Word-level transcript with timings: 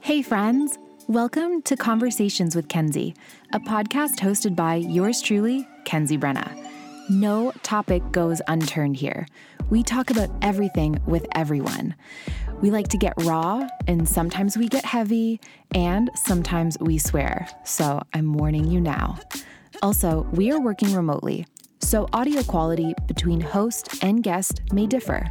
Hey, 0.00 0.22
friends. 0.22 0.78
Welcome 1.08 1.60
to 1.62 1.76
Conversations 1.76 2.56
with 2.56 2.68
Kenzie, 2.68 3.14
a 3.52 3.60
podcast 3.60 4.16
hosted 4.16 4.56
by 4.56 4.76
yours 4.76 5.20
truly, 5.20 5.68
Kenzie 5.84 6.16
Brenna. 6.16 6.56
No 7.10 7.52
topic 7.62 8.02
goes 8.10 8.40
unturned 8.48 8.96
here. 8.96 9.26
We 9.68 9.82
talk 9.82 10.08
about 10.08 10.30
everything 10.40 11.00
with 11.06 11.26
everyone. 11.32 11.94
We 12.62 12.70
like 12.70 12.88
to 12.88 12.96
get 12.96 13.12
raw, 13.24 13.68
and 13.86 14.08
sometimes 14.08 14.56
we 14.56 14.68
get 14.68 14.86
heavy, 14.86 15.38
and 15.74 16.10
sometimes 16.14 16.78
we 16.80 16.96
swear. 16.96 17.46
So 17.64 18.00
I'm 18.14 18.32
warning 18.32 18.70
you 18.70 18.80
now. 18.80 19.18
Also, 19.82 20.26
we 20.32 20.50
are 20.50 20.60
working 20.60 20.94
remotely, 20.94 21.46
so 21.80 22.08
audio 22.14 22.42
quality 22.42 22.94
between 23.06 23.42
host 23.42 24.02
and 24.02 24.22
guest 24.22 24.62
may 24.72 24.86
differ. 24.86 25.28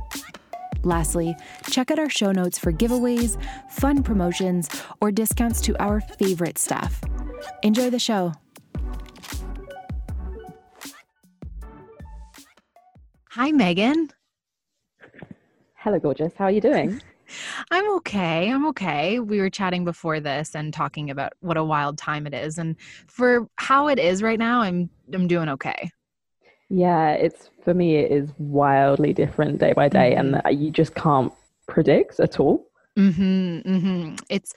Lastly, 0.84 1.36
check 1.70 1.91
out 1.91 2.00
our 2.00 2.09
show 2.09 2.31
notes 2.31 2.58
for 2.58 2.71
giveaways, 2.71 3.38
fun 3.70 4.02
promotions, 4.03 4.70
or 4.99 5.12
discounts 5.12 5.62
to 5.62 5.77
our 5.81 6.02
favorite 6.02 6.57
stuff. 6.57 7.02
Enjoy 7.63 7.90
the 7.90 7.99
show. 7.99 8.34
Hi, 13.31 13.52
Megan. 13.52 14.09
Hello, 15.76 15.99
gorgeous. 15.99 16.34
How 16.35 16.45
are 16.45 16.52
you 16.52 16.62
doing? 16.62 17.02
I'm 17.71 17.90
okay. 17.98 18.52
I'm 18.52 18.66
okay. 18.68 19.20
We 19.20 19.40
were 19.40 19.49
chatting 19.49 19.85
before 19.85 20.20
this 20.20 20.54
and 20.55 20.73
talking 20.73 21.09
about 21.09 21.34
what 21.40 21.57
a 21.57 21.63
wild 21.63 21.98
time 21.98 22.27
it 22.27 22.34
is, 22.34 22.57
and 22.57 22.76
for 23.07 23.48
how 23.55 23.88
it 23.88 23.99
is 23.99 24.21
right 24.21 24.38
now, 24.40 24.62
I'm 24.62 24.90
I'm 25.13 25.27
doing 25.27 25.48
okay. 25.49 25.91
Yeah, 26.71 27.11
it's 27.11 27.49
for 27.63 27.73
me. 27.73 27.98
It 27.98 28.11
is 28.11 28.30
wildly 28.38 29.12
different 29.12 29.59
day 29.59 29.73
by 29.73 29.89
day, 29.89 30.16
mm-hmm. 30.17 30.35
and 30.45 30.59
you 30.59 30.71
just 30.71 30.95
can't 30.95 31.34
predict 31.67 32.20
at 32.21 32.39
all. 32.39 32.66
Mm-hmm, 32.98 33.70
mm-hmm. 33.70 34.16
It's 34.29 34.54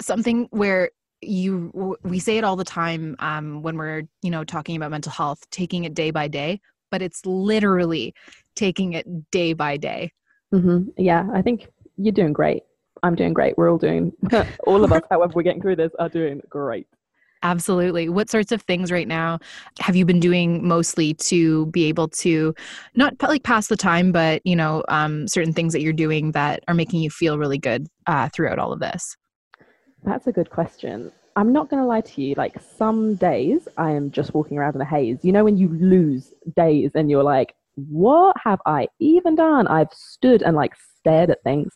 something 0.00 0.48
where 0.50 0.90
you 1.20 1.96
we 2.02 2.18
say 2.18 2.38
it 2.38 2.44
all 2.44 2.56
the 2.56 2.64
time 2.64 3.14
um, 3.20 3.62
when 3.62 3.76
we're 3.76 4.02
you 4.22 4.30
know 4.32 4.42
talking 4.42 4.74
about 4.74 4.90
mental 4.90 5.12
health, 5.12 5.48
taking 5.50 5.84
it 5.84 5.94
day 5.94 6.10
by 6.10 6.26
day, 6.26 6.60
but 6.90 7.02
it's 7.02 7.24
literally 7.24 8.14
taking 8.56 8.94
it 8.94 9.30
day 9.30 9.52
by 9.52 9.76
day. 9.76 10.12
Mm-hmm. 10.52 10.90
Yeah, 10.96 11.28
I 11.32 11.40
think 11.40 11.68
you're 11.96 12.12
doing 12.12 12.32
great. 12.32 12.64
I'm 13.04 13.14
doing 13.14 13.32
great. 13.32 13.56
We're 13.56 13.70
all 13.70 13.78
doing, 13.78 14.12
all 14.66 14.82
of 14.82 14.90
us, 14.90 15.02
however, 15.10 15.32
we're 15.34 15.42
getting 15.42 15.60
through 15.60 15.76
this, 15.76 15.92
are 15.98 16.08
doing 16.08 16.40
great. 16.48 16.86
Absolutely. 17.44 18.08
What 18.08 18.30
sorts 18.30 18.52
of 18.52 18.62
things 18.62 18.90
right 18.90 19.06
now 19.06 19.38
have 19.78 19.94
you 19.94 20.06
been 20.06 20.18
doing 20.18 20.66
mostly 20.66 21.12
to 21.14 21.66
be 21.66 21.84
able 21.84 22.08
to 22.08 22.54
not 22.94 23.14
like 23.22 23.42
pass 23.42 23.68
the 23.68 23.76
time, 23.76 24.12
but 24.12 24.40
you 24.46 24.56
know, 24.56 24.82
um, 24.88 25.28
certain 25.28 25.52
things 25.52 25.74
that 25.74 25.82
you're 25.82 25.92
doing 25.92 26.32
that 26.32 26.64
are 26.68 26.74
making 26.74 27.02
you 27.02 27.10
feel 27.10 27.38
really 27.38 27.58
good 27.58 27.86
uh, 28.06 28.30
throughout 28.30 28.58
all 28.58 28.72
of 28.72 28.80
this? 28.80 29.14
That's 30.04 30.26
a 30.26 30.32
good 30.32 30.48
question. 30.48 31.12
I'm 31.36 31.52
not 31.52 31.68
going 31.68 31.82
to 31.82 31.86
lie 31.86 32.00
to 32.00 32.22
you. 32.22 32.34
Like 32.36 32.56
some 32.78 33.16
days, 33.16 33.68
I 33.76 33.90
am 33.90 34.10
just 34.10 34.32
walking 34.32 34.56
around 34.56 34.74
in 34.74 34.80
a 34.80 34.86
haze. 34.86 35.18
You 35.22 35.32
know, 35.32 35.44
when 35.44 35.58
you 35.58 35.68
lose 35.68 36.32
days 36.56 36.92
and 36.94 37.10
you're 37.10 37.24
like, 37.24 37.54
"What 37.74 38.36
have 38.42 38.60
I 38.64 38.88
even 39.00 39.34
done?" 39.34 39.66
I've 39.66 39.92
stood 39.92 40.42
and 40.42 40.56
like 40.56 40.74
stared 40.98 41.30
at 41.30 41.42
things. 41.42 41.72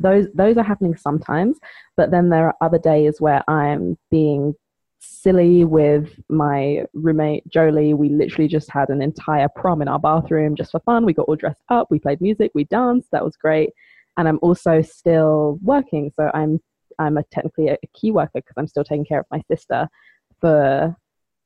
Those 0.00 0.26
those 0.34 0.56
are 0.56 0.64
happening 0.64 0.96
sometimes, 0.96 1.58
but 1.96 2.10
then 2.10 2.30
there 2.30 2.46
are 2.46 2.56
other 2.60 2.78
days 2.78 3.20
where 3.20 3.48
I'm 3.48 3.98
being 4.10 4.54
silly 5.02 5.64
with 5.64 6.18
my 6.28 6.84
roommate 6.94 7.46
Jolie. 7.48 7.94
We 7.94 8.08
literally 8.08 8.48
just 8.48 8.70
had 8.70 8.88
an 8.88 9.02
entire 9.02 9.48
prom 9.48 9.82
in 9.82 9.88
our 9.88 9.98
bathroom 9.98 10.56
just 10.56 10.70
for 10.72 10.80
fun. 10.80 11.04
We 11.04 11.12
got 11.12 11.26
all 11.28 11.36
dressed 11.36 11.62
up, 11.68 11.88
we 11.90 11.98
played 11.98 12.20
music, 12.20 12.52
we 12.54 12.64
danced. 12.64 13.10
That 13.12 13.24
was 13.24 13.36
great. 13.36 13.70
And 14.16 14.28
I'm 14.28 14.38
also 14.42 14.82
still 14.82 15.58
working, 15.62 16.12
so 16.14 16.30
I'm 16.34 16.60
I'm 16.98 17.16
a, 17.16 17.22
technically 17.24 17.68
a, 17.68 17.78
key 17.94 18.10
worker 18.10 18.30
because 18.34 18.54
I'm 18.56 18.66
still 18.66 18.84
taking 18.84 19.04
care 19.04 19.20
of 19.20 19.26
my 19.30 19.42
sister 19.50 19.88
for 20.40 20.94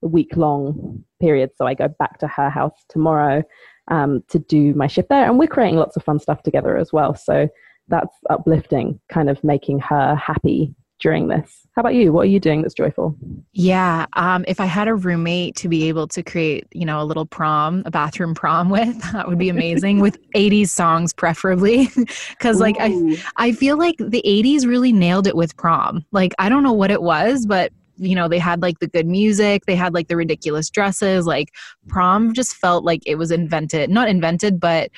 a 0.03 0.07
week 0.07 0.37
long 0.37 1.05
period. 1.21 1.51
So 1.57 1.67
I 1.67 1.75
go 1.75 1.89
back 1.89 2.19
to 2.19 2.27
her 2.27 2.51
house 2.51 2.85
tomorrow 2.89 3.43
um, 3.89 4.25
to 4.29 4.39
do 4.39 4.75
my 4.75 4.89
shift 4.89 5.09
there, 5.09 5.25
and 5.25 5.39
we're 5.39 5.47
creating 5.47 5.79
lots 5.79 5.97
of 5.97 6.05
fun 6.05 6.19
stuff 6.19 6.43
together 6.43 6.77
as 6.77 6.93
well. 6.93 7.15
So 7.15 7.49
that's 7.89 8.17
uplifting, 8.29 9.01
kind 9.09 9.31
of 9.31 9.43
making 9.45 9.79
her 9.81 10.17
happy 10.17 10.75
during 11.01 11.29
this. 11.29 11.67
How 11.75 11.81
about 11.81 11.95
you? 11.95 12.11
What 12.11 12.23
are 12.23 12.31
you 12.31 12.41
doing 12.41 12.63
that's 12.63 12.75
joyful? 12.75 13.15
Yeah, 13.53 14.07
um, 14.15 14.47
if 14.49 14.61
I 14.61 14.65
had 14.65 14.89
a 14.89 14.95
roommate 14.95 15.57
to 15.57 15.69
be 15.69 15.89
able 15.89 16.09
to 16.09 16.23
create, 16.23 16.67
you 16.73 16.87
know, 16.87 17.03
a 17.03 17.05
little 17.05 17.27
prom, 17.27 17.83
a 17.85 17.91
bathroom 17.91 18.35
prom 18.35 18.71
with, 18.71 19.01
that 19.13 19.29
would 19.29 19.39
be 19.39 19.51
amazing. 19.51 20.01
with 20.01 20.19
80s 20.35 20.69
songs, 20.69 21.13
preferably, 21.13 21.91
because 22.31 22.61
like 22.61 22.77
I, 22.81 23.19
I 23.37 23.53
feel 23.53 23.77
like 23.77 23.97
the 23.99 24.23
80s 24.27 24.67
really 24.67 24.93
nailed 24.93 25.27
it 25.27 25.37
with 25.37 25.57
prom. 25.57 26.05
Like 26.13 26.33
I 26.39 26.49
don't 26.49 26.63
know 26.63 26.73
what 26.73 26.91
it 26.91 27.03
was, 27.03 27.47
but 27.47 27.73
you 27.99 28.15
know 28.15 28.29
they 28.29 28.39
had 28.39 28.61
like 28.63 28.79
the 28.79 28.87
good 28.87 29.07
music 29.07 29.65
they 29.65 29.75
had 29.75 29.95
like 29.95 30.09
the 30.09 30.17
ridiculous 30.17 30.69
dresses 30.69 31.27
like 31.27 31.55
prom 31.89 32.35
just 32.35 32.55
felt 32.55 32.85
like 32.85 33.01
it 33.07 33.15
was 33.17 33.31
invented 33.31 33.89
not 33.89 34.07
invented 34.07 34.61
but 34.61 34.91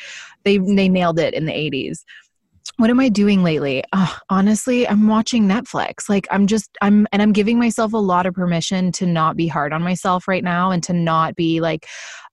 they 0.45 0.59
they 0.59 0.89
nailed 0.89 1.19
it 1.19 1.33
in 1.33 1.47
the 1.47 1.53
80s 1.53 2.05
what 2.77 2.91
am 2.91 3.01
I 3.01 3.09
doing 3.09 3.43
lately? 3.43 3.83
Oh, 3.93 4.19
honestly, 4.31 4.89
I'm 4.89 5.09
watching 5.09 5.49
Netflix. 5.49 6.09
Like 6.09 6.27
I'm 6.31 6.47
just 6.47 6.71
I'm 6.83 7.07
and 7.13 7.23
I'm 7.23 7.33
giving 7.33 7.59
myself 7.59 7.93
a 7.93 7.99
lot 7.99 8.27
of 8.27 8.35
permission 8.35 8.93
to 8.93 9.07
not 9.07 9.37
be 9.37 9.49
hard 9.49 9.73
on 9.73 9.83
myself 9.83 10.29
right 10.29 10.45
now 10.45 10.71
and 10.71 10.83
to 10.85 10.93
not 10.93 11.35
be 11.35 11.61
like, 11.61 11.87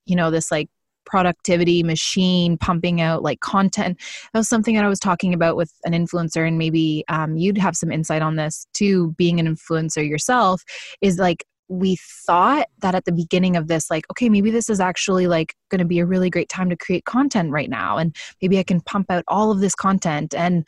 you 0.06 0.16
know, 0.16 0.32
this 0.32 0.52
like 0.52 0.70
productivity 1.06 1.84
machine 1.84 2.58
pumping 2.58 3.00
out 3.00 3.24
like 3.24 3.40
content. 3.40 4.00
That 4.34 4.40
was 4.40 4.50
something 4.50 4.76
that 4.76 4.84
I 4.84 4.90
was 4.90 5.00
talking 5.00 5.34
about 5.34 5.56
with 5.56 5.72
an 5.86 5.94
influencer, 5.94 6.48
and 6.48 6.58
maybe 6.58 7.04
um, 7.08 7.38
you'd 7.38 7.58
have 7.58 7.76
some 7.76 7.92
insight 7.92 8.22
on 8.22 8.36
this 8.36 8.68
too. 8.74 9.14
Being 9.18 9.40
an 9.40 9.48
influencer 9.48 10.08
yourself 10.08 10.64
is 11.02 11.18
like 11.18 11.46
we 11.68 11.98
thought 12.26 12.68
that 12.80 12.96
at 12.96 13.06
the 13.06 13.12
beginning 13.12 13.56
of 13.56 13.68
this 13.68 13.90
like 13.90 14.06
okay 14.12 14.30
maybe 14.30 14.52
this 14.52 14.70
is 14.70 14.80
actually 14.80 15.28
like 15.28 15.56
going 15.70 15.80
to 15.80 15.86
be 15.86 16.00
a 16.00 16.06
really 16.06 16.30
great 16.30 16.50
time 16.50 16.70
to 16.70 16.78
create 16.78 17.06
content 17.06 17.52
right 17.52 17.70
now 17.70 17.98
and 17.98 18.16
maybe 18.42 18.60
i 18.60 18.64
can 18.64 18.82
pump 18.82 19.10
out 19.10 19.24
all 19.28 19.52
of 19.52 19.60
this 19.60 19.76
content 19.76 20.34
and 20.36 20.68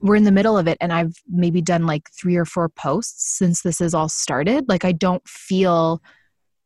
we're 0.00 0.16
in 0.16 0.24
the 0.24 0.32
middle 0.32 0.58
of 0.58 0.68
it 0.68 0.76
and 0.80 0.92
i've 0.92 1.14
maybe 1.28 1.62
done 1.62 1.86
like 1.86 2.10
three 2.10 2.36
or 2.36 2.44
four 2.44 2.68
posts 2.68 3.36
since 3.36 3.62
this 3.62 3.78
has 3.78 3.94
all 3.94 4.08
started 4.08 4.64
like 4.68 4.84
i 4.84 4.92
don't 4.92 5.26
feel 5.26 6.02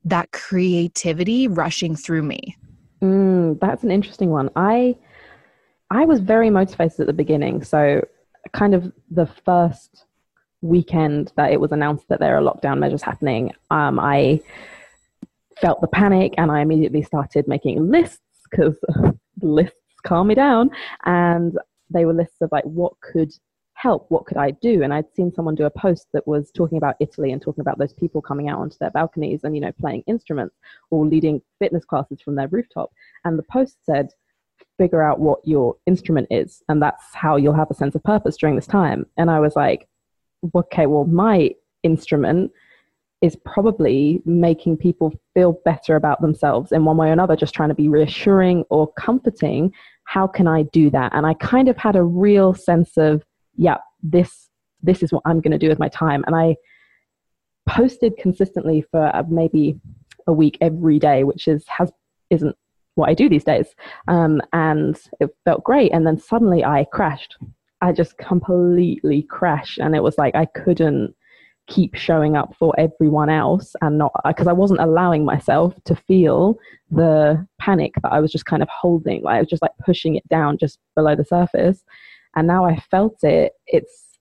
that 0.05 0.33
creativity 0.33 1.49
rushing 1.49 1.94
through 1.94 2.23
me. 2.23 2.56
Mm, 3.00 3.61
that's 3.61 3.84
an 3.84 3.91
interesting 3.91 4.31
one. 4.31 4.50
I 4.56 4.97
i 5.91 6.05
was 6.06 6.21
very 6.21 6.49
motivated 6.49 7.00
at 7.00 7.06
the 7.06 7.12
beginning 7.12 7.62
so 7.62 8.03
kind 8.53 8.75
of 8.75 8.91
the 9.11 9.27
first 9.27 10.06
weekend 10.62 11.33
that 11.37 11.53
it 11.53 11.61
was 11.61 11.73
announced 11.73 12.09
that 12.09 12.21
there 12.21 12.37
are 12.37 12.41
lockdown 12.41 12.78
measures 12.78 13.03
happening, 13.03 13.53
um, 13.71 13.99
I 13.99 14.41
felt 15.61 15.81
the 15.81 15.89
panic 15.89 16.34
and 16.39 16.50
I 16.50 16.61
immediately 16.61 17.03
started 17.03 17.47
making 17.47 17.91
lists 17.91 18.21
because 18.50 18.77
lists 19.43 19.77
calm 20.05 20.28
me 20.28 20.34
down. 20.34 20.71
And 21.05 21.59
they 21.91 22.05
were 22.05 22.15
lists 22.15 22.41
of 22.41 22.50
like 22.53 22.65
what 22.65 22.95
could 23.00 23.33
help, 23.75 24.06
what 24.11 24.27
could 24.27 24.37
I 24.37 24.53
do? 24.53 24.83
And 24.83 24.95
I'd 24.95 25.12
seen 25.15 25.33
someone 25.33 25.55
do 25.55 25.65
a 25.65 25.71
post 25.71 26.06
that 26.12 26.27
was 26.27 26.50
talking 26.53 26.79
about 26.79 26.97
Italy 27.00 27.33
and 27.33 27.43
talking 27.43 27.61
about 27.61 27.79
those 27.79 27.93
people 27.93 28.23
coming 28.23 28.49
out 28.49 28.61
onto 28.61 28.77
their 28.79 28.91
balconies 28.91 29.41
and, 29.44 29.55
you 29.55 29.61
know, 29.61 29.73
playing 29.73 30.05
instruments 30.06 30.56
or 30.91 31.05
leading 31.05 31.43
fitness 31.59 31.84
classes 31.84 32.21
from 32.21 32.37
their 32.37 32.49
rooftop. 32.49 32.91
And 33.25 33.39
the 33.39 33.44
post 33.44 33.77
said, 33.84 34.11
figure 34.79 35.03
out 35.03 35.21
what 35.21 35.41
your 35.44 35.77
instrument 35.87 36.27
is 36.31 36.62
and 36.69 36.81
that's 36.81 37.15
how 37.15 37.37
you'll 37.37 37.53
have 37.53 37.71
a 37.71 37.75
sense 37.75 37.94
of 37.94 38.03
purpose 38.05 38.37
during 38.37 38.56
this 38.56 38.67
time 38.67 39.05
and 39.19 39.31
i 39.31 39.39
was 39.39 39.55
like 39.55 39.87
okay, 40.55 40.87
well, 40.87 41.05
my 41.05 41.51
instrument 41.83 42.53
is 43.23 43.37
probably 43.37 44.21
making 44.25 44.77
people 44.77 45.13
feel 45.33 45.61
better 45.65 45.95
about 45.95 46.21
themselves 46.21 46.73
in 46.73 46.85
one 46.85 46.97
way 46.97 47.09
or 47.09 47.13
another, 47.13 47.37
just 47.37 47.55
trying 47.55 47.69
to 47.69 47.75
be 47.75 47.89
reassuring 47.89 48.65
or 48.69 48.93
comforting. 48.95 49.73
How 50.05 50.27
can 50.27 50.49
I 50.49 50.65
do 50.65 50.91
that? 50.91 51.13
And 51.15 51.25
I 51.25 51.35
kind 51.35 51.69
of 51.69 51.77
had 51.77 51.95
a 51.95 52.03
real 52.03 52.53
sense 52.53 52.97
of, 52.97 53.25
yeah, 53.56 53.77
this 54.03 54.49
this 54.83 55.03
is 55.05 55.12
what 55.12 55.23
I'm 55.25 55.41
going 55.41 55.53
to 55.53 55.59
do 55.59 55.69
with 55.69 55.79
my 55.79 55.89
time. 55.89 56.25
And 56.27 56.35
I 56.35 56.56
posted 57.69 58.17
consistently 58.17 58.85
for 58.91 59.15
uh, 59.15 59.23
maybe 59.29 59.79
a 60.27 60.33
week 60.33 60.59
every 60.61 60.99
day, 60.99 61.23
which 61.23 61.47
is 61.47 61.65
has 61.69 61.93
isn't 62.31 62.56
what 62.97 63.09
I 63.09 63.15
do 63.15 63.29
these 63.29 63.45
days. 63.45 63.69
Um, 64.09 64.41
and 64.53 65.00
it 65.21 65.31
felt 65.45 65.62
great. 65.62 65.93
And 65.93 66.05
then 66.06 66.19
suddenly 66.19 66.65
I 66.65 66.87
crashed 66.93 67.37
I 67.82 67.93
just 67.93 68.17
completely 68.17 69.23
crashed. 69.25 69.79
And 69.79 69.94
it 69.94 70.02
was 70.02 70.17
like 70.17 70.34
I 70.34 70.46
couldn't 70.46 71.14
keep 71.67 71.94
showing 71.94 72.37
up 72.37 72.55
for 72.58 72.75
everyone 72.79 73.29
else 73.29 73.75
and 73.82 73.99
not 73.99 74.12
uh, 74.25 74.29
because 74.29 74.46
I 74.46 74.52
wasn't 74.52 74.81
allowing 74.81 75.25
myself 75.25 75.75
to 75.84 75.94
feel 75.94 76.58
the 76.90 77.46
panic 77.61 77.94
that 78.02 78.12
I 78.12 78.20
was 78.20 78.32
just 78.32 78.46
kind 78.46 78.62
of 78.62 78.69
holding. 78.69 79.23
Like 79.23 79.37
I 79.37 79.40
was 79.40 79.49
just 79.49 79.62
like 79.62 79.73
pushing 79.84 80.14
it 80.14 80.26
down 80.29 80.58
just 80.58 80.79
below 80.94 81.17
the 81.17 81.25
surface. 81.25 81.84
And 82.37 82.46
now 82.46 82.64
I 82.64 82.79
felt 82.90 83.23
it. 83.25 83.52
It's 83.67 84.19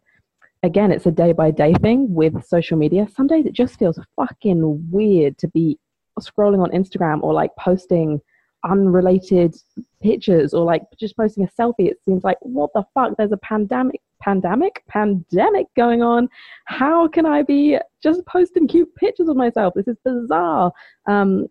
again, 0.63 0.91
it's 0.91 1.05
a 1.05 1.11
day 1.11 1.31
by 1.31 1.51
day 1.51 1.73
thing 1.75 2.13
with 2.13 2.43
social 2.45 2.77
media. 2.77 3.07
Some 3.15 3.27
days 3.27 3.45
it 3.45 3.53
just 3.53 3.77
feels 3.77 3.99
fucking 4.15 4.89
weird 4.91 5.37
to 5.37 5.47
be 5.47 5.77
scrolling 6.19 6.61
on 6.63 6.71
Instagram 6.71 7.21
or 7.23 7.33
like 7.33 7.51
posting 7.57 8.21
unrelated 8.63 9.55
pictures 10.01 10.53
or 10.53 10.63
like 10.65 10.83
just 10.99 11.17
posting 11.17 11.43
a 11.43 11.61
selfie. 11.61 11.89
It 11.89 11.97
seems 12.03 12.23
like, 12.23 12.37
what 12.41 12.71
the 12.73 12.83
fuck? 12.93 13.13
There's 13.17 13.31
a 13.31 13.37
pandemic, 13.37 14.01
pandemic, 14.21 14.83
pandemic 14.87 15.67
going 15.75 16.01
on. 16.01 16.29
How 16.65 17.07
can 17.07 17.25
I 17.25 17.43
be 17.43 17.77
just 18.03 18.25
posting 18.25 18.67
cute 18.67 18.93
pictures 18.95 19.29
of 19.29 19.37
myself? 19.37 19.73
This 19.75 19.87
is 19.87 19.97
bizarre. 20.03 20.71
Um, 21.07 21.47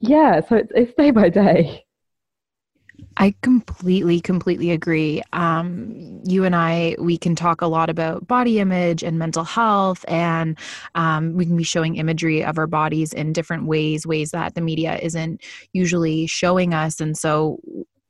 yeah, 0.00 0.40
so 0.40 0.56
it's, 0.56 0.72
it's 0.74 0.94
day 0.94 1.10
by 1.10 1.28
day. 1.28 1.84
I 3.16 3.34
completely, 3.42 4.20
completely 4.20 4.70
agree. 4.70 5.22
Um, 5.32 6.20
you 6.24 6.44
and 6.44 6.56
I, 6.56 6.96
we 6.98 7.18
can 7.18 7.36
talk 7.36 7.60
a 7.60 7.66
lot 7.66 7.90
about 7.90 8.26
body 8.26 8.58
image 8.58 9.02
and 9.02 9.18
mental 9.18 9.44
health, 9.44 10.04
and 10.08 10.58
um, 10.94 11.34
we 11.34 11.44
can 11.44 11.56
be 11.56 11.62
showing 11.62 11.96
imagery 11.96 12.44
of 12.44 12.58
our 12.58 12.66
bodies 12.66 13.12
in 13.12 13.32
different 13.32 13.66
ways, 13.66 14.06
ways 14.06 14.30
that 14.30 14.54
the 14.54 14.60
media 14.60 14.98
isn't 15.02 15.42
usually 15.72 16.26
showing 16.26 16.74
us. 16.74 17.00
And 17.00 17.16
so, 17.16 17.60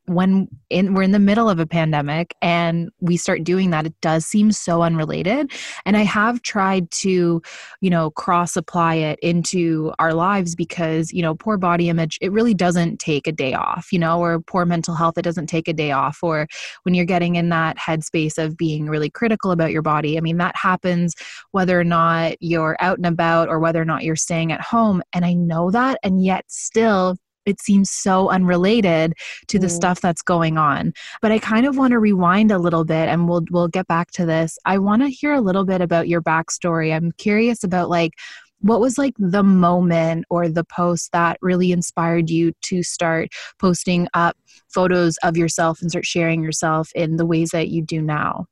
when 0.06 0.48
in, 0.68 0.94
we're 0.94 1.02
in 1.02 1.12
the 1.12 1.18
middle 1.18 1.48
of 1.48 1.60
a 1.60 1.66
pandemic 1.66 2.34
and 2.42 2.90
we 3.00 3.16
start 3.16 3.44
doing 3.44 3.70
that 3.70 3.86
it 3.86 3.94
does 4.00 4.26
seem 4.26 4.50
so 4.50 4.82
unrelated. 4.82 5.52
And 5.86 5.96
i 5.96 6.02
have 6.02 6.42
tried 6.42 6.90
to 6.90 7.40
you 7.80 7.90
know 7.90 8.10
cross 8.10 8.56
apply 8.56 8.96
it 8.96 9.18
into 9.20 9.92
our 9.98 10.12
lives 10.14 10.54
because 10.54 11.12
you 11.12 11.22
know 11.22 11.34
poor 11.34 11.56
body 11.56 11.88
image 11.88 12.18
it 12.20 12.32
really 12.32 12.54
doesn't 12.54 12.98
take 12.98 13.26
a 13.26 13.32
day 13.32 13.54
off 13.54 13.92
you 13.92 13.98
know 13.98 14.20
or 14.20 14.40
poor 14.40 14.64
mental 14.64 14.94
health 14.94 15.18
it 15.18 15.22
doesn't 15.22 15.46
take 15.46 15.68
a 15.68 15.72
day 15.72 15.92
off. 15.92 16.18
Or 16.22 16.48
when 16.82 16.94
you're 16.94 17.04
getting 17.04 17.36
in 17.36 17.48
that 17.50 17.76
headspace 17.78 18.38
of 18.38 18.56
being 18.56 18.86
really 18.86 19.10
critical 19.10 19.50
about 19.50 19.70
your 19.72 19.82
body 19.82 20.18
i 20.18 20.20
mean 20.20 20.38
that 20.38 20.56
happens 20.56 21.14
whether 21.52 21.78
or 21.78 21.84
not 21.84 22.36
you're 22.40 22.76
out 22.80 22.98
and 22.98 23.06
about 23.06 23.48
or 23.48 23.58
whether 23.58 23.80
or 23.80 23.84
not 23.84 24.02
you're 24.02 24.16
staying 24.16 24.52
at 24.52 24.60
home. 24.60 25.02
And 25.12 25.24
i 25.24 25.32
know 25.32 25.70
that 25.70 25.98
and 26.02 26.24
yet 26.24 26.44
still 26.48 27.16
it 27.46 27.60
seems 27.60 27.90
so 27.90 28.30
unrelated 28.30 29.14
to 29.48 29.58
the 29.58 29.66
mm. 29.66 29.70
stuff 29.70 30.00
that's 30.00 30.22
going 30.22 30.58
on. 30.58 30.92
But 31.20 31.32
i 31.32 31.38
kind 31.38 31.66
of 31.66 31.76
want 31.76 31.92
to 31.92 31.98
rewind 31.98 32.50
a 32.50 32.58
little 32.58 32.84
bit 32.84 33.08
and 33.08 33.28
we'll 33.28 33.44
we'll 33.50 33.68
get 33.68 33.86
back 33.86 34.10
to 34.12 34.26
this. 34.26 34.58
I 34.64 34.78
want 34.78 35.02
to 35.02 35.08
hear 35.08 35.32
a 35.32 35.40
little 35.40 35.64
bit 35.64 35.80
about 35.80 36.08
your 36.08 36.22
backstory. 36.22 36.94
I'm 36.94 37.12
curious 37.12 37.64
about 37.64 37.88
like 37.88 38.12
what 38.60 38.80
was 38.80 38.96
like 38.96 39.14
the 39.18 39.42
moment 39.42 40.24
or 40.30 40.48
the 40.48 40.64
post 40.64 41.10
that 41.12 41.36
really 41.42 41.72
inspired 41.72 42.30
you 42.30 42.52
to 42.62 42.82
start 42.82 43.28
posting 43.58 44.06
up 44.14 44.36
photos 44.68 45.16
of 45.18 45.36
yourself 45.36 45.82
and 45.82 45.90
start 45.90 46.06
sharing 46.06 46.42
yourself 46.42 46.90
in 46.94 47.16
the 47.16 47.26
ways 47.26 47.50
that 47.50 47.68
you 47.68 47.82
do 47.82 48.00
now 48.00 48.46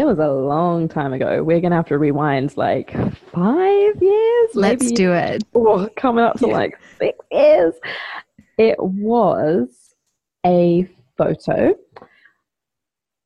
it 0.00 0.06
was 0.06 0.18
a 0.18 0.28
long 0.28 0.88
time 0.88 1.12
ago. 1.12 1.42
We're 1.42 1.60
gonna 1.60 1.76
have 1.76 1.88
to 1.88 1.98
rewind 1.98 2.56
like 2.56 2.90
five 3.32 4.02
years. 4.02 4.50
Let's 4.54 4.82
maybe. 4.82 4.94
do 4.94 5.12
it. 5.12 5.44
Oh, 5.54 5.90
coming 5.94 6.24
up 6.24 6.38
to 6.38 6.48
yeah. 6.48 6.52
like 6.54 6.78
six 6.98 7.18
years. 7.30 7.74
It 8.56 8.76
was 8.82 9.94
a 10.46 10.88
photo 11.18 11.74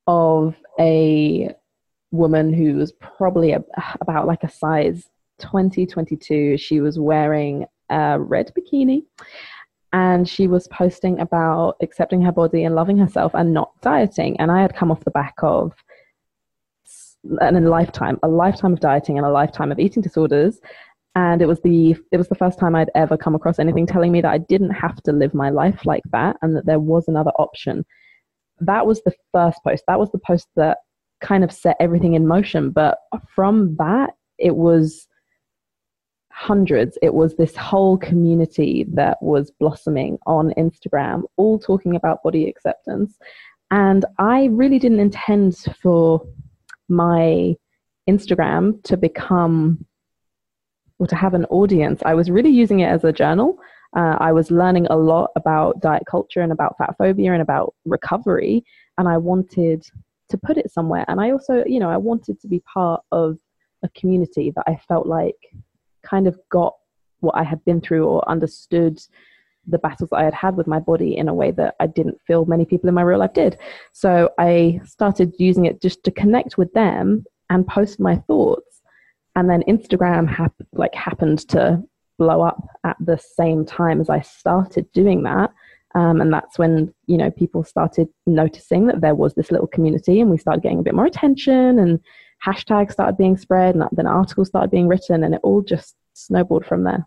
of 0.08 0.56
a 0.80 1.54
woman 2.10 2.52
who 2.52 2.74
was 2.74 2.90
probably 2.92 3.52
a, 3.52 3.62
about 4.00 4.26
like 4.26 4.42
a 4.42 4.50
size 4.50 5.08
20, 5.38 5.86
22. 5.86 6.58
She 6.58 6.80
was 6.80 6.98
wearing 6.98 7.66
a 7.88 8.18
red 8.18 8.52
bikini 8.58 9.04
and 9.92 10.28
she 10.28 10.48
was 10.48 10.66
posting 10.68 11.20
about 11.20 11.76
accepting 11.80 12.20
her 12.22 12.32
body 12.32 12.64
and 12.64 12.74
loving 12.74 12.98
herself 12.98 13.32
and 13.34 13.54
not 13.54 13.80
dieting. 13.80 14.38
And 14.40 14.50
I 14.50 14.60
had 14.60 14.74
come 14.74 14.90
off 14.90 15.04
the 15.04 15.12
back 15.12 15.34
of 15.38 15.72
and 17.40 17.56
a 17.56 17.60
lifetime, 17.68 18.18
a 18.22 18.28
lifetime 18.28 18.72
of 18.72 18.80
dieting 18.80 19.18
and 19.18 19.26
a 19.26 19.30
lifetime 19.30 19.72
of 19.72 19.78
eating 19.78 20.02
disorders. 20.02 20.60
And 21.16 21.40
it 21.40 21.46
was 21.46 21.60
the 21.60 21.96
it 22.10 22.16
was 22.16 22.28
the 22.28 22.34
first 22.34 22.58
time 22.58 22.74
I'd 22.74 22.90
ever 22.94 23.16
come 23.16 23.34
across 23.34 23.58
anything 23.58 23.86
telling 23.86 24.10
me 24.12 24.20
that 24.20 24.32
I 24.32 24.38
didn't 24.38 24.70
have 24.70 25.00
to 25.04 25.12
live 25.12 25.32
my 25.32 25.50
life 25.50 25.86
like 25.86 26.02
that 26.10 26.36
and 26.42 26.56
that 26.56 26.66
there 26.66 26.80
was 26.80 27.06
another 27.06 27.30
option. 27.38 27.84
That 28.60 28.86
was 28.86 29.02
the 29.02 29.12
first 29.32 29.58
post. 29.64 29.84
That 29.86 29.98
was 29.98 30.10
the 30.10 30.18
post 30.18 30.48
that 30.56 30.78
kind 31.20 31.44
of 31.44 31.52
set 31.52 31.76
everything 31.80 32.14
in 32.14 32.26
motion. 32.26 32.70
But 32.70 32.98
from 33.34 33.76
that, 33.76 34.14
it 34.38 34.56
was 34.56 35.06
hundreds. 36.32 36.98
It 37.00 37.14
was 37.14 37.36
this 37.36 37.54
whole 37.54 37.96
community 37.96 38.84
that 38.92 39.18
was 39.22 39.52
blossoming 39.60 40.18
on 40.26 40.52
Instagram, 40.58 41.22
all 41.36 41.60
talking 41.60 41.94
about 41.94 42.24
body 42.24 42.48
acceptance. 42.48 43.16
And 43.70 44.04
I 44.18 44.46
really 44.46 44.80
didn't 44.80 45.00
intend 45.00 45.56
for 45.80 46.26
my 46.88 47.54
Instagram 48.08 48.82
to 48.84 48.96
become 48.96 49.84
or 50.98 51.06
to 51.06 51.16
have 51.16 51.34
an 51.34 51.44
audience, 51.46 52.02
I 52.04 52.14
was 52.14 52.30
really 52.30 52.50
using 52.50 52.80
it 52.80 52.86
as 52.86 53.04
a 53.04 53.12
journal. 53.12 53.58
Uh, 53.96 54.16
I 54.18 54.32
was 54.32 54.50
learning 54.50 54.86
a 54.90 54.96
lot 54.96 55.30
about 55.36 55.80
diet 55.80 56.04
culture 56.08 56.40
and 56.40 56.52
about 56.52 56.76
fat 56.78 56.94
phobia 56.98 57.32
and 57.32 57.42
about 57.42 57.74
recovery, 57.84 58.64
and 58.98 59.08
I 59.08 59.18
wanted 59.18 59.84
to 60.30 60.38
put 60.38 60.56
it 60.56 60.72
somewhere. 60.72 61.04
And 61.08 61.20
I 61.20 61.30
also, 61.30 61.64
you 61.66 61.78
know, 61.80 61.90
I 61.90 61.96
wanted 61.96 62.40
to 62.40 62.48
be 62.48 62.60
part 62.60 63.02
of 63.12 63.38
a 63.82 63.88
community 63.90 64.52
that 64.54 64.64
I 64.66 64.76
felt 64.88 65.06
like 65.06 65.36
kind 66.02 66.26
of 66.26 66.38
got 66.50 66.74
what 67.20 67.36
I 67.36 67.42
had 67.42 67.64
been 67.64 67.80
through 67.80 68.06
or 68.06 68.28
understood 68.28 69.00
the 69.66 69.78
battles 69.78 70.10
I 70.12 70.24
had 70.24 70.34
had 70.34 70.56
with 70.56 70.66
my 70.66 70.78
body 70.78 71.16
in 71.16 71.28
a 71.28 71.34
way 71.34 71.50
that 71.52 71.74
I 71.80 71.86
didn't 71.86 72.20
feel 72.26 72.44
many 72.44 72.64
people 72.64 72.88
in 72.88 72.94
my 72.94 73.02
real 73.02 73.18
life 73.18 73.32
did. 73.32 73.58
So 73.92 74.30
I 74.38 74.80
started 74.84 75.34
using 75.38 75.66
it 75.66 75.80
just 75.80 76.04
to 76.04 76.10
connect 76.10 76.58
with 76.58 76.72
them 76.72 77.24
and 77.50 77.66
post 77.66 78.00
my 78.00 78.16
thoughts. 78.16 78.82
And 79.36 79.50
then 79.50 79.62
Instagram 79.68 80.28
hap- 80.28 80.54
like 80.72 80.94
happened 80.94 81.48
to 81.48 81.82
blow 82.18 82.42
up 82.42 82.62
at 82.84 82.96
the 83.00 83.18
same 83.18 83.64
time 83.64 84.00
as 84.00 84.08
I 84.08 84.20
started 84.20 84.90
doing 84.92 85.22
that. 85.24 85.52
Um, 85.94 86.20
and 86.20 86.32
that's 86.32 86.58
when 86.58 86.92
you 87.06 87.16
know 87.16 87.30
people 87.30 87.62
started 87.62 88.08
noticing 88.26 88.86
that 88.86 89.00
there 89.00 89.14
was 89.14 89.34
this 89.34 89.52
little 89.52 89.68
community, 89.68 90.20
and 90.20 90.28
we 90.28 90.38
started 90.38 90.62
getting 90.62 90.80
a 90.80 90.82
bit 90.82 90.94
more 90.94 91.06
attention, 91.06 91.78
and 91.78 92.00
hashtags 92.44 92.92
started 92.92 93.16
being 93.16 93.36
spread, 93.36 93.76
and 93.76 93.84
then 93.92 94.06
articles 94.06 94.48
started 94.48 94.72
being 94.72 94.88
written, 94.88 95.22
and 95.22 95.34
it 95.34 95.40
all 95.44 95.62
just 95.62 95.94
snowballed 96.14 96.66
from 96.66 96.82
there. 96.82 97.06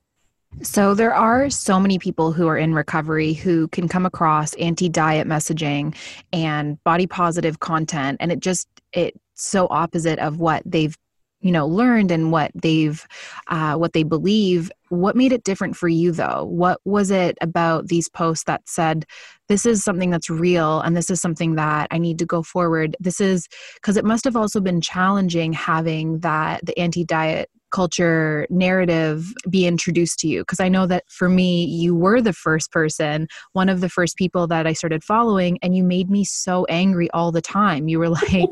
So, 0.63 0.95
there 0.95 1.13
are 1.13 1.49
so 1.49 1.79
many 1.79 1.99
people 1.99 2.31
who 2.31 2.47
are 2.47 2.57
in 2.57 2.73
recovery 2.73 3.33
who 3.33 3.67
can 3.67 3.87
come 3.87 4.05
across 4.05 4.53
anti 4.55 4.89
diet 4.89 5.27
messaging 5.27 5.95
and 6.33 6.83
body 6.83 7.05
positive 7.05 7.59
content, 7.59 8.17
and 8.19 8.31
it 8.31 8.39
just, 8.39 8.67
it's 8.91 9.17
so 9.35 9.67
opposite 9.69 10.19
of 10.19 10.39
what 10.39 10.63
they've 10.65 10.97
you 11.41 11.51
know 11.51 11.67
learned 11.67 12.09
and 12.09 12.31
what 12.31 12.51
they've 12.55 13.05
uh, 13.47 13.75
what 13.75 13.93
they 13.93 14.03
believe. 14.03 14.71
What 14.89 15.15
made 15.15 15.31
it 15.31 15.43
different 15.43 15.75
for 15.75 15.87
you 15.87 16.11
though? 16.11 16.45
What 16.45 16.79
was 16.85 17.11
it 17.11 17.37
about 17.41 17.87
these 17.87 18.09
posts 18.09 18.45
that 18.45 18.67
said 18.67 19.05
this 19.47 19.65
is 19.65 19.83
something 19.83 20.09
that's 20.09 20.29
real 20.29 20.81
and 20.81 20.95
this 20.97 21.09
is 21.09 21.21
something 21.21 21.55
that 21.55 21.87
i 21.91 21.97
need 21.97 22.19
to 22.19 22.25
go 22.25 22.43
forward 22.43 22.95
this 22.99 23.21
is 23.21 23.47
because 23.75 23.97
it 23.97 24.05
must 24.05 24.25
have 24.25 24.35
also 24.35 24.59
been 24.59 24.81
challenging 24.81 25.53
having 25.53 26.19
that 26.19 26.65
the 26.65 26.77
anti-diet 26.77 27.49
culture 27.71 28.47
narrative 28.49 29.33
be 29.49 29.67
introduced 29.67 30.19
to 30.19 30.27
you 30.27 30.41
because 30.41 30.59
i 30.59 30.69
know 30.69 30.87
that 30.87 31.03
for 31.09 31.29
me 31.29 31.65
you 31.65 31.95
were 31.95 32.21
the 32.21 32.33
first 32.33 32.71
person 32.71 33.27
one 33.53 33.69
of 33.69 33.81
the 33.81 33.89
first 33.89 34.15
people 34.15 34.47
that 34.47 34.65
i 34.65 34.73
started 34.73 35.03
following 35.03 35.57
and 35.61 35.75
you 35.75 35.83
made 35.83 36.09
me 36.09 36.23
so 36.23 36.65
angry 36.65 37.09
all 37.11 37.31
the 37.31 37.41
time 37.41 37.87
you 37.87 37.99
were 37.99 38.09
like 38.33 38.49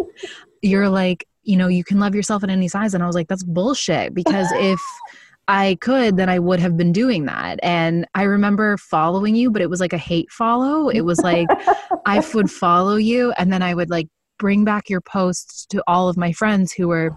you're 0.62 0.88
like 0.88 1.26
you 1.44 1.56
know, 1.56 1.68
you 1.68 1.84
can 1.84 2.00
love 2.00 2.14
yourself 2.14 2.42
at 2.42 2.50
any 2.50 2.68
size. 2.68 2.94
And 2.94 3.02
I 3.02 3.06
was 3.06 3.14
like, 3.14 3.28
that's 3.28 3.44
bullshit 3.44 4.14
because 4.14 4.48
if 4.54 4.80
I 5.46 5.76
could, 5.80 6.16
then 6.16 6.28
I 6.28 6.38
would 6.38 6.58
have 6.58 6.76
been 6.76 6.92
doing 6.92 7.26
that. 7.26 7.60
And 7.62 8.06
I 8.14 8.22
remember 8.22 8.76
following 8.78 9.36
you, 9.36 9.50
but 9.50 9.62
it 9.62 9.68
was 9.70 9.80
like 9.80 9.92
a 9.92 9.98
hate 9.98 10.30
follow. 10.30 10.88
It 10.88 11.02
was 11.02 11.20
like 11.20 11.48
I 12.06 12.24
would 12.34 12.50
follow 12.50 12.96
you 12.96 13.32
and 13.32 13.52
then 13.52 13.62
I 13.62 13.74
would 13.74 13.90
like 13.90 14.08
bring 14.38 14.64
back 14.64 14.88
your 14.88 15.02
posts 15.02 15.66
to 15.66 15.82
all 15.86 16.08
of 16.08 16.16
my 16.16 16.32
friends 16.32 16.72
who 16.72 16.88
were 16.88 17.10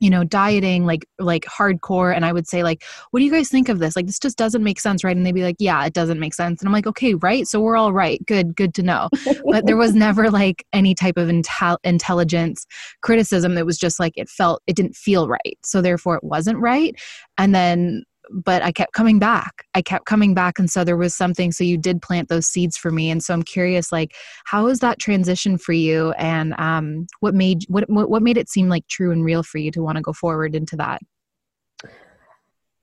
you 0.00 0.10
know 0.10 0.24
dieting 0.24 0.84
like 0.84 1.06
like 1.18 1.44
hardcore 1.44 2.14
and 2.14 2.24
i 2.24 2.32
would 2.32 2.46
say 2.46 2.62
like 2.62 2.84
what 3.10 3.20
do 3.20 3.24
you 3.24 3.30
guys 3.30 3.48
think 3.48 3.68
of 3.68 3.78
this? 3.78 3.96
Like 3.96 4.06
this 4.06 4.18
just 4.18 4.36
doesn't 4.36 4.62
make 4.62 4.80
sense 4.80 5.04
right? 5.04 5.16
And 5.16 5.24
they'd 5.24 5.32
be 5.32 5.42
like 5.42 5.56
yeah 5.58 5.84
it 5.84 5.92
doesn't 5.92 6.18
make 6.18 6.34
sense. 6.34 6.60
And 6.60 6.68
i'm 6.68 6.72
like 6.72 6.86
okay 6.86 7.14
right 7.14 7.46
so 7.46 7.60
we're 7.60 7.76
all 7.76 7.92
right. 7.92 8.24
Good 8.26 8.56
good 8.56 8.74
to 8.74 8.82
know. 8.82 9.08
But 9.50 9.66
there 9.66 9.76
was 9.76 9.94
never 10.06 10.30
like 10.30 10.66
any 10.72 10.94
type 10.94 11.16
of 11.16 11.28
intel- 11.28 11.78
intelligence 11.84 12.66
criticism 13.02 13.54
that 13.54 13.66
was 13.66 13.78
just 13.78 14.00
like 14.00 14.14
it 14.16 14.28
felt 14.28 14.62
it 14.66 14.76
didn't 14.76 14.96
feel 14.96 15.28
right. 15.28 15.58
So 15.62 15.80
therefore 15.80 16.16
it 16.16 16.24
wasn't 16.24 16.58
right. 16.58 17.00
And 17.38 17.54
then 17.54 18.04
but 18.34 18.62
I 18.62 18.72
kept 18.72 18.92
coming 18.92 19.18
back. 19.18 19.64
I 19.74 19.82
kept 19.82 20.06
coming 20.06 20.34
back. 20.34 20.58
And 20.58 20.70
so 20.70 20.84
there 20.84 20.96
was 20.96 21.14
something. 21.14 21.52
So 21.52 21.62
you 21.62 21.78
did 21.78 22.02
plant 22.02 22.28
those 22.28 22.46
seeds 22.46 22.76
for 22.76 22.90
me. 22.90 23.10
And 23.10 23.22
so 23.22 23.32
I'm 23.32 23.42
curious, 23.42 23.92
like, 23.92 24.14
how 24.44 24.64
was 24.64 24.80
that 24.80 24.98
transition 24.98 25.56
for 25.56 25.72
you? 25.72 26.10
And 26.12 26.54
um, 26.58 27.06
what 27.20 27.34
made 27.34 27.64
what, 27.68 27.88
what 27.88 28.22
made 28.22 28.36
it 28.36 28.48
seem 28.48 28.68
like 28.68 28.86
true 28.88 29.12
and 29.12 29.24
real 29.24 29.42
for 29.42 29.58
you 29.58 29.70
to 29.72 29.82
want 29.82 29.96
to 29.96 30.02
go 30.02 30.12
forward 30.12 30.54
into 30.54 30.76
that? 30.76 31.00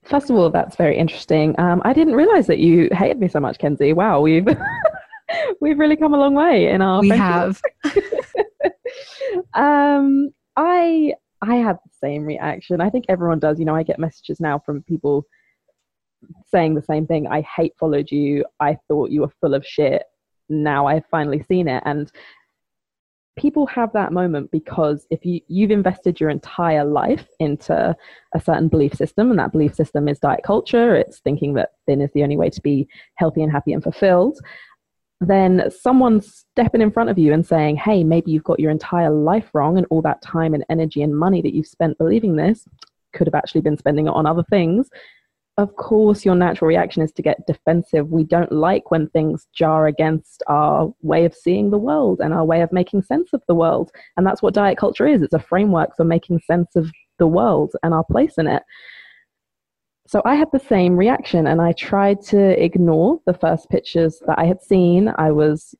First 0.04 0.30
of 0.30 0.36
all, 0.36 0.50
that's 0.50 0.76
very 0.76 0.96
interesting. 0.96 1.54
Um, 1.60 1.80
I 1.84 1.92
didn't 1.92 2.14
realize 2.14 2.46
that 2.48 2.58
you 2.58 2.88
hated 2.92 3.20
me 3.20 3.28
so 3.28 3.38
much, 3.38 3.58
Kenzie. 3.58 3.92
Wow, 3.92 4.20
we've 4.20 4.48
we've 5.60 5.78
really 5.78 5.96
come 5.96 6.14
a 6.14 6.18
long 6.18 6.34
way 6.34 6.68
in 6.68 6.82
our. 6.82 7.00
We 7.00 7.08
friendship. 7.08 7.56
have. 7.84 8.02
um, 9.54 10.30
I 10.56 11.14
I 11.40 11.56
had 11.56 11.76
the 11.76 11.90
same 12.00 12.24
reaction. 12.24 12.80
I 12.80 12.90
think 12.90 13.04
everyone 13.08 13.38
does. 13.38 13.60
You 13.60 13.64
know, 13.64 13.76
I 13.76 13.84
get 13.84 14.00
messages 14.00 14.40
now 14.40 14.58
from 14.58 14.82
people 14.82 15.24
saying 16.50 16.74
the 16.74 16.82
same 16.82 17.06
thing. 17.06 17.26
I 17.26 17.42
hate 17.42 17.74
followed 17.78 18.10
you. 18.10 18.44
I 18.60 18.78
thought 18.88 19.10
you 19.10 19.22
were 19.22 19.32
full 19.40 19.54
of 19.54 19.66
shit. 19.66 20.02
Now 20.48 20.86
I've 20.86 21.06
finally 21.10 21.42
seen 21.42 21.68
it. 21.68 21.82
And 21.86 22.10
people 23.36 23.66
have 23.66 23.92
that 23.92 24.12
moment 24.12 24.50
because 24.50 25.06
if 25.10 25.24
you 25.24 25.40
you've 25.48 25.70
invested 25.70 26.20
your 26.20 26.28
entire 26.28 26.84
life 26.84 27.26
into 27.38 27.96
a 28.34 28.40
certain 28.40 28.68
belief 28.68 28.94
system 28.94 29.30
and 29.30 29.38
that 29.38 29.52
belief 29.52 29.74
system 29.74 30.06
is 30.06 30.18
diet 30.18 30.42
culture 30.44 30.94
it's 30.94 31.20
thinking 31.20 31.54
that 31.54 31.70
thin 31.86 32.02
is 32.02 32.10
the 32.14 32.22
only 32.22 32.36
way 32.36 32.50
to 32.50 32.60
be 32.60 32.86
healthy 33.14 33.42
and 33.42 33.50
happy 33.50 33.72
and 33.72 33.82
fulfilled 33.82 34.38
then 35.20 35.70
someone 35.70 36.20
stepping 36.20 36.82
in 36.82 36.90
front 36.90 37.08
of 37.08 37.16
you 37.16 37.32
and 37.32 37.46
saying 37.46 37.74
hey 37.74 38.04
maybe 38.04 38.30
you've 38.30 38.44
got 38.44 38.60
your 38.60 38.70
entire 38.70 39.10
life 39.10 39.48
wrong 39.54 39.78
and 39.78 39.86
all 39.88 40.02
that 40.02 40.20
time 40.20 40.52
and 40.52 40.64
energy 40.68 41.00
and 41.02 41.16
money 41.16 41.40
that 41.40 41.54
you've 41.54 41.66
spent 41.66 41.96
believing 41.96 42.36
this 42.36 42.66
could 43.14 43.26
have 43.26 43.34
actually 43.34 43.62
been 43.62 43.78
spending 43.78 44.08
it 44.08 44.10
on 44.10 44.26
other 44.26 44.44
things 44.50 44.90
of 45.58 45.76
course, 45.76 46.24
your 46.24 46.34
natural 46.34 46.68
reaction 46.68 47.02
is 47.02 47.12
to 47.12 47.22
get 47.22 47.46
defensive. 47.46 48.10
We 48.10 48.24
don't 48.24 48.52
like 48.52 48.90
when 48.90 49.08
things 49.10 49.48
jar 49.54 49.86
against 49.86 50.42
our 50.46 50.92
way 51.02 51.26
of 51.26 51.34
seeing 51.34 51.70
the 51.70 51.78
world 51.78 52.20
and 52.20 52.32
our 52.32 52.44
way 52.44 52.62
of 52.62 52.72
making 52.72 53.02
sense 53.02 53.34
of 53.34 53.42
the 53.48 53.54
world. 53.54 53.90
And 54.16 54.26
that's 54.26 54.40
what 54.40 54.54
diet 54.54 54.78
culture 54.78 55.06
is 55.06 55.20
it's 55.20 55.34
a 55.34 55.38
framework 55.38 55.94
for 55.96 56.04
making 56.04 56.40
sense 56.46 56.74
of 56.74 56.90
the 57.18 57.26
world 57.26 57.74
and 57.82 57.92
our 57.92 58.04
place 58.04 58.38
in 58.38 58.46
it. 58.46 58.62
So 60.06 60.22
I 60.24 60.36
had 60.36 60.48
the 60.52 60.58
same 60.58 60.96
reaction 60.96 61.46
and 61.46 61.60
I 61.60 61.72
tried 61.72 62.22
to 62.26 62.62
ignore 62.62 63.20
the 63.26 63.34
first 63.34 63.68
pictures 63.68 64.22
that 64.26 64.38
I 64.38 64.46
had 64.46 64.62
seen. 64.62 65.12
I 65.16 65.32
was 65.32 65.74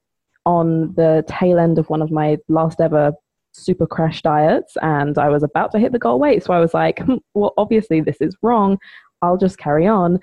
on 0.45 0.93
the 0.95 1.25
tail 1.27 1.59
end 1.59 1.79
of 1.79 1.89
one 1.89 2.03
of 2.03 2.11
my 2.11 2.37
last 2.49 2.81
ever 2.81 3.13
super 3.53 3.87
crash 3.87 4.23
diets 4.23 4.77
and 4.83 5.19
I 5.19 5.29
was 5.29 5.43
about 5.43 5.73
to 5.73 5.79
hit 5.79 5.93
the 5.93 5.99
goal 5.99 6.19
weight. 6.19 6.43
So 6.43 6.53
I 6.53 6.61
was 6.61 6.75
like, 6.75 6.99
hmm, 7.01 7.17
well, 7.35 7.55
obviously 7.57 8.01
this 8.01 8.21
is 8.21 8.37
wrong. 8.43 8.79
I'll 9.23 9.37
just 9.37 9.59
carry 9.59 9.87
on 9.87 10.21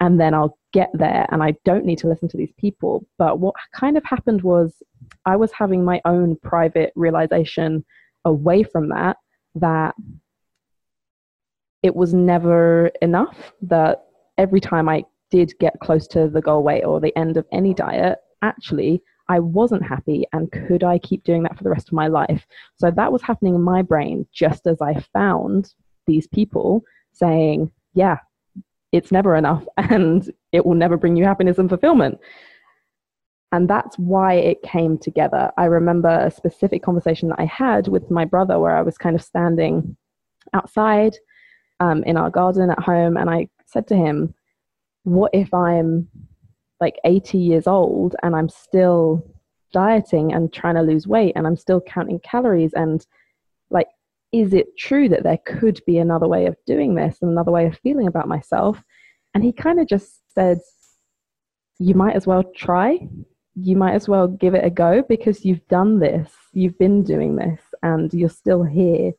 and 0.00 0.20
then 0.20 0.34
I'll 0.34 0.58
get 0.72 0.90
there 0.94 1.26
and 1.30 1.42
I 1.42 1.54
don't 1.64 1.84
need 1.84 1.98
to 1.98 2.08
listen 2.08 2.28
to 2.28 2.36
these 2.36 2.52
people. 2.58 3.06
But 3.18 3.40
what 3.40 3.54
kind 3.74 3.96
of 3.96 4.04
happened 4.04 4.42
was 4.42 4.82
I 5.24 5.36
was 5.36 5.52
having 5.52 5.84
my 5.84 6.00
own 6.04 6.36
private 6.42 6.92
realization 6.96 7.84
away 8.24 8.62
from 8.62 8.88
that, 8.90 9.16
that 9.54 9.94
it 11.82 11.94
was 11.94 12.12
never 12.12 12.90
enough, 13.00 13.52
that 13.62 14.04
every 14.38 14.60
time 14.60 14.88
I 14.88 15.04
did 15.30 15.52
get 15.58 15.80
close 15.80 16.06
to 16.08 16.28
the 16.28 16.40
goal 16.40 16.62
weight 16.62 16.84
or 16.84 17.00
the 17.00 17.16
end 17.16 17.36
of 17.36 17.46
any 17.52 17.72
diet, 17.72 18.18
actually, 18.42 19.02
I 19.28 19.40
wasn't 19.40 19.84
happy 19.84 20.24
and 20.32 20.52
could 20.52 20.84
I 20.84 20.98
keep 20.98 21.24
doing 21.24 21.42
that 21.44 21.56
for 21.56 21.64
the 21.64 21.70
rest 21.70 21.88
of 21.88 21.94
my 21.94 22.06
life? 22.06 22.46
So 22.76 22.90
that 22.90 23.12
was 23.12 23.22
happening 23.22 23.54
in 23.54 23.62
my 23.62 23.82
brain 23.82 24.26
just 24.32 24.66
as 24.66 24.80
I 24.80 25.00
found 25.12 25.74
these 26.06 26.26
people 26.28 26.82
saying, 27.12 27.72
yeah, 27.94 28.18
it's 28.96 29.12
never 29.12 29.36
enough 29.36 29.64
and 29.76 30.30
it 30.52 30.64
will 30.64 30.74
never 30.74 30.96
bring 30.96 31.16
you 31.16 31.24
happiness 31.24 31.58
and 31.58 31.68
fulfillment. 31.68 32.18
And 33.52 33.70
that's 33.70 33.96
why 33.96 34.34
it 34.34 34.62
came 34.62 34.98
together. 34.98 35.50
I 35.56 35.66
remember 35.66 36.08
a 36.08 36.30
specific 36.30 36.82
conversation 36.82 37.28
that 37.28 37.40
I 37.40 37.46
had 37.46 37.88
with 37.88 38.10
my 38.10 38.24
brother 38.24 38.58
where 38.58 38.76
I 38.76 38.82
was 38.82 38.98
kind 38.98 39.14
of 39.14 39.22
standing 39.22 39.96
outside 40.52 41.16
um, 41.80 42.02
in 42.04 42.16
our 42.16 42.30
garden 42.30 42.70
at 42.70 42.80
home 42.80 43.16
and 43.16 43.30
I 43.30 43.48
said 43.64 43.86
to 43.88 43.96
him, 43.96 44.34
What 45.04 45.30
if 45.32 45.54
I'm 45.54 46.08
like 46.80 46.96
80 47.04 47.38
years 47.38 47.66
old 47.66 48.16
and 48.22 48.34
I'm 48.34 48.48
still 48.48 49.24
dieting 49.72 50.32
and 50.32 50.52
trying 50.52 50.74
to 50.74 50.82
lose 50.82 51.06
weight 51.06 51.32
and 51.36 51.46
I'm 51.46 51.56
still 51.56 51.80
counting 51.80 52.18
calories 52.20 52.72
and 52.74 53.06
like 53.70 53.88
is 54.40 54.52
it 54.52 54.76
true 54.78 55.08
that 55.08 55.22
there 55.22 55.38
could 55.46 55.80
be 55.86 55.98
another 55.98 56.28
way 56.28 56.46
of 56.46 56.56
doing 56.66 56.94
this, 56.94 57.18
and 57.20 57.30
another 57.30 57.50
way 57.50 57.66
of 57.66 57.78
feeling 57.78 58.06
about 58.06 58.28
myself? 58.28 58.82
And 59.34 59.44
he 59.44 59.52
kind 59.52 59.80
of 59.80 59.86
just 59.86 60.20
said, 60.34 60.58
You 61.78 61.94
might 61.94 62.16
as 62.16 62.26
well 62.26 62.44
try. 62.54 62.98
You 63.54 63.76
might 63.76 63.94
as 63.94 64.08
well 64.08 64.28
give 64.28 64.54
it 64.54 64.64
a 64.64 64.70
go 64.70 65.02
because 65.08 65.44
you've 65.44 65.66
done 65.68 65.98
this, 65.98 66.30
you've 66.52 66.78
been 66.78 67.02
doing 67.02 67.36
this, 67.36 67.60
and 67.82 68.12
you're 68.12 68.28
still 68.28 68.62
here. 68.62 69.12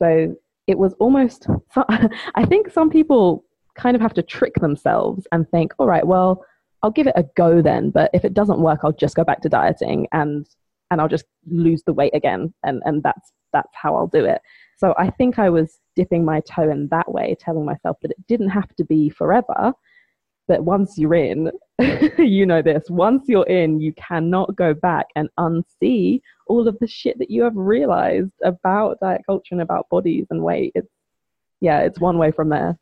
So 0.00 0.36
it 0.66 0.78
was 0.78 0.94
almost, 0.94 1.46
I 1.76 2.44
think 2.46 2.70
some 2.70 2.90
people 2.90 3.44
kind 3.74 3.96
of 3.96 4.00
have 4.00 4.14
to 4.14 4.22
trick 4.22 4.54
themselves 4.54 5.26
and 5.32 5.48
think, 5.50 5.72
All 5.78 5.86
right, 5.86 6.06
well, 6.06 6.44
I'll 6.82 6.90
give 6.90 7.06
it 7.06 7.14
a 7.16 7.24
go 7.34 7.62
then, 7.62 7.90
but 7.90 8.10
if 8.12 8.24
it 8.24 8.34
doesn't 8.34 8.60
work, 8.60 8.80
I'll 8.84 8.92
just 8.92 9.16
go 9.16 9.24
back 9.24 9.40
to 9.42 9.48
dieting 9.48 10.06
and 10.12 10.46
and 10.94 11.00
I'll 11.00 11.08
just 11.08 11.26
lose 11.50 11.82
the 11.84 11.92
weight 11.92 12.14
again 12.14 12.54
and 12.62 12.80
and 12.84 13.02
that's 13.02 13.32
that's 13.52 13.72
how 13.72 13.96
I'll 13.96 14.08
do 14.08 14.24
it. 14.24 14.40
So 14.76 14.94
I 14.98 15.10
think 15.10 15.38
I 15.38 15.48
was 15.48 15.80
dipping 15.96 16.24
my 16.24 16.40
toe 16.40 16.70
in 16.70 16.88
that 16.90 17.10
way, 17.10 17.36
telling 17.38 17.64
myself 17.64 17.96
that 18.02 18.10
it 18.10 18.26
didn't 18.28 18.50
have 18.50 18.74
to 18.76 18.84
be 18.84 19.08
forever. 19.08 19.72
But 20.46 20.64
once 20.64 20.98
you're 20.98 21.14
in, 21.14 21.50
you 22.18 22.44
know 22.44 22.60
this, 22.60 22.90
once 22.90 23.24
you're 23.28 23.46
in, 23.46 23.80
you 23.80 23.94
cannot 23.94 24.54
go 24.56 24.74
back 24.74 25.06
and 25.16 25.30
unsee 25.38 26.20
all 26.48 26.68
of 26.68 26.78
the 26.80 26.86
shit 26.86 27.18
that 27.18 27.30
you 27.30 27.42
have 27.44 27.56
realized 27.56 28.32
about 28.44 29.00
diet 29.00 29.22
culture 29.24 29.54
and 29.54 29.62
about 29.62 29.88
bodies 29.88 30.26
and 30.30 30.42
weight. 30.42 30.72
It's, 30.74 30.90
yeah, 31.60 31.78
it's 31.80 32.00
one 32.00 32.18
way 32.18 32.30
from 32.30 32.50
there. 32.50 32.78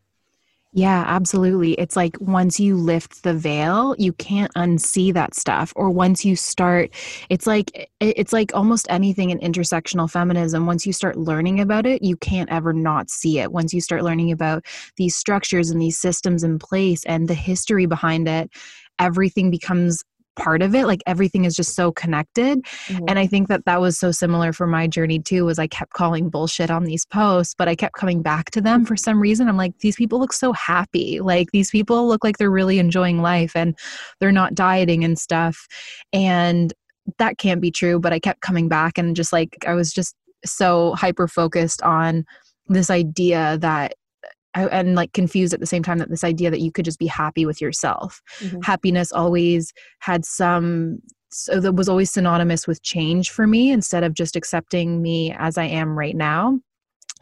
Yeah, 0.75 1.05
absolutely. 1.07 1.73
It's 1.75 1.97
like 1.97 2.17
once 2.19 2.59
you 2.59 2.79
lift 2.79 3.25
the 3.25 3.35
veil, 3.35 3.95
you 3.99 4.15
can't 4.15 4.51
unsee 4.55 5.13
that 5.13 5.35
stuff. 5.35 5.71
Or 5.77 5.91
once 5.91 6.25
you 6.25 6.35
start, 6.35 6.95
it's 7.29 7.47
like 7.47 7.91
it's 8.01 8.33
like 8.33 8.55
almost 8.55 8.87
anything 8.89 9.29
in 9.29 9.39
intersectional 9.41 10.11
feminism. 10.11 10.65
Once 10.65 10.87
you 10.87 10.95
start 10.95 11.19
learning 11.19 11.61
about 11.61 11.85
it, 11.85 12.03
you 12.03 12.17
can't 12.17 12.51
ever 12.51 12.73
not 12.73 13.11
see 13.11 13.39
it. 13.39 13.53
Once 13.53 13.75
you 13.75 13.83
start 13.83 14.03
learning 14.03 14.33
about 14.33 14.65
these 14.97 15.15
structures 15.15 15.69
and 15.69 15.81
these 15.81 15.99
systems 15.99 16.43
in 16.43 16.59
place 16.59 17.05
and 17.05 17.29
the 17.29 17.35
history 17.35 17.85
behind 17.85 18.27
it, 18.27 18.51
everything 18.99 19.51
becomes 19.51 20.03
part 20.37 20.63
of 20.63 20.75
it 20.75 20.87
like 20.87 21.03
everything 21.07 21.45
is 21.45 21.55
just 21.55 21.75
so 21.75 21.93
connected 21.93 22.63
mm-hmm. 22.63 23.05
and 23.09 23.19
i 23.19 23.27
think 23.27 23.49
that 23.49 23.65
that 23.67 23.81
was 23.81 23.99
so 23.99 24.11
similar 24.11 24.53
for 24.53 24.67
my 24.67 24.87
journey 24.87 25.19
too 25.19 25.45
was 25.45 25.59
i 25.59 25.67
kept 25.67 25.93
calling 25.93 26.31
bullshit 26.31 26.71
on 26.71 26.85
these 26.85 27.05
posts 27.07 27.55
but 27.57 27.69
i 27.69 27.75
kept 27.75 27.95
coming 27.95 28.23
back 28.23 28.51
to 28.51 28.61
them 28.61 28.85
for 28.85 28.97
some 28.97 29.21
reason. 29.21 29.49
I'm 29.49 29.57
like 29.57 29.79
these 29.79 29.97
people 29.97 30.19
look 30.19 30.33
so 30.33 30.53
happy. 30.53 31.21
Like 31.21 31.51
these 31.51 31.71
people 31.71 32.07
look 32.07 32.25
like 32.25 32.39
they're 32.39 32.51
really 32.51 32.79
enjoying 32.79 33.21
life 33.21 33.55
and 33.55 33.77
they're 34.21 34.33
not 34.33 34.55
dieting 34.55 35.05
and 35.05 35.19
stuff. 35.19 35.67
And 36.13 36.73
that 37.19 37.37
can't 37.37 37.61
be 37.61 37.73
true 37.73 37.99
but 37.99 38.13
i 38.13 38.21
kept 38.21 38.43
coming 38.43 38.69
back 38.69 38.97
and 38.97 39.17
just 39.17 39.33
like 39.33 39.57
i 39.67 39.75
was 39.75 39.93
just 39.93 40.15
so 40.45 40.95
hyper 40.95 41.27
focused 41.27 41.83
on 41.83 42.25
this 42.69 42.91
idea 42.91 43.59
that 43.59 43.95
and 44.55 44.95
like 44.95 45.13
confused 45.13 45.55
at 45.55 45.61
the 45.61 45.67
same 45.67 45.83
time 45.83 45.99
that 45.99 46.11
this 46.11 46.25
idea 46.25 46.51
that 46.51 46.61
you 46.61 46.73
could 46.73 46.85
just 46.85 46.99
be 46.99 47.07
happy 47.07 47.47
with 47.47 47.61
yourself 47.61 48.21
mm-hmm. 48.39 48.61
happiness 48.63 49.13
always 49.13 49.73
had 50.01 50.25
some 50.25 50.99
so 51.31 51.61
that 51.61 51.73
was 51.73 51.89
always 51.89 52.11
synonymous 52.11 52.67
with 52.67 52.83
change 52.83 53.31
for 53.31 53.47
me 53.47 53.71
instead 53.71 54.05
of 54.05 54.15
just 54.15 54.37
accepting 54.37 55.01
me 55.01 55.35
as 55.39 55.57
i 55.57 55.65
am 55.65 55.99
right 55.99 56.17
now 56.17 56.59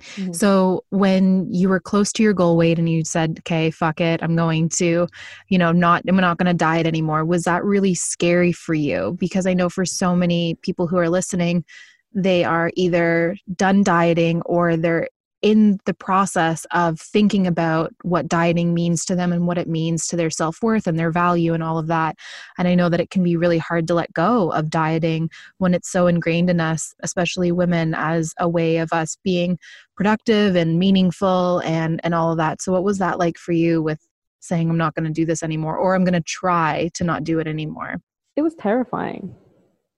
mm-hmm. 0.01 0.33
so 0.33 0.83
when 0.91 1.53
you 1.53 1.69
were 1.69 1.81
close 1.81 2.13
to 2.13 2.23
your 2.23 2.35
goal 2.35 2.57
weight 2.57 2.79
and 2.79 2.89
you 2.89 3.05
said 3.05 3.37
okay 3.41 3.71
fuck 3.71 4.01
it 4.01 4.23
i'm 4.23 4.35
going 4.35 4.69
to 4.69 5.07
you 5.49 5.59
know 5.59 5.73
not 5.73 6.03
i'm 6.09 6.17
not 6.17 6.39
going 6.39 6.47
to 6.47 6.55
diet 6.55 6.87
anymore 6.87 7.25
was 7.25 7.45
that 7.45 7.65
really 7.65 7.95
scary 7.95 8.53
for 8.53 8.75
you 8.75 9.17
because 9.21 9.47
i 9.47 9.55
know 9.55 9.69
for 9.69 9.85
so 9.85 10.17
many 10.17 10.57
people 10.63 10.87
who 10.87 10.97
are 10.97 11.09
listening 11.09 11.65
they 12.13 12.43
are 12.43 12.73
either 12.75 13.37
done 13.55 13.85
dieting 13.85 14.43
or 14.43 14.77
they're 14.77 15.09
in 15.43 15.79
the 15.87 15.95
process 15.95 16.67
of 16.73 17.01
thinking 17.01 17.47
about 17.47 17.93
what 18.03 18.29
dieting 18.29 18.75
means 18.75 19.05
to 19.07 19.17
them 19.17 19.33
and 19.33 19.47
what 19.47 19.57
it 19.57 19.69
means 19.69 20.07
to 20.07 20.17
their 20.17 20.31
self 20.31 20.63
worth 20.63 20.87
and 20.87 20.99
their 20.99 21.11
value 21.11 21.55
and 21.55 21.63
all 21.63 21.79
of 21.79 21.87
that. 21.87 22.17
And 22.59 22.69
I 22.69 22.75
know 22.75 22.89
that 22.89 23.01
it 23.01 23.11
can 23.11 23.23
be 23.23 23.37
really 23.37 23.59
hard 23.59 23.87
to 23.89 23.95
let 23.95 24.13
go 24.13 24.53
of 24.53 24.69
dieting 24.69 25.31
when 25.59 25.73
it's 25.73 25.91
so 25.91 26.07
ingrained 26.07 26.51
in 26.51 26.61
us, 26.61 26.95
especially 27.01 27.53
women, 27.53 27.95
as 27.95 28.35
a 28.39 28.49
way 28.49 28.79
of 28.79 28.93
us 28.93 29.17
being 29.25 29.59
productive 29.97 30.57
and 30.57 30.79
meaningful 30.79 31.61
and, 31.61 32.01
and 32.05 32.15
all 32.15 32.33
of 32.33 32.39
that. 32.39 32.61
So, 32.61 32.73
what 32.73 32.85
was 32.85 32.99
that 32.99 33.19
like 33.19 33.39
for 33.39 33.53
you 33.53 33.83
with 33.83 34.07
saying, 34.41 34.69
I'm 34.69 34.79
not 34.79 34.95
going 34.95 35.07
to 35.07 35.13
do 35.13 35.25
this 35.25 35.43
anymore, 35.43 35.77
or 35.77 35.95
I'm 35.95 36.05
going 36.05 36.15
to 36.15 36.21
try 36.21 36.91
to 36.95 37.05
not 37.05 37.25
do 37.25 37.39
it 37.39 37.47
anymore? 37.47 37.97
It 38.37 38.43
was 38.43 38.55
terrifying. 38.55 39.35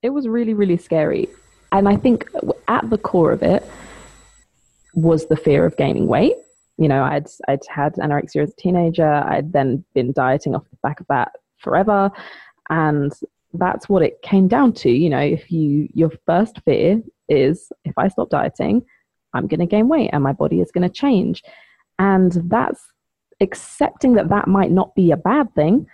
It 0.02 0.10
was 0.10 0.26
really, 0.26 0.54
really 0.54 0.76
scary. 0.76 1.28
And 1.70 1.88
I 1.88 1.96
think 1.96 2.28
at 2.68 2.88
the 2.90 2.98
core 2.98 3.32
of 3.32 3.42
it, 3.42 3.64
was 4.94 5.26
the 5.26 5.36
fear 5.36 5.64
of 5.64 5.76
gaining 5.76 6.06
weight. 6.06 6.36
You 6.78 6.88
know, 6.88 7.02
I'd 7.02 7.26
I'd 7.48 7.60
had 7.68 7.94
anorexia 7.94 8.42
as 8.42 8.50
a 8.50 8.60
teenager. 8.60 9.06
I'd 9.06 9.52
then 9.52 9.84
been 9.94 10.12
dieting 10.12 10.54
off 10.54 10.68
the 10.70 10.76
back 10.82 11.00
of 11.00 11.06
that 11.08 11.32
forever, 11.58 12.10
and 12.70 13.12
that's 13.54 13.88
what 13.88 14.02
it 14.02 14.22
came 14.22 14.48
down 14.48 14.72
to. 14.74 14.90
You 14.90 15.10
know, 15.10 15.20
if 15.20 15.50
you 15.50 15.88
your 15.94 16.10
first 16.26 16.60
fear 16.64 17.02
is 17.28 17.70
if 17.84 17.94
I 17.96 18.08
stop 18.08 18.30
dieting, 18.30 18.84
I'm 19.34 19.46
going 19.46 19.60
to 19.60 19.66
gain 19.66 19.88
weight 19.88 20.10
and 20.12 20.22
my 20.22 20.32
body 20.32 20.60
is 20.60 20.72
going 20.72 20.88
to 20.88 20.94
change, 20.94 21.42
and 21.98 22.32
that's 22.46 22.80
accepting 23.40 24.14
that 24.14 24.28
that 24.28 24.48
might 24.48 24.70
not 24.70 24.94
be 24.94 25.10
a 25.10 25.16
bad 25.16 25.54
thing 25.54 25.86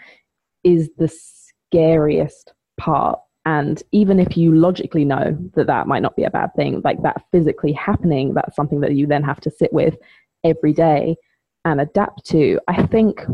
is 0.64 0.90
the 0.98 1.08
scariest 1.08 2.52
part 2.78 3.18
and 3.48 3.82
even 3.92 4.20
if 4.20 4.36
you 4.36 4.54
logically 4.54 5.06
know 5.06 5.34
that 5.54 5.68
that 5.68 5.86
might 5.86 6.02
not 6.02 6.16
be 6.16 6.24
a 6.24 6.30
bad 6.30 6.50
thing, 6.54 6.82
like 6.84 7.00
that 7.02 7.24
physically 7.32 7.72
happening, 7.72 8.34
that's 8.34 8.54
something 8.54 8.80
that 8.80 8.94
you 8.94 9.06
then 9.06 9.22
have 9.22 9.40
to 9.40 9.50
sit 9.50 9.72
with 9.72 9.96
every 10.44 10.74
day 10.74 11.16
and 11.64 11.80
adapt 11.80 12.26
to. 12.26 12.60
I 12.68 12.82
think 12.86 13.24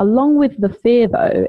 along 0.00 0.34
with 0.34 0.60
the 0.60 0.68
fear 0.68 1.06
though 1.06 1.46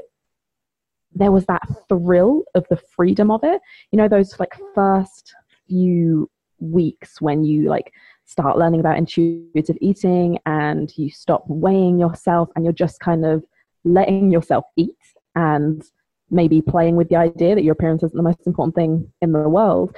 there 1.12 1.32
was 1.32 1.44
that 1.46 1.62
thrill 1.88 2.44
of 2.54 2.64
the 2.70 2.76
freedom 2.76 3.30
of 3.30 3.40
it 3.42 3.60
you 3.90 3.96
know 3.96 4.08
those 4.08 4.38
like 4.40 4.52
first 4.74 5.34
few 5.68 6.28
weeks 6.58 7.20
when 7.20 7.44
you 7.44 7.68
like 7.68 7.92
start 8.24 8.58
learning 8.58 8.80
about 8.80 8.98
intuitive 8.98 9.76
eating 9.80 10.38
and 10.46 10.96
you 10.96 11.10
stop 11.10 11.44
weighing 11.48 11.98
yourself 11.98 12.48
and 12.54 12.64
you're 12.64 12.72
just 12.72 12.98
kind 13.00 13.24
of 13.24 13.44
letting 13.84 14.30
yourself 14.30 14.64
eat 14.76 14.96
and 15.36 15.84
maybe 16.30 16.62
playing 16.62 16.96
with 16.96 17.08
the 17.08 17.16
idea 17.16 17.54
that 17.54 17.64
your 17.64 17.72
appearance 17.72 18.02
isn't 18.02 18.16
the 18.16 18.22
most 18.22 18.46
important 18.46 18.74
thing 18.74 19.12
in 19.20 19.32
the 19.32 19.48
world 19.48 19.94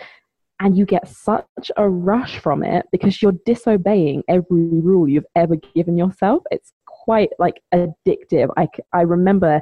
and 0.60 0.78
you 0.78 0.86
get 0.86 1.08
such 1.08 1.70
a 1.76 1.88
rush 1.88 2.38
from 2.38 2.62
it 2.62 2.86
because 2.92 3.20
you're 3.20 3.34
disobeying 3.44 4.22
every 4.28 4.80
rule 4.80 5.08
you've 5.08 5.26
ever 5.34 5.56
given 5.74 5.96
yourself. 5.96 6.44
It's 6.52 6.72
quite 6.86 7.30
like 7.40 7.60
addictive. 7.74 8.48
I, 8.56 8.68
I 8.92 9.00
remember 9.00 9.60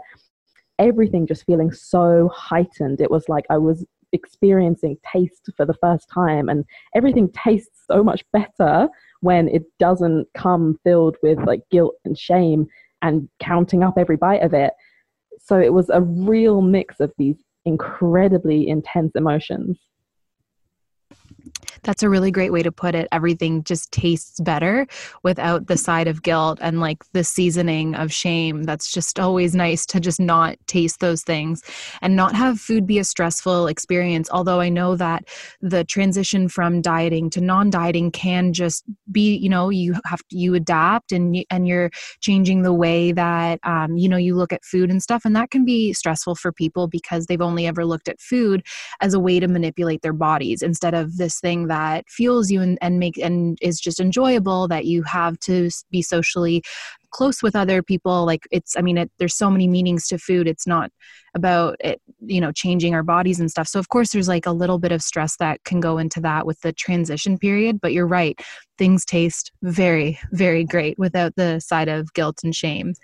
everything 0.79 1.27
just 1.27 1.47
feeling 1.47 1.73
so 1.73 2.31
heightened. 2.35 3.00
It 3.00 3.11
was 3.11 3.29
like 3.29 3.45
i 3.50 3.59
was 3.59 3.85
experiencing 4.12 4.97
taste 5.12 5.49
for 5.57 5.65
the 5.65 5.75
first 5.75 6.09
time 6.12 6.49
and 6.49 6.65
everything 6.95 7.31
tastes 7.33 7.85
so 7.89 8.03
much 8.03 8.25
better 8.33 8.89
when 9.21 9.49
it 9.49 9.62
doesn't 9.79 10.27
come 10.35 10.79
filled 10.83 11.17
with 11.23 11.39
like 11.47 11.61
guilt 11.71 11.95
and 12.05 12.19
shame 12.19 12.67
and 13.03 13.29
counting 13.39 13.83
up 13.83 13.95
every 13.97 14.17
bite 14.17 14.43
of 14.43 14.53
it 14.53 14.73
so 15.40 15.59
it 15.59 15.73
was 15.73 15.90
a 15.90 16.02
real 16.02 16.61
mix 16.61 17.00
of 17.00 17.12
these 17.18 17.37
incredibly 17.64 18.68
intense 18.68 19.12
emotions 19.14 19.78
that's 21.83 22.03
a 22.03 22.09
really 22.09 22.31
great 22.31 22.53
way 22.53 22.63
to 22.63 22.73
put 22.73 22.95
it. 22.95 23.09
Everything 23.13 23.65
just 23.65 23.91
tastes 23.93 24.41
better 24.41 24.87
without 25.23 25.67
the 25.67 25.77
side 25.77 26.09
of 26.09 26.23
guilt 26.23 26.59
and 26.61 26.81
like 26.81 27.05
the 27.13 27.25
seasoning 27.25 27.95
of 27.95 28.13
shame. 28.13 28.65
That's 28.65 28.93
just 28.93 29.19
always 29.19 29.55
nice 29.55 29.87
to 29.87 30.01
just 30.01 30.21
not 30.21 30.57
taste 30.67 31.01
those 31.01 31.23
things 31.23 31.63
and 32.03 32.17
not 32.17 32.35
have 32.35 32.61
food 32.61 32.87
be 32.87 32.99
a 32.99 33.05
stressful 33.05 33.67
experience. 33.67 34.29
Although 34.31 34.61
I 34.61 34.69
know 34.69 34.97
that 34.97 35.25
the 35.61 35.85
transition 35.85 36.49
from 36.49 36.83
dieting 36.83 37.31
to 37.31 37.41
non-dieting 37.41 38.13
can 38.13 38.53
just 38.53 38.85
be, 39.11 39.37
you 39.37 39.49
know, 39.49 39.71
you 39.71 39.95
have 40.05 40.21
to, 40.29 40.37
you 40.37 40.55
adapt 40.55 41.13
and 41.13 41.37
you, 41.37 41.45
and 41.51 41.67
you're 41.67 41.91
changing 42.21 42.63
the 42.63 42.73
way 42.75 43.13
that 43.13 43.61
um, 43.65 43.97
you 43.97 44.09
know 44.09 44.17
you 44.17 44.35
look 44.35 44.53
at 44.53 44.65
food 44.65 44.91
and 44.91 45.03
stuff, 45.03 45.25
and 45.25 45.35
that 45.37 45.51
can 45.51 45.65
be 45.65 45.93
stressful 45.93 46.35
for 46.35 46.53
people 46.53 46.89
because 46.89 47.27
they've 47.27 47.41
only 47.41 47.67
ever 47.67 47.85
looked 47.85 48.09
at 48.09 48.21
food 48.21 48.65
as 49.01 49.15
a 49.15 49.21
way 49.21 49.41
to 49.41 49.49
manipulate 49.49 50.03
their 50.03 50.13
bodies 50.13 50.63
instead 50.63 50.95
of 50.95 51.17
this 51.17 51.41
thing 51.41 51.67
that 51.71 52.05
fuels 52.09 52.50
you 52.50 52.61
and, 52.61 52.77
and 52.83 52.99
make 52.99 53.17
and 53.17 53.57
is 53.62 53.81
just 53.81 54.00
enjoyable 54.00 54.69
that 54.69 54.85
you 54.85 55.03
have 55.05 55.39
to 55.41 55.71
be 55.91 56.03
socially 56.03 56.62
close 57.11 57.43
with 57.43 57.57
other 57.57 57.83
people. 57.83 58.25
Like 58.25 58.47
it's 58.50 58.77
i 58.77 58.83
mean 58.83 58.99
it, 58.99 59.11
there's 59.19 59.35
so 59.35 59.50
many 59.50 59.69
meanings 59.69 60.07
to 60.09 60.19
food. 60.19 60.47
It's 60.47 60.67
not 60.67 60.91
about 61.35 61.77
it 61.81 62.00
you 62.21 62.41
know 62.41 62.53
changing 62.53 62.95
our 62.95 63.03
bodies 63.03 63.41
and 63.41 63.50
stuff. 63.50 63.69
So 63.69 63.79
of 63.79 63.89
course 63.89 64.11
there's 64.12 64.29
like 64.29 64.47
a 64.47 64.53
little 64.53 64.79
bit 64.79 64.93
of 64.93 65.03
stress 65.03 65.37
that 65.37 65.62
can 65.65 65.81
go 65.81 65.99
into 65.99 66.21
that 66.21 66.47
with 66.47 66.61
the 66.61 66.73
transition 66.73 67.39
period 67.39 67.81
but 67.81 67.93
you're 67.93 68.07
right. 68.07 68.39
Things 68.79 69.05
taste 69.05 69.53
very 69.62 70.19
very 70.33 70.65
great 70.65 70.99
without 70.99 71.35
the 71.37 71.61
side 71.61 71.89
of 71.89 72.12
guilt 72.15 72.41
and 72.45 72.55
shame. 72.55 72.95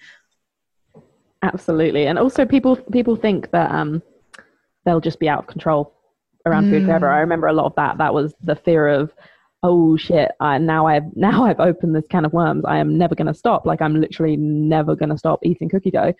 Absolutely. 1.42 2.06
And 2.06 2.18
also 2.18 2.44
people 2.44 2.76
people 2.76 3.16
think 3.16 3.50
that 3.52 3.70
um 3.70 4.02
they'll 4.84 5.00
just 5.00 5.18
be 5.18 5.28
out 5.28 5.40
of 5.40 5.46
control 5.46 5.95
around 6.46 6.66
mm. 6.66 6.70
food 6.70 6.86
forever. 6.86 7.10
I 7.10 7.18
mm. 7.18 7.20
remember 7.20 7.48
a 7.48 7.52
lot 7.52 7.66
of 7.66 7.74
that. 7.76 7.98
That 7.98 8.14
was 8.14 8.34
the 8.42 8.56
fear 8.56 8.88
of, 8.88 9.12
oh 9.62 9.96
shit, 9.96 10.30
I, 10.40 10.58
now 10.58 10.86
I've 10.86 11.04
now 11.16 11.44
I've 11.44 11.60
opened 11.60 11.94
this 11.94 12.06
can 12.08 12.24
of 12.24 12.32
worms. 12.32 12.64
I 12.66 12.78
am 12.78 12.96
never 12.96 13.14
going 13.14 13.26
to 13.26 13.34
stop. 13.34 13.66
Like 13.66 13.82
I'm 13.82 14.00
literally 14.00 14.36
never 14.36 14.94
going 14.94 15.10
to 15.10 15.18
stop 15.18 15.40
eating 15.42 15.68
cookie 15.68 15.90
dough. 15.90 16.14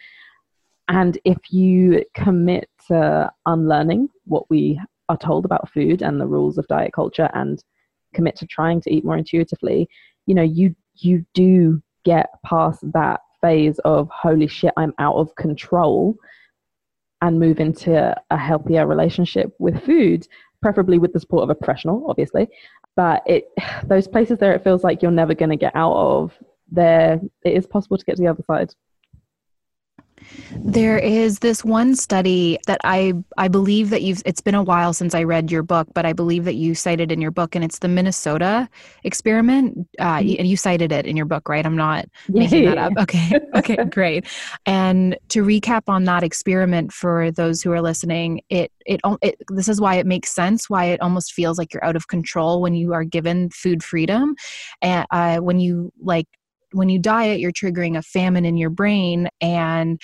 And 0.88 1.18
if 1.24 1.38
you 1.50 2.04
commit 2.14 2.68
to 2.88 3.30
unlearning 3.46 4.08
what 4.24 4.48
we 4.50 4.80
are 5.08 5.16
told 5.16 5.44
about 5.44 5.70
food 5.72 6.02
and 6.02 6.20
the 6.20 6.26
rules 6.26 6.58
of 6.58 6.66
diet 6.68 6.92
culture, 6.92 7.30
and 7.34 7.62
commit 8.14 8.36
to 8.36 8.46
trying 8.46 8.80
to 8.80 8.92
eat 8.92 9.04
more 9.04 9.16
intuitively, 9.16 9.88
you 10.26 10.34
know, 10.34 10.42
you 10.42 10.74
you 10.94 11.24
do 11.34 11.82
get 12.04 12.28
past 12.44 12.80
that 12.92 13.20
phase 13.40 13.78
of 13.80 14.08
holy 14.10 14.46
shit, 14.46 14.72
I'm 14.76 14.94
out 14.98 15.16
of 15.16 15.34
control 15.34 16.16
and 17.22 17.40
move 17.40 17.60
into 17.60 18.14
a 18.30 18.36
healthier 18.36 18.86
relationship 18.86 19.54
with 19.58 19.84
food, 19.84 20.26
preferably 20.62 20.98
with 20.98 21.12
the 21.12 21.20
support 21.20 21.44
of 21.44 21.50
a 21.50 21.54
professional, 21.54 22.04
obviously. 22.08 22.48
But 22.94 23.22
it 23.26 23.48
those 23.84 24.08
places 24.08 24.38
there 24.38 24.54
it 24.54 24.64
feels 24.64 24.84
like 24.84 25.02
you're 25.02 25.10
never 25.10 25.34
going 25.34 25.50
to 25.50 25.56
get 25.56 25.74
out 25.74 25.94
of, 25.94 26.32
there 26.70 27.20
it 27.44 27.52
is 27.52 27.66
possible 27.66 27.96
to 27.96 28.04
get 28.04 28.16
to 28.16 28.22
the 28.22 28.28
other 28.28 28.42
side. 28.46 28.74
There 30.52 30.98
is 30.98 31.40
this 31.40 31.64
one 31.64 31.94
study 31.94 32.58
that 32.66 32.80
I 32.84 33.12
I 33.36 33.48
believe 33.48 33.90
that 33.90 34.02
you've 34.02 34.22
it's 34.24 34.40
been 34.40 34.54
a 34.54 34.62
while 34.62 34.92
since 34.92 35.14
I 35.14 35.22
read 35.22 35.50
your 35.50 35.62
book, 35.62 35.88
but 35.94 36.06
I 36.06 36.12
believe 36.12 36.44
that 36.44 36.54
you 36.54 36.74
cited 36.74 37.12
in 37.12 37.20
your 37.20 37.30
book, 37.30 37.54
and 37.54 37.64
it's 37.64 37.80
the 37.80 37.88
Minnesota 37.88 38.68
experiment. 39.04 39.86
Uh, 39.98 40.18
mm-hmm. 40.18 40.34
and 40.38 40.48
you 40.48 40.56
cited 40.56 40.92
it 40.92 41.06
in 41.06 41.16
your 41.16 41.26
book, 41.26 41.48
right? 41.48 41.64
I'm 41.64 41.76
not 41.76 42.06
making 42.28 42.64
that 42.64 42.78
up. 42.78 42.92
Okay, 42.98 43.38
okay, 43.54 43.76
great. 43.84 44.26
And 44.64 45.16
to 45.28 45.44
recap 45.44 45.82
on 45.88 46.04
that 46.04 46.22
experiment 46.22 46.92
for 46.92 47.30
those 47.30 47.62
who 47.62 47.72
are 47.72 47.82
listening, 47.82 48.40
it, 48.48 48.72
it 48.86 49.00
it 49.22 49.36
this 49.48 49.68
is 49.68 49.80
why 49.80 49.96
it 49.96 50.06
makes 50.06 50.34
sense. 50.34 50.70
Why 50.70 50.86
it 50.86 51.00
almost 51.00 51.32
feels 51.32 51.58
like 51.58 51.72
you're 51.72 51.84
out 51.84 51.96
of 51.96 52.08
control 52.08 52.60
when 52.62 52.74
you 52.74 52.92
are 52.94 53.04
given 53.04 53.50
food 53.50 53.82
freedom, 53.82 54.34
and 54.82 55.06
uh, 55.10 55.38
when 55.38 55.60
you 55.60 55.92
like 56.00 56.26
when 56.72 56.88
you 56.88 56.98
diet, 56.98 57.40
you're 57.40 57.52
triggering 57.52 57.96
a 57.96 58.02
famine 58.02 58.44
in 58.44 58.56
your 58.56 58.70
brain. 58.70 59.28
And 59.40 60.00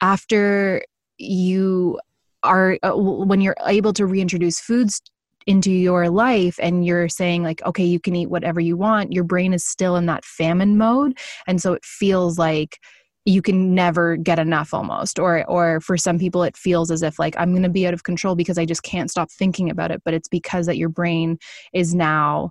after 0.00 0.82
you 1.18 2.00
are, 2.42 2.78
uh, 2.82 2.92
when 2.96 3.40
you're 3.40 3.56
able 3.66 3.92
to 3.94 4.06
reintroduce 4.06 4.60
foods 4.60 5.00
into 5.46 5.70
your 5.70 6.10
life 6.10 6.58
and 6.60 6.84
you're 6.84 7.08
saying 7.08 7.42
like 7.42 7.64
okay 7.64 7.84
you 7.84 7.98
can 7.98 8.14
eat 8.14 8.28
whatever 8.28 8.60
you 8.60 8.76
want 8.76 9.14
your 9.14 9.24
brain 9.24 9.54
is 9.54 9.64
still 9.64 9.96
in 9.96 10.04
that 10.04 10.22
famine 10.22 10.76
mode 10.76 11.16
and 11.46 11.62
so 11.62 11.72
it 11.72 11.82
feels 11.86 12.38
like 12.38 12.78
you 13.24 13.40
can 13.40 13.74
never 13.74 14.16
get 14.16 14.38
enough 14.38 14.74
almost 14.74 15.18
or 15.18 15.44
or 15.48 15.80
for 15.80 15.96
some 15.96 16.18
people 16.18 16.42
it 16.42 16.54
feels 16.54 16.90
as 16.90 17.02
if 17.02 17.18
like 17.18 17.34
i'm 17.38 17.52
going 17.52 17.62
to 17.62 17.70
be 17.70 17.86
out 17.86 17.94
of 17.94 18.04
control 18.04 18.34
because 18.34 18.58
i 18.58 18.66
just 18.66 18.82
can't 18.82 19.10
stop 19.10 19.30
thinking 19.30 19.70
about 19.70 19.90
it 19.90 20.02
but 20.04 20.12
it's 20.12 20.28
because 20.28 20.66
that 20.66 20.76
your 20.76 20.90
brain 20.90 21.38
is 21.72 21.94
now 21.94 22.50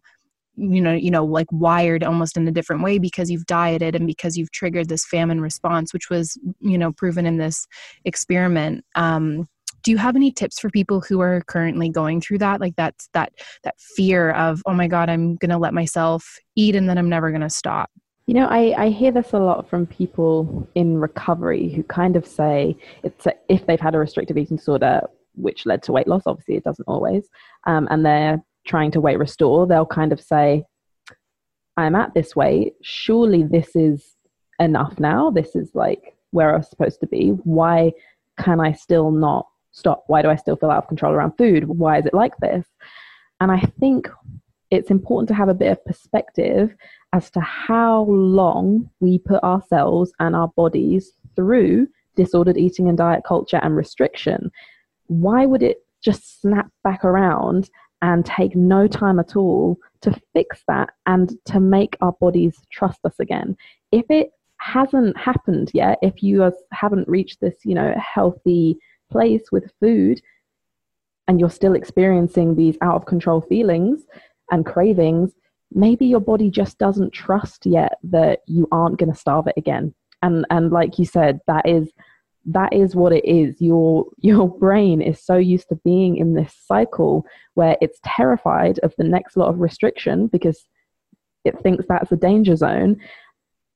you 0.58 0.82
know 0.82 0.93
you 0.93 1.12
know 1.12 1.24
like 1.24 1.48
wired 1.52 2.04
almost 2.04 2.36
in 2.36 2.48
a 2.48 2.52
different 2.52 2.84
way 2.84 2.98
because 2.98 3.30
you've 3.30 3.46
dieted 3.46 3.96
and 3.96 4.08
because 4.08 4.36
you've 4.36 4.52
triggered 4.52 4.89
this 4.89 5.06
famine 5.06 5.39
response 5.39 5.93
which 5.93 6.10
was 6.10 6.38
you 6.60 6.78
know 6.78 6.91
proven 6.91 7.26
in 7.26 7.38
this 7.38 7.67
experiment. 8.06 8.84
Um, 8.96 9.48
do 9.84 9.91
you 9.91 9.98
have 9.98 10.17
any 10.17 10.32
tips 10.32 10.60
for 10.60 10.70
people 10.70 11.00
who 11.00 11.22
are 11.22 11.41
currently 11.48 11.88
going 11.88 12.20
through 12.20 12.39
that? 12.39 12.60
Like 12.60 12.76
that's 12.76 13.08
that 13.13 13.32
that 13.63 13.80
fear 13.80 14.32
of 14.32 14.62
oh 14.65 14.74
my 14.74 14.88
god 14.88 15.10
i'm 15.10 15.36
gonna 15.36 15.58
let 15.58 15.74
myself 15.74 16.39
eat 16.56 16.76
and 16.76 16.89
then 16.89 16.98
i'm 16.98 17.10
never 17.10 17.32
gonna 17.32 17.50
stop. 17.50 17.89
You 18.26 18.34
know 18.34 18.48
i, 18.48 18.74
I 18.78 18.89
hear 18.89 19.12
this 19.12 19.32
a 19.34 19.39
lot 19.39 19.70
from 19.70 19.86
people 19.86 20.67
in 20.76 20.98
recovery 20.98 21.70
who 21.70 21.84
kind 21.84 22.15
of 22.17 22.26
say 22.26 22.76
it's 23.04 23.26
a, 23.26 23.34
if 23.48 23.65
they've 23.65 23.80
had 23.80 23.96
a 23.96 24.00
restrictive 24.00 24.38
eating 24.38 24.58
disorder 24.58 25.02
which 25.36 25.65
led 25.65 25.84
to 25.84 25.91
weight 25.93 26.08
loss 26.08 26.24
obviously 26.26 26.56
it 26.56 26.63
doesn't 26.63 26.88
always 26.88 27.30
um, 27.67 27.88
and 27.89 28.06
they're 28.06 28.43
trying 28.68 28.92
to 28.92 29.02
weight 29.02 29.18
restore, 29.18 29.66
they'll 29.66 29.86
kind 29.86 30.12
of 30.12 30.22
say, 30.22 30.64
I'm 31.78 31.96
at 31.96 32.14
this 32.14 32.36
weight. 32.36 32.74
Surely 32.82 33.44
this 33.44 33.76
is 33.76 34.16
enough 34.60 35.00
now. 35.00 35.30
This 35.30 35.56
is 35.56 35.72
like 35.74 36.16
where 36.32 36.54
I 36.54 36.58
was 36.58 36.70
supposed 36.70 37.00
to 37.00 37.08
be. 37.08 37.30
Why 37.30 37.94
can 38.40 38.60
I 38.60 38.74
still 38.74 39.12
not 39.12 39.48
stop? 39.72 40.04
Why 40.08 40.22
do 40.22 40.30
I 40.30 40.36
still 40.36 40.56
feel 40.56 40.72
out 40.72 40.84
of 40.84 40.88
control 40.88 41.14
around 41.14 41.38
food? 41.38 41.66
Why 41.68 42.00
is 42.00 42.06
it 42.06 42.14
like 42.14 42.36
this? 42.38 42.66
And 43.40 43.52
I 43.52 43.62
think 43.80 44.10
it's 44.70 44.92
important 44.92 45.30
to 45.30 45.36
have 45.36 45.50
a 45.50 45.54
bit 45.54 45.72
of 45.72 45.86
perspective 45.86 46.76
as 47.14 47.30
to 47.32 47.40
how 47.40 48.04
long 48.04 48.90
we 49.00 49.20
put 49.20 49.42
ourselves 49.44 50.12
and 50.20 50.36
our 50.36 50.50
bodies 50.50 51.14
through 51.36 51.88
disordered 52.16 52.58
eating 52.58 52.90
and 52.90 52.98
diet 52.98 53.24
culture 53.26 53.60
and 53.64 53.76
restriction. 53.76 54.52
Why 55.06 55.46
would 55.46 55.64
it 55.64 55.86
just 56.04 56.42
snap 56.42 56.70
back 56.84 57.06
around 57.06 57.70
and 58.02 58.26
take 58.26 58.56
no 58.56 58.88
time 58.88 59.20
at 59.20 59.36
all 59.36 59.78
to 60.02 60.14
fix 60.34 60.64
that 60.68 60.90
and 61.06 61.34
to 61.46 61.60
make 61.60 61.98
our 62.02 62.14
bodies 62.14 62.56
trust 62.72 63.00
us 63.06 63.20
again. 63.20 63.58
If 63.92 64.06
it 64.10 64.32
hasn't 64.58 65.18
happened 65.18 65.72
yet, 65.74 65.98
if 66.02 66.22
you 66.22 66.52
haven't 66.72 67.08
reached 67.08 67.42
this, 67.42 67.56
you 67.64 67.76
know, 67.76 67.94
healthy 67.98 68.78
place 69.10 69.52
with 69.52 69.72
food 69.80 70.22
and 71.28 71.40
you're 71.40 71.50
still 71.50 71.74
experiencing 71.74 72.56
these 72.56 72.78
out 72.82 72.96
of 72.96 73.06
control 73.06 73.42
feelings 73.42 74.06
and 74.52 74.66
cravings, 74.66 75.32
maybe 75.72 76.06
your 76.06 76.20
body 76.20 76.50
just 76.50 76.78
doesn't 76.78 77.14
trust 77.14 77.66
yet 77.66 77.98
that 78.04 78.40
you 78.48 78.68
aren't 78.72 79.00
going 79.00 79.12
to 79.12 79.20
starve 79.20 79.48
it 79.48 79.58
again. 79.58 79.94
And 80.22 80.46
and 80.50 80.72
like 80.72 80.98
you 80.98 81.06
said, 81.06 81.40
that 81.48 81.68
is 81.68 81.92
that 82.48 82.74
is 82.74 82.96
what 82.96 83.12
it 83.12 83.26
is 83.26 83.60
your 83.60 84.06
your 84.18 84.48
brain 84.48 85.02
is 85.02 85.24
so 85.24 85.36
used 85.36 85.68
to 85.70 85.76
being 85.84 86.16
in 86.16 86.34
this 86.34 86.56
cycle 86.66 87.26
where 87.56 87.76
it's 87.82 88.00
terrified 88.06 88.80
of 88.80 88.94
the 88.98 89.04
next 89.04 89.36
lot 89.36 89.50
of 89.50 89.60
restriction 89.60 90.28
because 90.28 90.66
it 91.44 91.60
thinks 91.62 91.86
that's 91.88 92.12
a 92.12 92.16
danger 92.16 92.56
zone 92.56 93.00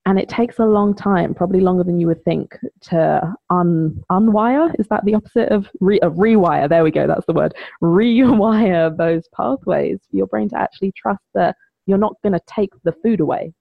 and 0.05 0.17
it 0.17 0.29
takes 0.29 0.57
a 0.57 0.65
long 0.65 0.95
time, 0.95 1.33
probably 1.33 1.59
longer 1.59 1.83
than 1.83 1.99
you 1.99 2.07
would 2.07 2.23
think, 2.23 2.57
to 2.81 3.35
un 3.51 4.01
unwire. 4.11 4.73
Is 4.79 4.87
that 4.87 5.05
the 5.05 5.13
opposite 5.13 5.49
of 5.49 5.69
re 5.79 5.99
rewire? 5.99 6.67
There 6.67 6.83
we 6.83 6.89
go. 6.89 7.05
That's 7.05 7.25
the 7.27 7.33
word. 7.33 7.53
Rewire 7.83 8.95
those 8.97 9.27
pathways 9.35 9.99
for 10.09 10.17
your 10.17 10.27
brain 10.27 10.49
to 10.49 10.59
actually 10.59 10.91
trust 10.93 11.23
that 11.35 11.55
you're 11.85 11.99
not 11.99 12.15
going 12.23 12.33
to 12.33 12.41
take 12.47 12.71
the 12.83 12.93
food 13.03 13.19
away. 13.19 13.53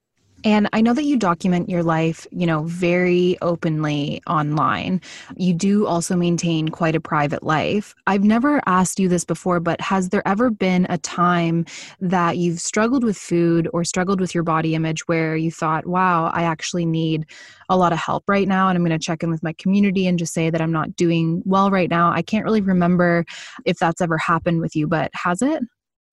And 0.44 0.68
I 0.72 0.80
know 0.80 0.94
that 0.94 1.04
you 1.04 1.16
document 1.16 1.68
your 1.68 1.82
life, 1.82 2.26
you 2.30 2.46
know, 2.46 2.62
very 2.64 3.36
openly 3.42 4.22
online. 4.26 5.00
You 5.36 5.52
do 5.52 5.86
also 5.86 6.16
maintain 6.16 6.68
quite 6.68 6.94
a 6.94 7.00
private 7.00 7.42
life. 7.42 7.94
I've 8.06 8.24
never 8.24 8.62
asked 8.66 8.98
you 8.98 9.08
this 9.08 9.24
before, 9.24 9.60
but 9.60 9.80
has 9.80 10.08
there 10.08 10.26
ever 10.26 10.50
been 10.50 10.86
a 10.88 10.96
time 10.98 11.66
that 12.00 12.38
you've 12.38 12.60
struggled 12.60 13.04
with 13.04 13.18
food 13.18 13.68
or 13.74 13.84
struggled 13.84 14.20
with 14.20 14.34
your 14.34 14.44
body 14.44 14.74
image 14.74 15.06
where 15.08 15.36
you 15.36 15.50
thought, 15.50 15.86
wow, 15.86 16.30
I 16.32 16.44
actually 16.44 16.86
need 16.86 17.26
a 17.68 17.76
lot 17.76 17.92
of 17.92 17.98
help 17.98 18.24
right 18.26 18.48
now 18.48 18.68
and 18.68 18.76
I'm 18.76 18.84
going 18.84 18.98
to 18.98 19.04
check 19.04 19.22
in 19.22 19.30
with 19.30 19.42
my 19.42 19.52
community 19.54 20.06
and 20.06 20.18
just 20.18 20.32
say 20.32 20.48
that 20.48 20.60
I'm 20.60 20.72
not 20.72 20.96
doing 20.96 21.42
well 21.44 21.70
right 21.70 21.90
now? 21.90 22.12
I 22.12 22.22
can't 22.22 22.44
really 22.44 22.62
remember 22.62 23.26
if 23.66 23.78
that's 23.78 24.00
ever 24.00 24.16
happened 24.16 24.60
with 24.60 24.74
you, 24.74 24.86
but 24.86 25.10
has 25.14 25.42
it? 25.42 25.62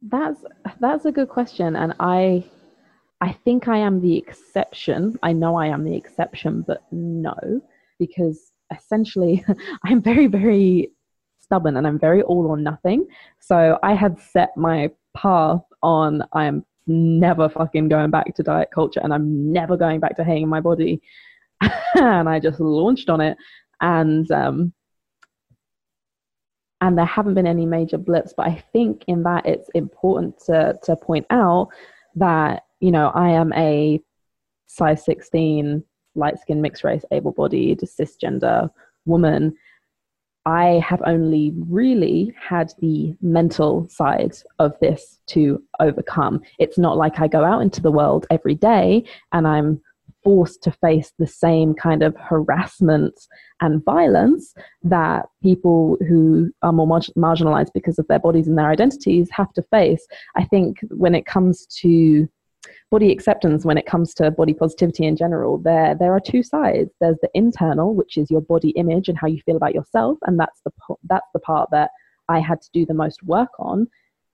That's 0.01 0.43
that's 0.79 1.05
a 1.05 1.11
good 1.11 1.29
question 1.29 1.75
and 1.75 1.95
I 1.99 2.43
I 3.19 3.33
think 3.33 3.67
I 3.67 3.77
am 3.77 4.01
the 4.01 4.17
exception. 4.17 5.17
I 5.23 5.33
know 5.33 5.55
I 5.55 5.67
am 5.67 5.83
the 5.83 5.95
exception, 5.95 6.63
but 6.67 6.83
no, 6.91 7.35
because 7.99 8.51
essentially 8.75 9.43
I'm 9.83 10.01
very, 10.01 10.27
very 10.27 10.91
stubborn 11.39 11.77
and 11.77 11.87
I'm 11.87 11.99
very 11.99 12.21
all 12.21 12.45
or 12.45 12.57
nothing. 12.57 13.07
So 13.39 13.79
I 13.81 13.93
had 13.93 14.19
set 14.19 14.55
my 14.55 14.91
path 15.15 15.61
on 15.81 16.23
I'm 16.33 16.65
never 16.85 17.49
fucking 17.49 17.89
going 17.89 18.11
back 18.11 18.35
to 18.35 18.43
diet 18.43 18.69
culture 18.73 18.99
and 19.03 19.13
I'm 19.13 19.51
never 19.51 19.77
going 19.77 19.99
back 19.99 20.15
to 20.17 20.23
hating 20.23 20.47
my 20.47 20.61
body. 20.61 21.01
and 21.95 22.29
I 22.29 22.39
just 22.39 22.59
launched 22.59 23.09
on 23.09 23.21
it. 23.21 23.37
And 23.81 24.29
um, 24.31 24.73
and 26.81 26.97
there 26.97 27.05
haven't 27.05 27.33
been 27.33 27.47
any 27.47 27.65
major 27.65 27.97
blips, 27.97 28.33
but 28.37 28.47
I 28.47 28.63
think 28.71 29.03
in 29.07 29.23
that 29.23 29.45
it's 29.45 29.69
important 29.73 30.39
to 30.45 30.77
to 30.83 30.95
point 30.95 31.25
out 31.29 31.69
that 32.15 32.63
you 32.79 32.91
know, 32.91 33.11
I 33.13 33.29
am 33.29 33.53
a 33.53 33.99
size 34.67 35.03
16, 35.05 35.83
light 36.15 36.39
skinned, 36.39 36.61
mixed 36.61 36.83
race, 36.83 37.05
able 37.11 37.31
bodied, 37.31 37.79
cisgender 37.81 38.69
woman. 39.05 39.55
I 40.45 40.81
have 40.85 41.01
only 41.05 41.53
really 41.67 42.33
had 42.39 42.73
the 42.79 43.15
mental 43.21 43.87
side 43.89 44.37
of 44.59 44.73
this 44.79 45.19
to 45.27 45.61
overcome. 45.79 46.41
It's 46.57 46.77
not 46.77 46.95
like 46.97 47.19
I 47.19 47.27
go 47.27 47.43
out 47.43 47.61
into 47.61 47.81
the 47.81 47.91
world 47.91 48.25
every 48.29 48.55
day 48.55 49.03
and 49.33 49.45
I'm 49.45 49.81
forced 50.23 50.63
to 50.63 50.71
face 50.71 51.13
the 51.19 51.27
same 51.27 51.73
kind 51.73 52.01
of 52.03 52.15
harassment 52.17 53.27
and 53.61 53.83
violence 53.83 54.53
that 54.83 55.25
people 55.43 55.97
who 56.07 56.51
are 56.61 56.73
more 56.73 56.87
mar- 56.87 57.01
marginalized 57.17 57.73
because 57.73 57.99
of 57.99 58.07
their 58.07 58.19
bodies 58.19 58.47
and 58.47 58.57
their 58.57 58.69
identities 58.69 59.29
have 59.31 59.51
to 59.53 59.61
face. 59.63 60.07
I 60.35 60.45
think 60.45 60.79
when 60.89 61.15
it 61.15 61.25
comes 61.25 61.65
to 61.81 62.27
body 62.91 63.11
acceptance 63.11 63.65
when 63.65 63.77
it 63.77 63.85
comes 63.85 64.13
to 64.13 64.31
body 64.31 64.53
positivity 64.53 65.05
in 65.05 65.15
general 65.15 65.57
there 65.57 65.95
there 65.95 66.13
are 66.13 66.19
two 66.19 66.43
sides. 66.43 66.91
There's 66.99 67.17
the 67.21 67.29
internal 67.33 67.95
which 67.95 68.17
is 68.17 68.31
your 68.31 68.41
body 68.41 68.69
image 68.71 69.09
and 69.09 69.17
how 69.17 69.27
you 69.27 69.41
feel 69.41 69.57
about 69.57 69.75
yourself 69.75 70.17
and 70.23 70.39
that's 70.39 70.61
the 70.65 70.71
that's 71.09 71.27
the 71.33 71.39
part 71.39 71.69
that 71.71 71.91
i 72.29 72.39
had 72.39 72.61
to 72.61 72.69
do 72.73 72.85
the 72.85 72.93
most 72.93 73.23
work 73.23 73.49
on. 73.59 73.87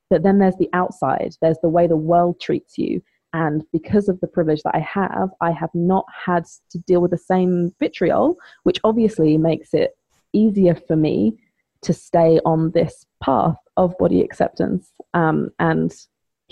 But 0.10 0.24
then 0.24 0.38
there's 0.38 0.58
the 0.58 0.69
outside. 0.74 1.36
There's 1.41 1.58
the 1.62 1.69
way 1.69 1.88
the 1.88 1.98
world 1.98 2.39
treats 2.39 2.78
you. 2.78 3.02
And 3.34 3.63
because 3.72 4.10
of 4.10 4.19
the 4.19 4.28
privilege 4.28 4.62
that 4.63 4.76
i 4.76 4.80
have 4.80 5.30
i 5.41 5.52
have 5.52 5.74
not 5.74 6.06
had 6.26 6.46
to 6.69 6.78
deal 6.80 7.02
with 7.02 7.12
the 7.12 7.17
same 7.17 7.74
vitriol 7.80 8.38
which 8.62 8.80
obviously 8.84 9.38
makes 9.38 9.74
it 9.74 9.98
easier 10.34 10.76
for 10.76 10.96
me 10.96 11.36
to 11.84 11.93
stay 11.93 12.39
on 12.46 12.72
this 12.72 13.06
path 13.22 13.58
of 13.78 13.98
body 13.98 14.22
acceptance 14.22 14.91
um, 15.13 15.50
and 15.60 15.93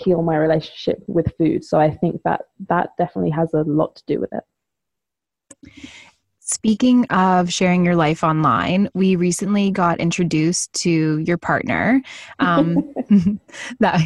heal 0.04 0.22
my 0.22 0.36
relationship 0.36 1.02
with 1.06 1.32
food. 1.36 1.64
So 1.64 1.78
I 1.78 1.90
think 1.90 2.22
that 2.24 2.42
that 2.68 2.90
definitely 2.98 3.30
has 3.30 3.54
a 3.54 3.62
lot 3.62 3.96
to 3.96 4.02
do 4.06 4.20
with 4.20 4.30
it. 4.32 5.72
Speaking 6.40 7.06
of 7.06 7.52
sharing 7.52 7.84
your 7.84 7.96
life 7.96 8.24
online, 8.24 8.88
we 8.94 9.16
recently 9.16 9.70
got 9.70 10.00
introduced 10.00 10.72
to 10.74 11.18
your 11.18 11.38
partner. 11.38 12.02
Um, 12.40 12.92
that 13.80 14.00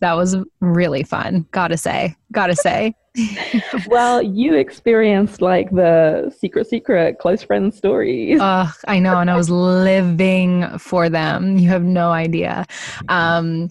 that 0.00 0.16
was 0.16 0.36
really 0.60 1.04
fun. 1.04 1.46
Gotta 1.52 1.76
say, 1.76 2.16
gotta 2.32 2.56
say. 2.56 2.94
well, 3.86 4.22
you 4.22 4.54
experienced 4.54 5.40
like 5.40 5.70
the 5.70 6.34
secret, 6.36 6.66
secret 6.66 7.18
close 7.18 7.42
friend 7.42 7.72
stories. 7.72 8.40
Uh, 8.40 8.68
I 8.88 8.98
know, 8.98 9.18
and 9.18 9.30
I 9.30 9.36
was 9.36 9.50
living 9.50 10.66
for 10.78 11.08
them. 11.08 11.56
You 11.56 11.68
have 11.68 11.84
no 11.84 12.10
idea. 12.10 12.66
Um, 13.08 13.70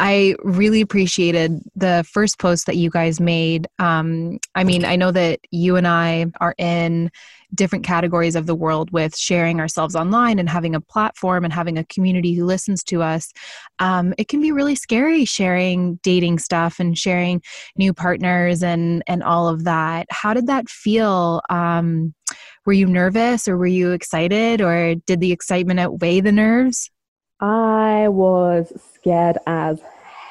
I 0.00 0.34
really 0.42 0.80
appreciated 0.80 1.60
the 1.76 2.06
first 2.10 2.38
post 2.38 2.64
that 2.66 2.76
you 2.76 2.88
guys 2.88 3.20
made. 3.20 3.68
Um, 3.78 4.38
I 4.54 4.64
mean, 4.64 4.86
I 4.86 4.96
know 4.96 5.10
that 5.12 5.40
you 5.50 5.76
and 5.76 5.86
I 5.86 6.24
are 6.40 6.54
in 6.56 7.10
different 7.54 7.84
categories 7.84 8.34
of 8.34 8.46
the 8.46 8.54
world 8.54 8.90
with 8.92 9.14
sharing 9.14 9.60
ourselves 9.60 9.94
online 9.94 10.38
and 10.38 10.48
having 10.48 10.74
a 10.74 10.80
platform 10.80 11.44
and 11.44 11.52
having 11.52 11.76
a 11.76 11.84
community 11.84 12.32
who 12.32 12.46
listens 12.46 12.82
to 12.84 13.02
us. 13.02 13.30
Um, 13.78 14.14
it 14.16 14.28
can 14.28 14.40
be 14.40 14.52
really 14.52 14.74
scary 14.74 15.26
sharing 15.26 15.96
dating 16.02 16.38
stuff 16.38 16.80
and 16.80 16.96
sharing 16.96 17.42
new 17.76 17.92
partners 17.92 18.62
and 18.62 19.02
and 19.06 19.22
all 19.22 19.48
of 19.48 19.64
that. 19.64 20.06
How 20.08 20.32
did 20.32 20.46
that 20.46 20.70
feel? 20.70 21.42
Um, 21.50 22.14
were 22.64 22.72
you 22.72 22.86
nervous 22.86 23.46
or 23.46 23.58
were 23.58 23.66
you 23.66 23.92
excited 23.92 24.62
or 24.62 24.94
did 24.94 25.20
the 25.20 25.32
excitement 25.32 25.78
outweigh 25.78 26.20
the 26.20 26.32
nerves? 26.32 26.90
I 27.40 28.08
was 28.08 28.72
scared 28.94 29.38
as 29.46 29.80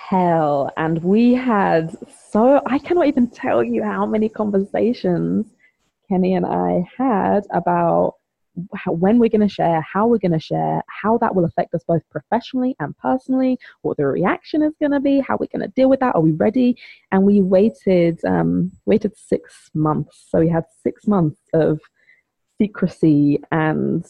hell. 0.10 0.72
And 0.78 1.04
we 1.04 1.34
had 1.34 1.96
so, 2.32 2.62
I 2.66 2.80
cannot 2.80 3.08
even 3.08 3.28
tell 3.28 3.64
you 3.64 3.84
how 3.84 4.06
many 4.06 4.30
conversations 4.30 5.48
Kenny 6.10 6.34
and 6.34 6.46
I 6.46 6.84
had 6.98 7.46
about 7.52 8.16
when 8.88 9.20
we're 9.20 9.30
going 9.30 9.48
to 9.48 9.54
share, 9.54 9.82
how 9.82 10.08
we're 10.08 10.18
going 10.18 10.34
to 10.34 10.40
share, 10.40 10.82
how 10.88 11.18
that 11.20 11.34
will 11.34 11.46
affect 11.46 11.74
us 11.74 11.84
both 11.88 12.02
professionally 12.10 12.76
and 12.80 12.98
personally, 12.98 13.58
what 13.84 13.96
the 13.98 14.06
reaction 14.06 14.62
is 14.62 14.74
going 14.80 14.92
to 14.92 15.00
be, 15.00 15.20
how 15.20 15.38
we're 15.40 15.48
going 15.52 15.66
to 15.66 15.74
deal 15.76 15.90
with 15.90 16.00
that. 16.02 16.16
Are 16.16 16.22
we 16.22 16.32
ready? 16.32 16.76
And 17.12 17.24
we 17.24 17.42
waited, 17.42 18.20
um, 18.26 18.72
waited 18.86 19.16
six 19.16 19.70
months. 19.74 20.26
So 20.30 20.40
we 20.40 20.50
had 20.50 20.66
six 20.84 21.08
months 21.08 21.40
of 21.54 21.80
secrecy 22.58 23.40
and 23.52 24.06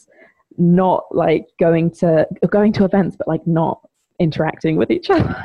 not 0.60 1.06
like 1.12 1.48
going 1.60 1.92
to 1.92 2.28
going 2.50 2.74
to 2.74 2.86
events, 2.86 3.16
but 3.16 3.28
like 3.28 3.46
not 3.48 3.82
interacting 4.20 4.76
with 4.76 4.92
each 4.92 5.10
other. 5.10 5.36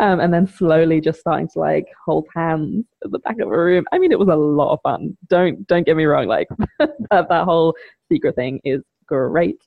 um, 0.00 0.20
and 0.20 0.32
then 0.32 0.46
slowly 0.46 1.00
just 1.00 1.20
starting 1.20 1.46
to 1.46 1.58
like 1.58 1.86
hold 2.04 2.26
hands 2.34 2.86
at 3.04 3.10
the 3.10 3.18
back 3.20 3.38
of 3.40 3.48
a 3.48 3.58
room. 3.58 3.84
I 3.92 3.98
mean, 3.98 4.10
it 4.10 4.18
was 4.18 4.28
a 4.28 4.36
lot 4.36 4.72
of 4.72 4.80
fun. 4.82 5.16
Don't 5.28 5.66
don't 5.66 5.86
get 5.86 5.96
me 5.96 6.04
wrong. 6.04 6.26
Like 6.26 6.48
that, 6.78 7.28
that 7.28 7.44
whole 7.44 7.74
secret 8.10 8.36
thing 8.36 8.60
is 8.64 8.82
great, 9.06 9.60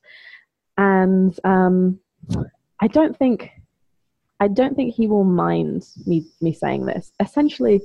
and 0.77 1.39
um, 1.43 1.99
I 2.81 2.87
don't 2.87 3.15
think 3.15 3.51
I 4.39 4.47
don't 4.47 4.75
think 4.75 4.95
he 4.95 5.07
will 5.07 5.23
mind 5.23 5.85
me 6.05 6.25
me 6.41 6.53
saying 6.53 6.85
this. 6.85 7.11
Essentially, 7.19 7.81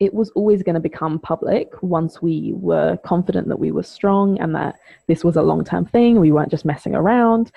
it 0.00 0.12
was 0.12 0.30
always 0.30 0.62
going 0.62 0.74
to 0.74 0.80
become 0.80 1.18
public 1.18 1.70
once 1.82 2.20
we 2.20 2.52
were 2.56 2.96
confident 3.04 3.48
that 3.48 3.58
we 3.58 3.70
were 3.70 3.82
strong 3.82 4.38
and 4.40 4.54
that 4.54 4.76
this 5.06 5.22
was 5.22 5.36
a 5.36 5.42
long 5.42 5.64
term 5.64 5.86
thing. 5.86 6.20
We 6.20 6.32
weren't 6.32 6.50
just 6.50 6.64
messing 6.64 6.94
around. 6.94 7.52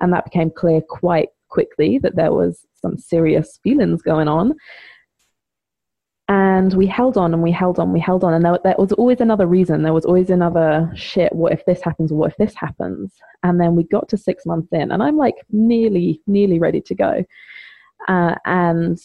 And 0.00 0.12
that 0.12 0.24
became 0.24 0.50
clear 0.50 0.80
quite 0.80 1.28
quickly 1.48 1.98
that 1.98 2.16
there 2.16 2.32
was 2.32 2.66
some 2.74 2.98
serious 2.98 3.58
feelings 3.62 4.02
going 4.02 4.28
on. 4.28 4.54
And 6.30 6.74
we 6.74 6.86
held 6.86 7.16
on 7.16 7.32
and 7.32 7.42
we 7.42 7.50
held 7.50 7.78
on, 7.78 7.92
we 7.92 8.00
held 8.00 8.22
on. 8.22 8.34
And 8.34 8.44
there, 8.44 8.58
there 8.62 8.74
was 8.76 8.92
always 8.92 9.20
another 9.20 9.46
reason. 9.46 9.82
There 9.82 9.94
was 9.94 10.04
always 10.04 10.28
another 10.28 10.90
shit. 10.94 11.34
What 11.34 11.52
if 11.52 11.64
this 11.64 11.80
happens? 11.80 12.12
What 12.12 12.32
if 12.32 12.36
this 12.36 12.54
happens? 12.54 13.14
And 13.42 13.58
then 13.58 13.76
we 13.76 13.84
got 13.84 14.08
to 14.10 14.18
six 14.18 14.44
months 14.44 14.68
in, 14.72 14.92
and 14.92 15.02
I'm 15.02 15.16
like 15.16 15.36
nearly, 15.50 16.20
nearly 16.26 16.58
ready 16.58 16.82
to 16.82 16.94
go. 16.94 17.24
Uh, 18.08 18.34
and 18.44 18.98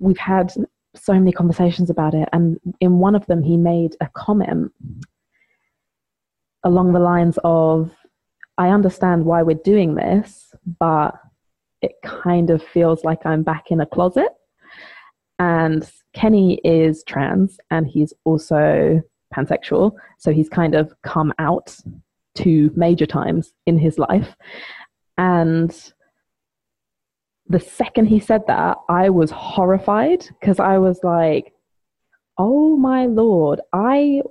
we've 0.00 0.18
had 0.18 0.52
so 0.94 1.14
many 1.14 1.32
conversations 1.32 1.90
about 1.90 2.14
it. 2.14 2.28
And 2.32 2.58
in 2.80 2.98
one 2.98 3.14
of 3.14 3.26
them, 3.26 3.42
he 3.42 3.56
made 3.56 3.96
a 4.00 4.08
comment 4.14 4.72
along 6.64 6.92
the 6.92 6.98
lines 6.98 7.38
of, 7.44 7.92
I 8.58 8.68
understand 8.68 9.24
why 9.24 9.42
we're 9.42 9.56
doing 9.56 9.94
this, 9.94 10.52
but 10.78 11.14
it 11.80 11.92
kind 12.04 12.50
of 12.50 12.62
feels 12.62 13.04
like 13.04 13.24
I'm 13.24 13.42
back 13.42 13.70
in 13.70 13.80
a 13.80 13.86
closet. 13.86 14.28
And 15.38 15.90
Kenny 16.12 16.60
is 16.64 17.02
trans 17.04 17.58
and 17.70 17.86
he's 17.86 18.12
also 18.24 19.00
pansexual. 19.34 19.92
So 20.18 20.32
he's 20.32 20.48
kind 20.48 20.74
of 20.74 20.92
come 21.02 21.32
out 21.38 21.74
two 22.34 22.70
major 22.76 23.06
times 23.06 23.52
in 23.66 23.78
his 23.78 23.98
life. 23.98 24.36
And 25.16 25.72
the 27.50 27.60
second 27.60 28.06
he 28.06 28.20
said 28.20 28.42
that, 28.46 28.78
I 28.88 29.10
was 29.10 29.32
horrified 29.32 30.24
because 30.40 30.60
I 30.60 30.78
was 30.78 31.00
like, 31.02 31.52
oh 32.38 32.76
my 32.76 33.06
lord, 33.06 33.60
I 33.72 34.22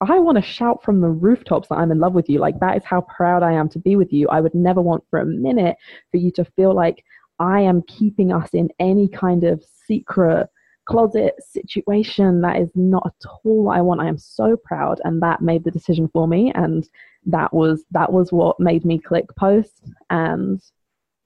I 0.00 0.18
want 0.18 0.36
to 0.36 0.42
shout 0.42 0.82
from 0.82 1.00
the 1.00 1.08
rooftops 1.08 1.68
that 1.68 1.76
I'm 1.76 1.92
in 1.92 2.00
love 2.00 2.14
with 2.14 2.28
you. 2.28 2.40
Like 2.40 2.58
that 2.60 2.76
is 2.76 2.84
how 2.84 3.02
proud 3.02 3.44
I 3.44 3.52
am 3.52 3.68
to 3.70 3.78
be 3.78 3.94
with 3.94 4.12
you. 4.12 4.28
I 4.28 4.40
would 4.40 4.54
never 4.54 4.80
want 4.80 5.04
for 5.10 5.20
a 5.20 5.26
minute 5.26 5.76
for 6.10 6.16
you 6.16 6.32
to 6.32 6.44
feel 6.44 6.74
like 6.74 7.04
I 7.38 7.60
am 7.60 7.82
keeping 7.82 8.32
us 8.32 8.50
in 8.52 8.68
any 8.80 9.08
kind 9.08 9.44
of 9.44 9.62
secret 9.86 10.48
closet 10.86 11.34
situation. 11.40 12.40
That 12.40 12.56
is 12.56 12.70
not 12.74 13.06
at 13.06 13.30
all 13.44 13.64
what 13.64 13.78
I 13.78 13.82
want. 13.82 14.00
I 14.00 14.08
am 14.08 14.18
so 14.18 14.56
proud, 14.56 15.00
and 15.04 15.22
that 15.22 15.40
made 15.40 15.62
the 15.62 15.70
decision 15.70 16.08
for 16.12 16.26
me. 16.26 16.50
And 16.56 16.88
that 17.26 17.52
was 17.54 17.84
that 17.92 18.12
was 18.12 18.32
what 18.32 18.58
made 18.58 18.84
me 18.84 18.98
click 18.98 19.26
post, 19.36 19.84
and 20.08 20.60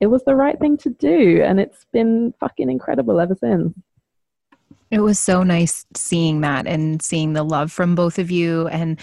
it 0.00 0.06
was 0.06 0.22
the 0.24 0.34
right 0.34 0.58
thing 0.58 0.76
to 0.78 0.90
do. 0.90 1.42
And 1.42 1.60
it's 1.60 1.86
been 1.92 2.34
fucking 2.40 2.70
incredible 2.70 3.20
ever 3.20 3.34
since. 3.34 3.74
It 4.90 5.00
was 5.00 5.18
so 5.18 5.42
nice 5.42 5.86
seeing 5.96 6.42
that 6.42 6.68
and 6.68 7.02
seeing 7.02 7.32
the 7.32 7.42
love 7.42 7.72
from 7.72 7.96
both 7.96 8.18
of 8.18 8.30
you 8.30 8.68
and 8.68 9.00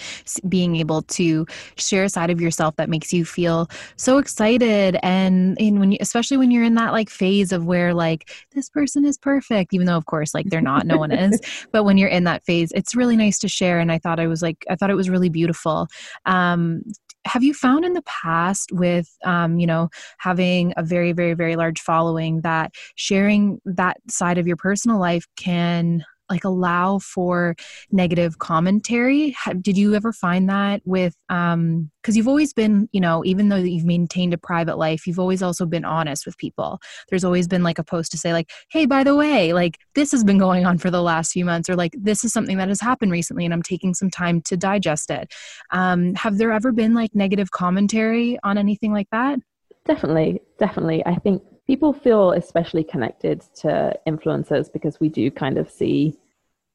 being 0.48 0.76
able 0.76 1.02
to 1.02 1.44
share 1.76 2.04
a 2.04 2.08
side 2.08 2.30
of 2.30 2.40
yourself 2.40 2.76
that 2.76 2.88
makes 2.88 3.12
you 3.12 3.26
feel 3.26 3.68
so 3.96 4.16
excited 4.16 4.96
and 5.02 5.58
in 5.60 5.80
when 5.80 5.92
you, 5.92 5.98
especially 6.00 6.38
when 6.38 6.50
you're 6.50 6.64
in 6.64 6.76
that 6.76 6.92
like 6.92 7.10
phase 7.10 7.52
of 7.52 7.66
where 7.66 7.92
like 7.92 8.30
this 8.52 8.70
person 8.70 9.04
is 9.04 9.18
perfect 9.18 9.74
even 9.74 9.86
though 9.86 9.96
of 9.96 10.06
course 10.06 10.32
like 10.32 10.46
they're 10.46 10.62
not 10.62 10.86
no 10.86 10.96
one 10.96 11.12
is 11.12 11.38
but 11.72 11.84
when 11.84 11.98
you're 11.98 12.08
in 12.08 12.24
that 12.24 12.42
phase 12.44 12.72
it's 12.74 12.94
really 12.94 13.16
nice 13.16 13.38
to 13.38 13.48
share 13.48 13.78
and 13.78 13.92
I 13.92 13.98
thought 13.98 14.20
I 14.20 14.28
was 14.28 14.40
like 14.40 14.64
I 14.70 14.76
thought 14.76 14.90
it 14.90 14.96
was 14.96 15.10
really 15.10 15.28
beautiful 15.28 15.88
um 16.24 16.82
have 17.24 17.42
you 17.42 17.54
found 17.54 17.84
in 17.84 17.92
the 17.92 18.02
past 18.02 18.70
with 18.72 19.08
um, 19.24 19.58
you 19.58 19.66
know 19.66 19.88
having 20.18 20.72
a 20.76 20.82
very 20.82 21.12
very 21.12 21.34
very 21.34 21.56
large 21.56 21.80
following 21.80 22.40
that 22.40 22.72
sharing 22.96 23.60
that 23.64 23.98
side 24.08 24.38
of 24.38 24.46
your 24.46 24.56
personal 24.56 24.98
life 24.98 25.26
can 25.36 26.04
like 26.32 26.44
allow 26.44 26.98
for 26.98 27.54
negative 27.90 28.38
commentary? 28.38 29.36
Did 29.60 29.76
you 29.76 29.94
ever 29.94 30.12
find 30.12 30.48
that 30.48 30.82
with 30.84 31.14
um 31.28 31.90
because 32.02 32.16
you've 32.16 32.28
always 32.28 32.52
been 32.52 32.88
you 32.92 33.00
know 33.00 33.22
even 33.24 33.48
though 33.48 33.56
you've 33.56 33.84
maintained 33.84 34.34
a 34.34 34.38
private 34.38 34.76
life 34.76 35.06
you've 35.06 35.20
always 35.20 35.42
also 35.42 35.66
been 35.66 35.84
honest 35.84 36.26
with 36.26 36.36
people. 36.38 36.80
There's 37.08 37.24
always 37.24 37.46
been 37.46 37.62
like 37.62 37.78
a 37.78 37.84
post 37.84 38.10
to 38.12 38.18
say 38.18 38.32
like 38.32 38.50
hey 38.70 38.86
by 38.86 39.04
the 39.04 39.14
way 39.14 39.52
like 39.52 39.78
this 39.94 40.10
has 40.12 40.24
been 40.24 40.38
going 40.38 40.66
on 40.66 40.78
for 40.78 40.90
the 40.90 41.02
last 41.02 41.32
few 41.32 41.44
months 41.44 41.68
or 41.68 41.76
like 41.76 41.94
this 41.98 42.24
is 42.24 42.32
something 42.32 42.56
that 42.56 42.68
has 42.68 42.80
happened 42.80 43.12
recently 43.12 43.44
and 43.44 43.54
i'm 43.54 43.62
taking 43.62 43.94
some 43.94 44.10
time 44.10 44.40
to 44.42 44.56
digest 44.56 45.10
it. 45.10 45.32
Um 45.70 46.14
have 46.14 46.38
there 46.38 46.52
ever 46.52 46.72
been 46.72 46.94
like 46.94 47.14
negative 47.14 47.50
commentary 47.50 48.38
on 48.42 48.58
anything 48.58 48.92
like 48.92 49.08
that? 49.12 49.38
Definitely 49.84 50.40
definitely. 50.58 51.04
I 51.06 51.16
think 51.16 51.42
people 51.66 51.92
feel 51.92 52.32
especially 52.32 52.84
connected 52.84 53.42
to 53.54 53.94
influencers 54.06 54.72
because 54.72 55.00
we 55.00 55.08
do 55.08 55.30
kind 55.30 55.58
of 55.58 55.70
see 55.70 56.18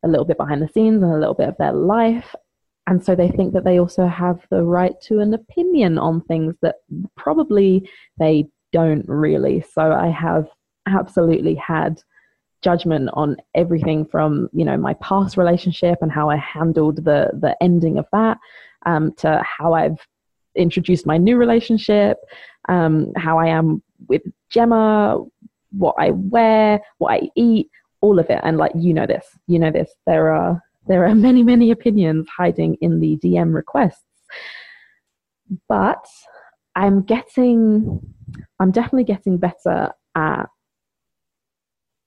a 0.08 0.12
little 0.12 0.26
bit 0.26 0.38
behind 0.38 0.62
the 0.62 0.70
scenes 0.70 1.04
and 1.04 1.12
a 1.12 1.17
little 1.17 1.34
bit 1.34 1.50
of 1.50 1.58
their 1.58 1.74
life. 1.74 2.34
And 2.88 3.04
so 3.04 3.15
they 3.15 3.30
think 3.30 3.54
that 3.54 3.65
they 3.65 3.80
also 3.80 4.08
have 4.08 4.39
the 4.50 4.63
right 4.63 5.00
to 5.02 5.20
an 5.20 5.34
opinion 5.34 5.98
on 5.98 6.22
things 6.22 6.56
that 6.62 6.76
probably 7.17 7.89
they 8.17 8.48
don't 8.72 9.06
really. 9.08 9.63
So 9.74 9.91
I 9.91 10.08
have 10.08 10.48
absolutely 10.88 11.56
had 11.56 12.02
judgment 12.63 13.10
on 13.13 13.38
everything 13.54 14.04
from 14.04 14.50
you 14.52 14.65
know 14.65 14.76
my 14.78 14.93
past 14.96 15.38
relationship 15.38 16.00
and 16.02 16.12
how 16.12 16.30
I 16.30 16.38
handled 16.38 16.98
the 16.98 17.30
the 17.39 17.56
ending 17.62 18.00
of 18.00 18.08
that 18.13 18.38
um, 18.86 19.13
to 19.17 19.41
how 19.43 19.74
I've 19.74 20.00
introduced 20.56 21.06
my 21.06 21.17
new 21.17 21.38
relationship, 21.38 22.17
um, 22.67 23.12
how 23.15 23.38
I 23.38 23.48
am 23.48 23.84
with 24.08 24.24
Gemma, 24.50 25.24
what 25.72 25.96
I 26.00 26.12
wear, 26.12 26.82
what 26.98 27.13
I 27.13 27.30
eat, 27.36 27.70
all 28.02 28.20
of 28.20 28.30
it. 28.30 28.40
And 28.44 28.58
like 28.58 28.72
you 28.76 28.94
know 28.94 29.06
this 29.06 29.26
you 29.48 29.60
know 29.60 29.72
this. 29.72 29.92
There 30.06 30.32
are 30.32 30.62
there 30.88 31.06
are 31.06 31.16
many 31.28 31.44
many 31.44 31.72
opinions 31.72 32.28
hiding 32.36 32.76
in 32.82 33.00
the 33.00 33.18
dm 33.18 33.54
requests. 33.54 34.04
But 35.70 36.06
i'm 36.76 37.02
getting 37.02 38.00
i'm 38.60 38.72
definitely 38.72 39.04
getting 39.04 39.38
better 39.38 39.90
at 40.16 40.46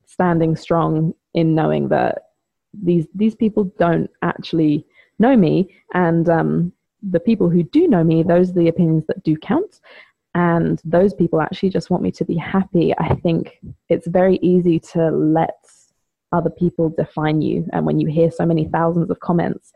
standing 0.06 0.54
strong 0.54 1.12
in 1.34 1.54
knowing 1.54 1.88
that 1.88 2.22
these 2.72 3.06
these 3.14 3.34
people 3.34 3.64
don't 3.78 4.10
actually 4.22 4.84
know 5.18 5.36
me. 5.36 5.74
And 5.94 6.28
um, 6.28 6.72
the 7.02 7.20
people 7.20 7.48
who 7.48 7.62
do 7.62 7.88
know 7.88 8.04
me 8.04 8.22
those 8.22 8.50
are 8.50 8.54
the 8.54 8.68
opinions 8.68 9.04
that 9.08 9.22
do 9.22 9.36
count. 9.36 9.80
And 10.34 10.80
those 10.84 11.12
people 11.12 11.40
actually 11.40 11.70
just 11.70 11.90
want 11.90 12.02
me 12.02 12.12
to 12.12 12.24
be 12.24 12.36
happy. 12.36 12.94
I 12.98 13.16
think 13.16 13.58
it's 13.88 14.06
very 14.06 14.36
easy 14.42 14.78
to 14.92 15.10
let 15.10 15.56
other 16.32 16.50
people 16.50 16.90
define 16.90 17.42
you. 17.42 17.66
And 17.72 17.86
when 17.86 18.00
you 18.00 18.08
hear 18.08 18.30
so 18.30 18.46
many 18.46 18.66
thousands 18.68 19.10
of 19.10 19.20
comments 19.20 19.72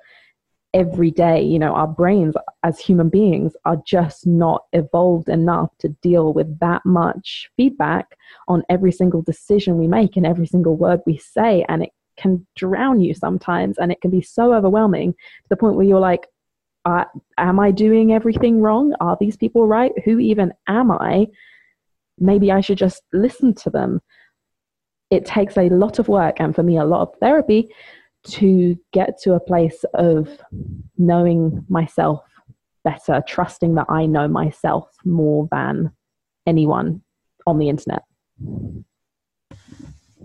every 0.73 1.11
day, 1.11 1.43
you 1.43 1.59
know, 1.59 1.73
our 1.73 1.87
brains 1.87 2.35
as 2.63 2.79
human 2.79 3.09
beings 3.09 3.55
are 3.65 3.81
just 3.87 4.27
not 4.27 4.65
evolved 4.73 5.29
enough 5.29 5.71
to 5.79 5.89
deal 6.03 6.33
with 6.33 6.59
that 6.59 6.85
much 6.85 7.49
feedback 7.57 8.17
on 8.49 8.63
every 8.69 8.93
single 8.93 9.23
decision 9.23 9.79
we 9.79 9.87
make 9.87 10.17
and 10.17 10.27
every 10.27 10.47
single 10.47 10.77
word 10.77 11.01
we 11.07 11.17
say. 11.17 11.65
And 11.69 11.85
it 11.85 11.91
can 12.17 12.47
drown 12.57 13.01
you 13.01 13.15
sometimes. 13.15 13.79
And 13.79 13.93
it 13.93 14.01
can 14.01 14.11
be 14.11 14.23
so 14.23 14.53
overwhelming 14.53 15.13
to 15.13 15.49
the 15.49 15.57
point 15.57 15.77
where 15.77 15.87
you're 15.87 16.01
like, 16.01 16.27
uh, 16.85 17.05
am 17.39 17.59
I 17.59 17.71
doing 17.71 18.13
everything 18.13 18.61
wrong? 18.61 18.95
Are 19.01 19.17
these 19.19 19.37
people 19.37 19.67
right? 19.67 19.93
Who 20.05 20.19
even 20.19 20.53
am 20.69 20.91
I? 20.91 21.29
Maybe 22.19 22.53
I 22.53 22.61
should 22.61 22.79
just 22.79 23.03
listen 23.13 23.55
to 23.55 23.71
them 23.71 24.01
it 25.11 25.25
takes 25.25 25.57
a 25.57 25.69
lot 25.69 25.99
of 25.99 26.09
work 26.09 26.41
and 26.41 26.55
for 26.55 26.63
me 26.63 26.77
a 26.77 26.85
lot 26.85 27.03
of 27.03 27.15
therapy 27.21 27.69
to 28.25 28.79
get 28.93 29.19
to 29.23 29.35
a 29.35 29.41
place 29.41 29.85
of 29.95 30.41
knowing 30.97 31.65
myself 31.69 32.23
better, 32.83 33.23
trusting 33.27 33.75
that 33.75 33.87
I 33.89 34.07
know 34.07 34.29
myself 34.29 34.89
more 35.05 35.49
than 35.51 35.93
anyone 36.47 37.03
on 37.47 37.59
the 37.59 37.69
internet. 37.69 38.03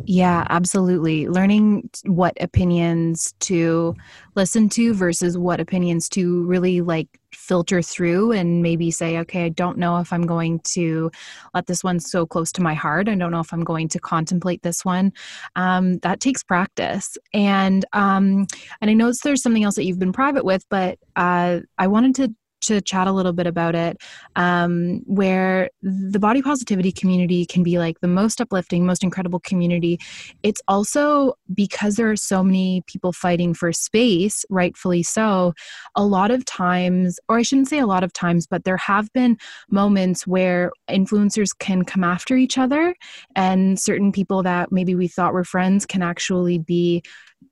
Yeah, 0.06 0.46
absolutely. 0.50 1.28
Learning 1.28 1.90
what 2.06 2.42
opinions 2.42 3.34
to 3.42 3.96
listen 4.36 4.70
to 4.70 4.94
versus 4.94 5.38
what 5.38 5.60
opinions 5.60 6.08
to 6.10 6.46
really 6.46 6.82
like 6.82 7.20
filter 7.50 7.82
through 7.82 8.32
and 8.32 8.62
maybe 8.62 8.92
say, 8.92 9.18
okay, 9.18 9.46
I 9.46 9.50
don't 9.50 9.80
know 9.80 9.98
if 9.98 10.14
I'm 10.14 10.28
going 10.28 10.60
to 10.76 11.10
let 11.56 11.66
this 11.66 11.84
one 11.84 12.00
so 12.00 12.28
close 12.28 12.52
to 12.54 12.62
my 12.62 12.76
heart. 12.76 13.10
I 13.10 13.16
don't 13.16 13.32
know 13.32 13.40
if 13.40 13.52
I'm 13.52 13.64
going 13.64 13.88
to 13.90 14.00
contemplate 14.00 14.62
this 14.62 14.86
one. 14.86 15.12
Um, 15.56 15.98
that 16.00 16.20
takes 16.20 16.44
practice. 16.44 17.18
And 17.34 17.86
um, 17.94 18.46
and 18.82 18.92
I 18.92 18.94
know 18.94 19.12
there's 19.24 19.42
something 19.42 19.64
else 19.64 19.76
that 19.78 19.86
you've 19.86 19.98
been 19.98 20.14
private 20.14 20.46
with, 20.46 20.64
but 20.70 21.00
uh, 21.16 21.62
I 21.80 21.88
wanted 21.88 22.14
to 22.16 22.36
to 22.62 22.82
chat 22.82 23.08
a 23.08 23.12
little 23.12 23.34
bit 23.34 23.48
about 23.48 23.76
it, 23.76 23.98
um, 24.36 25.02
where 25.06 25.70
the 25.82 26.20
body 26.20 26.42
positivity 26.42 26.92
community 26.92 27.46
can 27.46 27.64
be 27.64 27.78
like 27.78 28.00
the 28.02 28.08
most 28.08 28.42
uplifting, 28.42 28.86
most 28.86 29.04
incredible 29.04 29.40
community. 29.40 30.00
It's 30.44 30.62
also 30.68 31.34
because 31.54 31.96
there 31.96 32.10
are 32.10 32.16
so 32.16 32.44
many 32.44 32.84
people 32.88 33.12
fighting 33.14 33.54
for 33.54 33.72
space, 33.72 34.46
rightfully 34.50 35.04
so, 35.04 35.54
a 35.96 36.04
lot 36.04 36.32
of 36.32 36.46
times, 36.46 37.20
or 37.30 37.38
I 37.38 37.42
shouldn't 37.42 37.70
say 37.70 37.80
a 37.80 37.88
lot 37.88 38.04
of 38.04 38.14
times, 38.14 38.48
but 38.48 38.64
there 38.64 38.78
have 38.78 39.12
been 39.14 39.38
moments 39.70 40.28
where 40.28 40.72
influencers 40.90 41.50
can 41.58 41.84
come 41.84 42.04
after 42.04 42.36
each 42.36 42.58
other, 42.58 42.96
and 43.36 43.80
certain 43.80 44.12
people 44.12 44.44
that 44.44 44.72
maybe 44.72 44.96
we 44.96 45.08
thought 45.08 45.34
were 45.34 45.44
friends 45.44 45.86
can 45.86 46.02
actually 46.02 46.58
be 46.58 47.04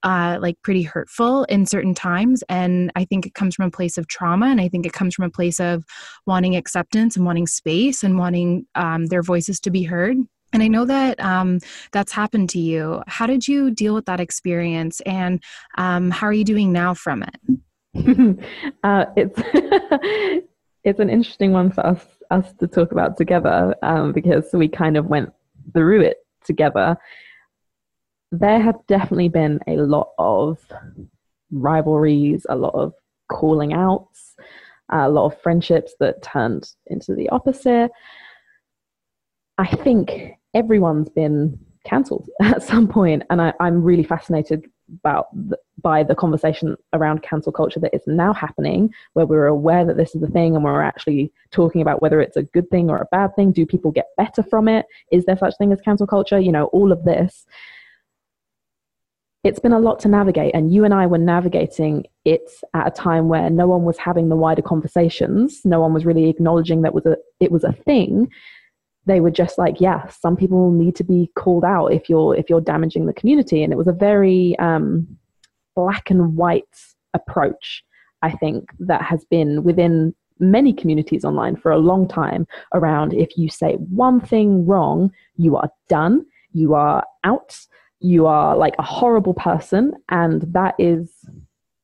uh, 0.08 0.38
like 0.42 0.56
pretty 0.64 0.84
hurtful 0.84 1.44
in 1.46 1.66
certain 1.66 1.94
times. 1.94 2.42
And 2.48 2.94
I 2.96 3.04
think 3.04 3.26
it 3.26 3.34
comes 3.34 3.56
from 3.56 3.66
a 3.66 3.72
place 3.72 3.98
of 3.98 4.08
trauma. 4.08 4.46
And 4.46 4.62
I 4.62 4.70
think 4.70 4.86
it 4.86 4.94
comes 4.94 5.14
from 5.14 5.26
a 5.26 5.30
place 5.30 5.60
of 5.60 5.84
wanting 6.26 6.56
acceptance 6.56 7.18
and 7.18 7.26
wanting 7.26 7.46
space 7.46 8.04
and 8.04 8.18
wanting 8.18 8.66
um, 8.76 9.08
their 9.08 9.22
voices 9.22 9.60
to 9.60 9.70
be 9.70 9.84
heard. 9.84 10.16
And 10.54 10.64
I 10.64 10.70
know 10.70 10.86
that 10.86 11.20
um, 11.20 11.60
that's 11.92 12.14
happened 12.14 12.50
to 12.52 12.60
you. 12.60 13.04
How 13.08 13.28
did 13.28 13.50
you 13.50 13.70
deal 13.70 13.94
with 13.94 14.06
that 14.06 14.22
experience? 14.22 15.02
And 15.02 15.44
um, 15.78 16.10
how 16.10 16.28
are 16.28 16.34
you 16.34 16.46
doing 16.46 16.72
now 16.72 16.94
from 16.94 17.24
it? 17.24 17.60
uh, 18.86 19.06
it's 19.18 19.42
it's 20.86 21.00
an 21.02 21.10
interesting 21.10 21.52
one 21.52 21.70
for 21.70 21.86
us 21.86 22.06
us 22.32 22.54
to 22.62 22.68
talk 22.68 22.94
about 22.94 23.18
together 23.18 23.76
um, 23.84 24.14
because 24.14 24.46
we 24.54 24.70
kind 24.70 24.96
of 24.96 25.08
went 25.08 25.34
through 25.74 26.02
it 26.02 26.18
together 26.46 26.96
there 28.32 28.60
have 28.60 28.76
definitely 28.88 29.30
been 29.30 29.60
a 29.68 29.78
lot 29.78 30.10
of 30.18 30.60
rivalries, 31.52 32.46
a 32.50 32.56
lot 32.56 32.76
of 32.76 32.94
calling 33.30 33.74
outs, 33.74 34.36
a 34.92 35.10
lot 35.10 35.26
of 35.26 35.42
friendships 35.42 35.96
that 36.00 36.22
turned 36.24 36.72
into 36.88 37.14
the 37.14 37.30
opposite. 37.30 37.92
I 39.58 39.68
think 39.68 40.34
everyone's 40.54 41.10
been 41.10 41.58
cancelled 41.86 42.30
at 42.42 42.64
some 42.64 42.88
point, 42.88 43.24
and 43.30 43.42
I, 43.42 43.54
am 43.60 43.84
really 43.84 44.04
fascinated 44.04 44.66
about 45.00 45.28
the, 45.34 45.58
by 45.82 46.04
the 46.04 46.16
conversation 46.16 46.76
around 46.94 47.22
cancel 47.22 47.52
culture 47.52 47.80
that 47.80 47.94
is 47.94 48.02
now 48.08 48.34
happening, 48.34 48.90
where 49.14 49.26
we're 49.26 49.48
aware 49.48 49.86
that 49.86 49.98
this 49.98 50.16
is 50.16 50.24
a 50.24 50.28
thing 50.28 50.56
and 50.56 50.64
we're 50.64 50.82
actually 50.82 51.32
talking 51.52 51.82
about 51.82 52.02
whether 52.02 52.22
it's 52.22 52.38
a 52.38 52.44
good 52.44 52.70
thing 52.70 52.90
or 52.90 52.98
a 52.98 53.08
bad 53.12 53.36
thing. 53.36 53.52
Do 53.52 53.66
people 53.66 53.92
get 53.92 54.08
better 54.16 54.44
from 54.44 54.68
it? 54.68 54.86
Is 55.12 55.26
there 55.26 55.38
such 55.38 55.56
thing 55.58 55.72
as 55.72 55.82
cancel 55.82 56.08
culture? 56.08 56.40
You 56.40 56.52
know, 56.52 56.66
all 56.68 56.92
of 56.92 57.04
this. 57.04 57.46
It's 59.48 59.60
been 59.60 59.72
a 59.72 59.80
lot 59.80 60.00
to 60.02 60.10
navigate, 60.10 60.54
and 60.54 60.74
you 60.74 60.84
and 60.84 60.94
I 60.94 61.08
were 61.08 61.18
navigating 61.18 62.06
it 62.26 62.52
at 62.74 62.88
a 62.88 62.92
time 62.92 63.30
where 63.30 63.50
no 63.50 63.66
one 63.66 63.84
was 63.84 63.98
having 63.98 64.28
the 64.28 64.36
wider 64.36 64.62
conversations. 64.62 65.62
No 65.64 65.80
one 65.80 65.94
was 65.94 66.06
really 66.06 66.28
acknowledging 66.30 66.82
that 66.82 66.94
was 66.94 67.06
a 67.06 67.16
it 67.40 67.50
was 67.50 67.64
a 67.64 67.72
thing. 67.72 68.30
They 69.06 69.22
were 69.22 69.32
just 69.32 69.58
like, 69.58 69.80
yeah, 69.80 70.10
some 70.10 70.36
people 70.36 70.72
need 70.72 70.98
to 70.98 71.06
be 71.06 71.32
called 71.36 71.64
out 71.64 71.88
if 71.88 72.10
you're 72.10 72.36
if 72.36 72.50
you're 72.50 72.60
damaging 72.60 73.06
the 73.06 73.14
community, 73.14 73.64
and 73.64 73.72
it 73.72 73.78
was 73.78 73.88
a 73.88 73.94
very 73.94 74.60
um, 74.60 75.08
black 75.78 76.10
and 76.10 76.36
white 76.36 76.76
approach, 77.14 77.86
I 78.22 78.32
think, 78.32 78.70
that 78.80 79.02
has 79.04 79.24
been 79.26 79.64
within 79.64 80.14
many 80.40 80.74
communities 80.74 81.24
online 81.24 81.56
for 81.56 81.72
a 81.72 81.78
long 81.78 82.06
time 82.06 82.46
around 82.74 83.14
if 83.14 83.38
you 83.38 83.50
say 83.50 83.76
one 83.76 84.20
thing 84.20 84.66
wrong, 84.66 85.12
you 85.38 85.56
are 85.56 85.70
done, 85.88 86.26
you 86.52 86.74
are 86.74 87.04
out, 87.24 87.58
you 88.00 88.28
are 88.28 88.56
like 88.56 88.76
a 88.80 88.84
horrible 88.84 89.34
person. 89.34 89.94
And 90.10 90.42
that 90.54 90.76
is 90.78 91.12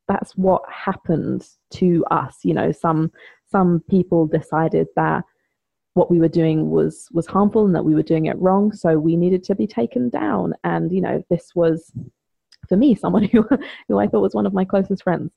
that's 0.08 0.36
what 0.36 0.62
happened 0.70 1.48
to 1.72 2.06
us. 2.12 2.40
You 2.44 2.54
know, 2.54 2.72
some 2.72 3.12
some 3.52 3.84
people 3.90 4.28
decided 4.28 4.88
that 4.96 5.24
what 5.94 6.10
we 6.10 6.20
were 6.20 6.28
doing 6.28 6.72
was 6.72 7.08
was 7.12 7.28
harmful 7.28 7.66
and 7.66 7.76
that 7.76 7.86
we 7.86 7.96
were 7.96 8.04
doing 8.04 8.26
it 8.26 8.40
wrong 8.40 8.74
so 8.74 8.98
we 8.98 9.16
needed 9.16 9.44
to 9.44 9.54
be 9.54 9.68
taken 9.68 10.10
down 10.10 10.52
and 10.64 10.92
you 10.92 11.00
know 11.00 11.24
this 11.30 11.52
was 11.54 11.92
for 12.68 12.76
me 12.78 12.96
someone 12.96 13.24
who 13.32 13.48
who 13.88 14.00
I 14.00 14.08
thought 14.08 14.24
was 14.24 14.34
one 14.34 14.48
of 14.48 14.56
my 14.56 14.66
closest 14.66 15.04
friends 15.04 15.32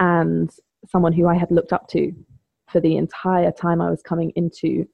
and 0.00 0.50
someone 0.88 1.12
who 1.12 1.26
I 1.26 1.34
had 1.34 1.50
looked 1.50 1.74
up 1.74 1.86
to 1.88 2.12
for 2.70 2.80
the 2.80 2.96
entire 2.96 3.52
time 3.52 3.82
I 3.82 3.90
was 3.90 4.02
coming 4.02 4.32
into 4.36 4.86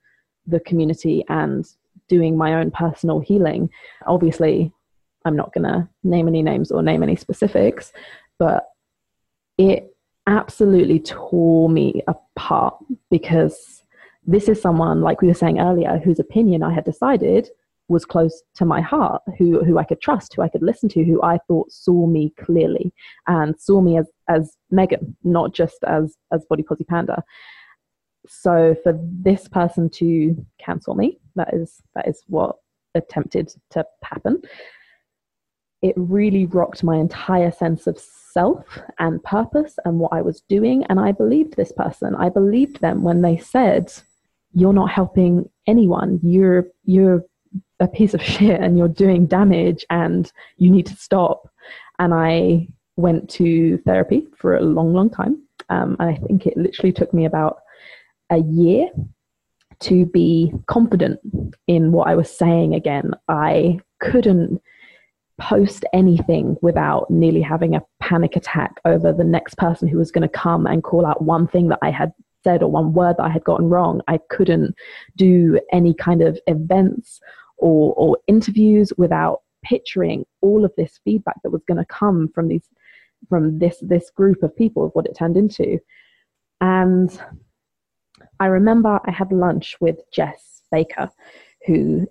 the 0.46 0.61
community 0.61 1.24
and 1.28 1.64
doing 2.09 2.37
my 2.37 2.54
own 2.54 2.70
personal 2.70 3.20
healing. 3.20 3.70
Obviously, 4.07 4.72
I'm 5.24 5.37
not 5.37 5.52
going 5.52 5.64
to 5.64 5.88
name 6.02 6.28
any 6.28 6.42
names 6.42 6.70
or 6.70 6.82
name 6.82 7.02
any 7.02 7.16
specifics, 7.16 7.92
but 8.38 8.64
it 9.58 9.94
absolutely 10.26 11.00
tore 11.00 11.68
me 11.68 12.02
apart 12.06 12.76
because 13.10 13.82
this 14.26 14.48
is 14.48 14.60
someone, 14.60 15.00
like 15.02 15.20
we 15.20 15.28
were 15.28 15.34
saying 15.34 15.60
earlier, 15.60 16.00
whose 16.02 16.18
opinion 16.18 16.62
I 16.62 16.72
had 16.72 16.84
decided 16.84 17.50
was 17.88 18.06
close 18.06 18.42
to 18.54 18.64
my 18.64 18.80
heart, 18.80 19.22
who 19.37 19.62
who 19.62 19.78
I 19.78 19.84
could 19.84 20.00
trust, 20.00 20.34
who 20.34 20.42
I 20.42 20.48
could 20.48 20.62
listen 20.62 20.88
to, 20.90 21.04
who 21.04 21.22
I 21.22 21.38
thought 21.46 21.70
saw 21.70 22.06
me 22.06 22.32
clearly 22.40 22.94
and 23.26 23.58
saw 23.60 23.80
me 23.82 23.98
as 23.98 24.08
as 24.28 24.56
Megan, 24.70 25.16
not 25.22 25.52
just 25.54 25.84
as 25.87 26.16
as 26.32 26.46
Body 26.46 26.62
Posi 26.62 26.87
Panda. 26.87 27.22
So 28.26 28.74
for 28.82 28.98
this 29.02 29.48
person 29.48 29.90
to 29.90 30.46
cancel 30.58 30.94
me, 30.94 31.18
that 31.37 31.52
is 31.52 31.82
that 31.94 32.08
is 32.08 32.22
what 32.26 32.56
attempted 32.94 33.52
to 33.70 33.84
happen. 34.02 34.40
It 35.85 35.94
really 35.97 36.47
rocked 36.47 36.83
my 36.83 36.97
entire 36.97 37.53
sense 37.53 37.87
of 37.87 37.99
self 37.99 38.64
and 38.99 39.23
purpose 39.23 39.79
and 39.85 40.01
what 40.01 40.14
I 40.14 40.23
was 40.23 40.40
doing. 40.49 40.85
And 40.88 40.99
I 40.99 41.12
believed 41.12 41.57
this 41.57 41.73
person. 41.73 42.14
I 42.16 42.31
believed 42.31 42.81
them 42.81 43.03
when 43.03 43.20
they 43.20 43.37
said, 43.37 43.92
You're 44.55 44.73
not 44.73 44.90
helping 44.90 45.49
anyone. 45.66 46.20
You're 46.23 46.66
you're 46.85 47.23
a 47.81 47.87
piece 47.87 48.14
of 48.14 48.23
shit 48.33 48.61
and 48.61 48.79
you're 48.79 48.88
doing 48.88 49.27
damage 49.27 49.85
and 49.90 50.33
you 50.57 50.70
need 50.70 50.87
to 50.87 50.97
stop. 50.97 51.51
And 51.99 52.14
I 52.14 52.68
went 52.97 53.29
to 53.38 53.79
therapy 53.85 54.27
for 54.38 54.57
a 54.57 54.62
long, 54.62 54.94
long 54.94 55.11
time. 55.11 55.42
Um, 55.68 55.97
and 56.01 56.11
I 56.11 56.16
think 56.16 56.47
it 56.47 56.57
literally 56.57 56.92
took 56.92 57.12
me 57.12 57.27
about 57.27 57.59
a 58.31 58.38
year 58.38 58.88
to 59.81 60.07
be 60.07 60.53
confident 60.66 61.20
in 61.66 61.92
what 61.92 62.09
I 62.09 62.14
was 62.14 62.35
saying 62.35 62.75
again. 62.75 63.11
I 63.29 63.81
couldn't 64.01 64.62
post 65.40 65.85
anything 65.92 66.57
without 66.62 67.11
nearly 67.11 67.42
having 67.42 67.75
a 67.75 67.83
panic 68.01 68.37
attack 68.37 68.81
over 68.85 69.12
the 69.12 69.25
next 69.25 69.57
person 69.57 69.88
who 69.88 69.99
was 69.99 70.12
going 70.12 70.23
to 70.23 70.29
come 70.29 70.66
and 70.66 70.85
call 70.85 71.05
out 71.05 71.23
one 71.23 71.49
thing 71.49 71.68
that 71.68 71.81
I 71.83 71.90
had 71.90 72.12
said 72.44 72.62
or 72.62 72.70
one 72.70 72.92
word 72.92 73.16
that 73.18 73.25
I 73.25 73.31
had 73.31 73.44
gotten 73.44 73.68
wrong. 73.68 74.01
I 74.07 74.20
couldn't 74.31 74.75
do 75.16 75.59
any 75.73 75.94
kind 75.94 76.23
of 76.23 76.38
events 76.47 77.20
or, 77.59 77.94
or 77.94 78.18
interviews 78.27 78.92
without 78.97 79.40
picturing 79.64 80.25
all 80.42 80.64
of 80.64 80.73
this 80.77 81.01
feedback 81.05 81.42
that 81.42 81.51
was 81.51 81.64
going 81.66 81.79
to 81.79 81.87
come 81.87 82.29
from 82.35 82.49
these 82.49 82.68
from 83.29 83.59
this 83.59 83.79
this 83.81 84.11
group 84.11 84.42
of 84.42 84.55
people 84.55 84.85
of 84.85 84.92
what 84.92 85.07
it 85.07 85.16
turned 85.16 85.38
into 85.38 85.79
and 86.61 87.18
i 88.38 88.44
remember 88.44 89.01
i 89.07 89.11
had 89.11 89.33
lunch 89.33 89.77
with 89.81 89.97
Jes 90.14 90.61
Baker 90.70 91.09
who 91.66 92.07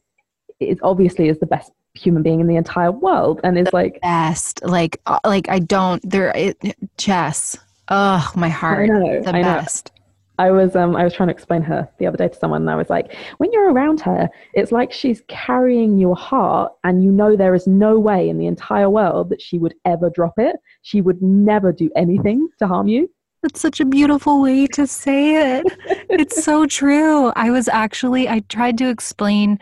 is 0.60 0.80
obviously 0.82 1.30
is 1.30 1.38
the 1.38 1.46
best 1.46 1.72
human 1.94 2.24
being 2.24 2.40
in 2.40 2.48
the 2.48 2.56
entire 2.56 2.92
world 2.92 3.40
and 3.44 3.58
is 3.58 3.66
the 3.66 3.76
like 3.76 4.02
best 4.02 4.64
like 4.64 5.00
uh, 5.06 5.20
like 5.26 5.48
i 5.50 5.60
don't 5.60 6.08
there 6.10 6.32
it, 6.36 6.58
Jes 7.00 7.58
oh 7.90 8.32
my 8.36 8.50
heart 8.50 8.90
I 8.90 8.94
know, 8.94 9.22
the 9.22 9.36
I 9.36 9.42
best 9.44 9.92
I 10.40 10.50
was 10.50 10.76
um 10.76 10.96
I 10.96 11.04
was 11.04 11.14
trying 11.14 11.28
to 11.28 11.34
explain 11.34 11.62
her 11.64 11.88
the 12.00 12.08
other 12.08 12.18
day 12.18 12.28
to 12.28 12.36
someone 12.36 12.64
and 12.64 12.70
I 12.70 12.76
was 12.76 12.90
like, 12.90 13.16
when 13.38 13.52
you're 13.54 13.72
around 13.72 14.02
her, 14.02 14.30
it's 14.54 14.72
like 14.72 14.92
she's 14.92 15.22
carrying 15.28 15.98
your 15.98 16.16
heart 16.16 16.74
and 16.84 17.04
you 17.04 17.12
know 17.12 17.36
there 17.36 17.54
is 17.54 17.68
no 17.68 18.00
way 18.00 18.30
in 18.30 18.38
the 18.38 18.48
entire 18.48 18.90
world 18.90 19.30
that 19.30 19.42
she 19.42 19.60
would 19.60 19.76
ever 19.86 20.10
drop 20.10 20.34
it. 20.38 20.56
She 20.82 21.02
would 21.02 21.22
never 21.22 21.72
do 21.72 21.92
anything 21.96 22.50
to 22.60 22.68
harm 22.68 22.88
you. 22.88 23.10
That's 23.44 23.60
such 23.60 23.80
a 23.80 23.86
beautiful 23.86 24.42
way 24.42 24.68
to 24.68 24.88
say 24.88 25.60
it. 25.60 25.66
it's 26.10 26.44
so 26.44 26.66
true. 26.80 27.32
I 27.36 27.52
was 27.52 27.68
actually 27.68 28.28
I 28.28 28.40
tried 28.50 28.78
to 28.80 28.90
explain 28.90 29.60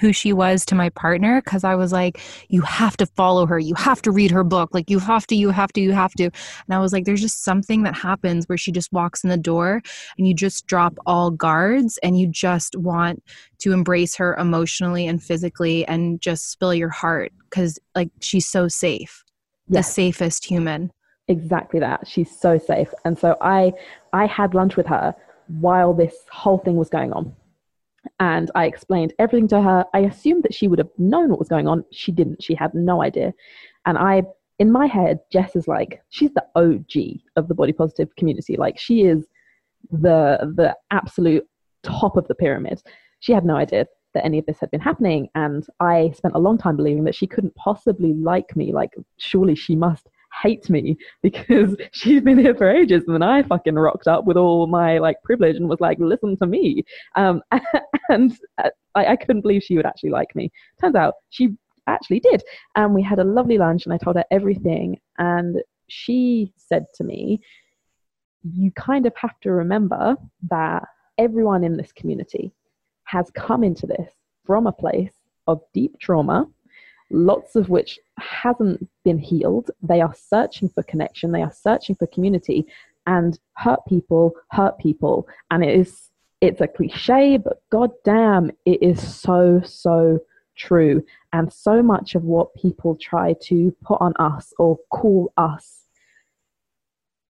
who 0.00 0.12
she 0.12 0.32
was 0.32 0.64
to 0.66 0.74
my 0.74 0.88
partner 0.90 1.40
because 1.42 1.64
I 1.64 1.74
was 1.74 1.92
like, 1.92 2.20
you 2.48 2.62
have 2.62 2.96
to 2.98 3.06
follow 3.06 3.46
her. 3.46 3.58
You 3.58 3.74
have 3.74 4.02
to 4.02 4.10
read 4.10 4.30
her 4.30 4.44
book. 4.44 4.70
Like, 4.72 4.88
you 4.90 4.98
have 4.98 5.26
to, 5.28 5.34
you 5.34 5.50
have 5.50 5.72
to, 5.72 5.80
you 5.80 5.92
have 5.92 6.12
to. 6.14 6.24
And 6.24 6.74
I 6.74 6.78
was 6.78 6.92
like, 6.92 7.04
there's 7.04 7.20
just 7.20 7.44
something 7.44 7.82
that 7.82 7.94
happens 7.94 8.48
where 8.48 8.58
she 8.58 8.72
just 8.72 8.92
walks 8.92 9.22
in 9.22 9.30
the 9.30 9.36
door 9.36 9.82
and 10.16 10.26
you 10.26 10.34
just 10.34 10.66
drop 10.66 10.94
all 11.06 11.30
guards 11.30 11.98
and 12.02 12.18
you 12.18 12.26
just 12.26 12.76
want 12.76 13.22
to 13.58 13.72
embrace 13.72 14.16
her 14.16 14.34
emotionally 14.36 15.06
and 15.06 15.22
physically 15.22 15.86
and 15.86 16.20
just 16.20 16.50
spill 16.50 16.74
your 16.74 16.90
heart 16.90 17.32
because, 17.48 17.78
like, 17.94 18.10
she's 18.20 18.46
so 18.46 18.68
safe. 18.68 19.24
Yes. 19.68 19.86
The 19.86 19.92
safest 19.92 20.44
human 20.46 20.90
exactly 21.28 21.78
that 21.78 22.06
she's 22.06 22.36
so 22.36 22.58
safe 22.58 22.92
and 23.04 23.16
so 23.16 23.36
i 23.40 23.72
i 24.12 24.26
had 24.26 24.54
lunch 24.54 24.76
with 24.76 24.86
her 24.86 25.14
while 25.60 25.94
this 25.94 26.14
whole 26.30 26.58
thing 26.58 26.76
was 26.76 26.88
going 26.88 27.12
on 27.12 27.32
and 28.20 28.50
I 28.54 28.66
explained 28.66 29.12
everything 29.18 29.48
to 29.48 29.60
her. 29.60 29.84
I 29.94 30.00
assumed 30.00 30.42
that 30.44 30.54
she 30.54 30.68
would 30.68 30.78
have 30.78 30.90
known 30.98 31.30
what 31.30 31.38
was 31.38 31.48
going 31.48 31.68
on. 31.68 31.84
She 31.92 32.12
didn't. 32.12 32.42
She 32.42 32.54
had 32.54 32.74
no 32.74 33.02
idea. 33.02 33.32
And 33.86 33.98
I, 33.98 34.22
in 34.58 34.70
my 34.72 34.86
head, 34.86 35.20
Jes 35.32 35.56
is 35.56 35.68
like, 35.68 36.02
she's 36.10 36.32
the 36.34 36.46
OG 36.56 37.20
of 37.36 37.48
the 37.48 37.54
body 37.54 37.72
positive 37.72 38.14
community. 38.16 38.56
Like 38.56 38.78
she 38.78 39.02
is 39.02 39.26
the 39.90 40.52
the 40.56 40.76
absolute 40.90 41.46
top 41.82 42.16
of 42.16 42.28
the 42.28 42.34
pyramid. 42.34 42.82
She 43.20 43.32
had 43.32 43.44
no 43.44 43.56
idea 43.56 43.86
that 44.14 44.24
any 44.24 44.38
of 44.38 44.46
this 44.46 44.60
had 44.60 44.70
been 44.70 44.80
happening. 44.80 45.28
And 45.34 45.66
I 45.80 46.12
spent 46.14 46.34
a 46.34 46.40
long 46.40 46.58
time 46.58 46.76
believing 46.76 47.04
that 47.04 47.14
she 47.14 47.26
couldn't 47.26 47.54
possibly 47.54 48.12
like 48.12 48.54
me. 48.56 48.72
Like, 48.72 48.94
surely 49.16 49.54
she 49.54 49.74
must 49.74 50.08
hate 50.42 50.68
me 50.68 50.96
because 51.22 51.76
she's 51.92 52.22
been 52.22 52.38
here 52.38 52.54
for 52.54 52.68
ages 52.68 53.04
and 53.06 53.14
then 53.14 53.22
I 53.22 53.42
fucking 53.42 53.74
rocked 53.74 54.08
up 54.08 54.24
with 54.24 54.36
all 54.36 54.66
my 54.66 54.98
like 54.98 55.16
privilege 55.22 55.56
and 55.56 55.68
was 55.68 55.80
like, 55.80 55.98
listen 56.00 56.36
to 56.38 56.46
me. 56.46 56.84
Um, 57.14 57.42
and 58.08 58.36
uh, 58.58 58.70
I, 58.94 59.06
I 59.06 59.16
couldn't 59.16 59.42
believe 59.42 59.62
she 59.62 59.76
would 59.76 59.86
actually 59.86 60.10
like 60.10 60.34
me. 60.34 60.50
Turns 60.80 60.96
out 60.96 61.14
she 61.30 61.50
actually 61.86 62.20
did. 62.20 62.42
And 62.76 62.94
we 62.94 63.02
had 63.02 63.18
a 63.18 63.24
lovely 63.24 63.58
lunch 63.58 63.86
and 63.86 63.92
I 63.94 63.98
told 63.98 64.16
her 64.16 64.24
everything. 64.30 64.98
And 65.18 65.62
she 65.88 66.52
said 66.56 66.86
to 66.94 67.04
me, 67.04 67.40
you 68.42 68.72
kind 68.72 69.06
of 69.06 69.12
have 69.16 69.38
to 69.40 69.52
remember 69.52 70.16
that 70.50 70.84
everyone 71.18 71.62
in 71.62 71.76
this 71.76 71.92
community 71.92 72.52
has 73.04 73.30
come 73.34 73.62
into 73.62 73.86
this 73.86 74.12
from 74.44 74.66
a 74.66 74.72
place 74.72 75.12
of 75.46 75.60
deep 75.72 75.98
trauma 76.00 76.48
lots 77.12 77.56
of 77.56 77.68
which 77.68 77.98
hasn't 78.18 78.88
been 79.04 79.18
healed. 79.18 79.70
They 79.82 80.00
are 80.00 80.14
searching 80.14 80.68
for 80.68 80.82
connection, 80.82 81.32
they 81.32 81.42
are 81.42 81.52
searching 81.52 81.96
for 81.96 82.06
community, 82.06 82.66
and 83.06 83.38
hurt 83.56 83.80
people 83.88 84.32
hurt 84.50 84.78
people. 84.78 85.28
And 85.50 85.64
it 85.64 85.78
is 85.78 86.10
it's 86.42 86.60
a 86.60 86.66
cliche, 86.66 87.36
but 87.36 87.62
goddamn, 87.70 88.50
it 88.66 88.82
is 88.82 89.00
so, 89.00 89.62
so 89.64 90.18
true. 90.56 91.04
And 91.32 91.52
so 91.52 91.84
much 91.84 92.16
of 92.16 92.24
what 92.24 92.52
people 92.56 92.96
try 93.00 93.34
to 93.44 93.74
put 93.84 94.00
on 94.00 94.12
us 94.18 94.52
or 94.58 94.76
call 94.90 95.32
us 95.36 95.86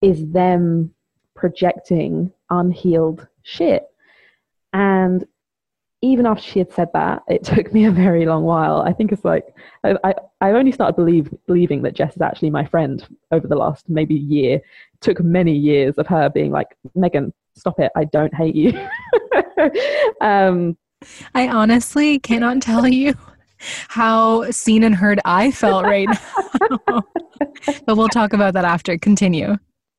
is 0.01 0.31
them 0.31 0.95
projecting 1.35 2.31
unhealed 2.49 3.27
shit. 3.43 3.83
And 4.73 5.25
even 6.03 6.25
after 6.25 6.43
she 6.43 6.59
had 6.59 6.71
said 6.71 6.89
that, 6.93 7.23
it 7.29 7.43
took 7.53 7.73
me 7.73 7.85
a 7.85 7.91
very 7.91 8.25
long 8.25 8.43
while. 8.43 8.81
I 8.81 8.91
think 8.93 9.11
it's 9.11 9.23
like 9.23 9.45
I, 9.83 9.95
I, 10.03 10.13
I 10.41 10.51
only 10.51 10.71
started 10.71 10.95
believe, 10.95 11.33
believing 11.47 11.81
that 11.83 11.97
Jes 11.97 12.15
is 12.15 12.21
actually 12.21 12.49
my 12.49 12.65
friend 12.65 13.07
over 13.31 13.47
the 13.47 13.55
last 13.55 13.89
maybe 13.89 14.15
year. 14.15 14.57
It 14.57 15.01
took 15.01 15.21
many 15.21 15.53
years 15.55 15.95
of 15.97 16.05
her 16.07 16.29
being 16.29 16.51
like, 16.51 16.67
Megan, 16.93 17.33
stop 17.55 17.79
it. 17.79 17.91
I 17.95 18.03
don't 18.03 18.33
hate 18.33 18.55
you. 18.55 18.73
um, 20.21 20.77
I 21.33 21.47
honestly 21.47 22.19
cannot 22.19 22.61
tell 22.61 22.87
you 22.87 23.13
how 23.87 24.49
seen 24.51 24.83
and 24.83 24.95
heard 24.95 25.21
I 25.23 25.51
felt 25.51 25.85
right 25.85 26.09
now. 26.59 27.01
but 27.85 27.95
we'll 27.95 28.09
talk 28.09 28.33
about 28.33 28.53
that 28.55 28.65
after. 28.65 28.97
Continue. 28.97 29.57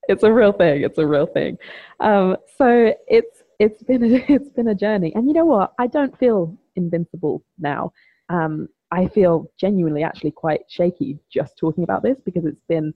It's 0.09 0.23
a 0.23 0.31
real 0.31 0.53
thing. 0.53 0.83
It's 0.83 0.99
a 0.99 1.07
real 1.07 1.27
thing. 1.27 1.57
Um, 2.01 2.37
so 2.59 2.95
it's 3.09 3.44
it's 3.59 3.83
been 3.83 4.05
a, 4.05 4.25
it's 4.29 4.51
been 4.51 4.69
a 4.69 4.75
journey, 4.75 5.13
and 5.15 5.27
you 5.27 5.33
know 5.33 5.45
what? 5.45 5.73
I 5.79 5.87
don't 5.87 6.17
feel 6.19 6.57
invincible 6.77 7.45
now. 7.59 7.93
Um, 8.29 8.69
I 8.91 9.09
feel 9.09 9.51
genuinely 9.59 10.05
actually 10.05 10.31
quite 10.31 10.63
shaky 10.69 11.19
just 11.31 11.59
talking 11.59 11.85
about 11.85 12.03
this 12.03 12.21
because 12.25 12.45
it's 12.45 12.63
been 12.69 12.95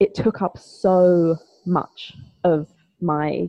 it 0.00 0.14
took 0.14 0.42
up 0.42 0.58
so 0.58 1.36
much 1.66 2.14
of 2.42 2.68
my 3.00 3.48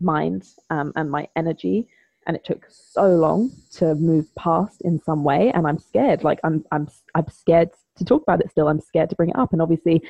mind 0.00 0.46
um, 0.70 0.92
and 0.96 1.10
my 1.10 1.28
energy. 1.36 1.88
And 2.26 2.36
it 2.36 2.44
took 2.44 2.66
so 2.70 3.16
long 3.16 3.50
to 3.72 3.94
move 3.94 4.34
past 4.34 4.80
in 4.82 5.00
some 5.02 5.24
way. 5.24 5.50
And 5.52 5.66
i'm 5.66 5.78
scared. 5.78 6.24
Like 6.24 6.40
i'm 6.42 6.64
i'm 6.72 6.88
i'm 7.14 7.28
scared 7.28 7.70
to 7.96 8.04
talk 8.04 8.22
about 8.22 8.40
it 8.40 8.50
still. 8.50 8.68
I'm 8.68 8.80
scared 8.80 9.10
to 9.10 9.16
bring 9.16 9.30
it 9.30 9.36
up. 9.36 9.52
And 9.52 9.62
obviously 9.62 10.02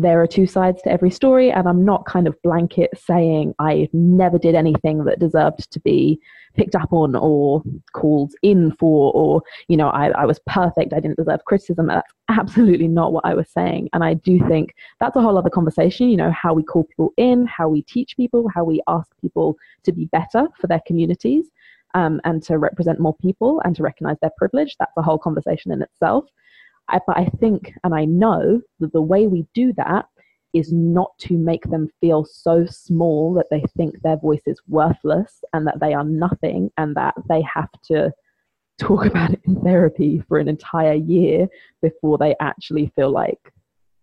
there 0.00 0.22
are 0.22 0.26
two 0.28 0.46
sides 0.46 0.80
to 0.82 0.90
every 0.90 1.10
story, 1.10 1.50
and 1.50 1.68
I'm 1.68 1.84
not 1.84 2.06
kind 2.06 2.28
of 2.28 2.40
blanket 2.42 2.90
saying 2.96 3.54
I 3.58 3.88
never 3.92 4.38
did 4.38 4.54
anything 4.54 5.04
that 5.04 5.18
deserved 5.18 5.70
to 5.72 5.80
be 5.80 6.20
picked 6.54 6.76
up 6.76 6.92
on 6.92 7.16
or 7.16 7.62
called 7.92 8.32
in 8.42 8.70
for, 8.78 9.12
or, 9.12 9.42
you 9.66 9.76
know, 9.76 9.88
I, 9.88 10.10
I 10.10 10.24
was 10.24 10.38
perfect, 10.46 10.92
I 10.92 11.00
didn't 11.00 11.18
deserve 11.18 11.44
criticism. 11.44 11.88
That's 11.88 12.10
absolutely 12.28 12.88
not 12.88 13.12
what 13.12 13.26
I 13.26 13.34
was 13.34 13.50
saying. 13.50 13.88
And 13.92 14.04
I 14.04 14.14
do 14.14 14.38
think 14.48 14.74
that's 15.00 15.16
a 15.16 15.20
whole 15.20 15.36
other 15.36 15.50
conversation, 15.50 16.08
you 16.08 16.16
know, 16.16 16.30
how 16.30 16.54
we 16.54 16.62
call 16.62 16.84
people 16.84 17.12
in, 17.16 17.46
how 17.46 17.68
we 17.68 17.82
teach 17.82 18.16
people, 18.16 18.48
how 18.54 18.64
we 18.64 18.80
ask 18.86 19.08
people 19.20 19.56
to 19.82 19.92
be 19.92 20.06
better 20.06 20.46
for 20.60 20.68
their 20.68 20.82
communities. 20.86 21.46
Um, 21.94 22.20
and 22.24 22.42
to 22.42 22.58
represent 22.58 23.00
more 23.00 23.16
people 23.16 23.62
and 23.64 23.74
to 23.76 23.82
recognize 23.82 24.18
their 24.20 24.30
privilege. 24.36 24.76
That's 24.78 24.92
a 24.98 25.02
whole 25.02 25.16
conversation 25.16 25.72
in 25.72 25.80
itself. 25.80 26.26
I, 26.88 27.00
but 27.06 27.16
I 27.16 27.26
think 27.40 27.72
and 27.84 27.94
I 27.94 28.04
know 28.04 28.60
that 28.80 28.92
the 28.92 29.02
way 29.02 29.26
we 29.26 29.46
do 29.54 29.72
that 29.74 30.06
is 30.54 30.72
not 30.72 31.16
to 31.18 31.34
make 31.34 31.64
them 31.64 31.88
feel 32.00 32.24
so 32.24 32.64
small 32.66 33.34
that 33.34 33.48
they 33.50 33.62
think 33.76 34.00
their 34.00 34.16
voice 34.16 34.42
is 34.46 34.60
worthless 34.66 35.44
and 35.52 35.66
that 35.66 35.80
they 35.80 35.92
are 35.92 36.04
nothing 36.04 36.70
and 36.78 36.96
that 36.96 37.14
they 37.28 37.42
have 37.42 37.68
to 37.84 38.10
talk 38.78 39.04
about 39.06 39.32
it 39.32 39.40
in 39.44 39.60
therapy 39.60 40.22
for 40.28 40.38
an 40.38 40.48
entire 40.48 40.94
year 40.94 41.48
before 41.82 42.16
they 42.18 42.34
actually 42.40 42.90
feel 42.96 43.10
like 43.10 43.52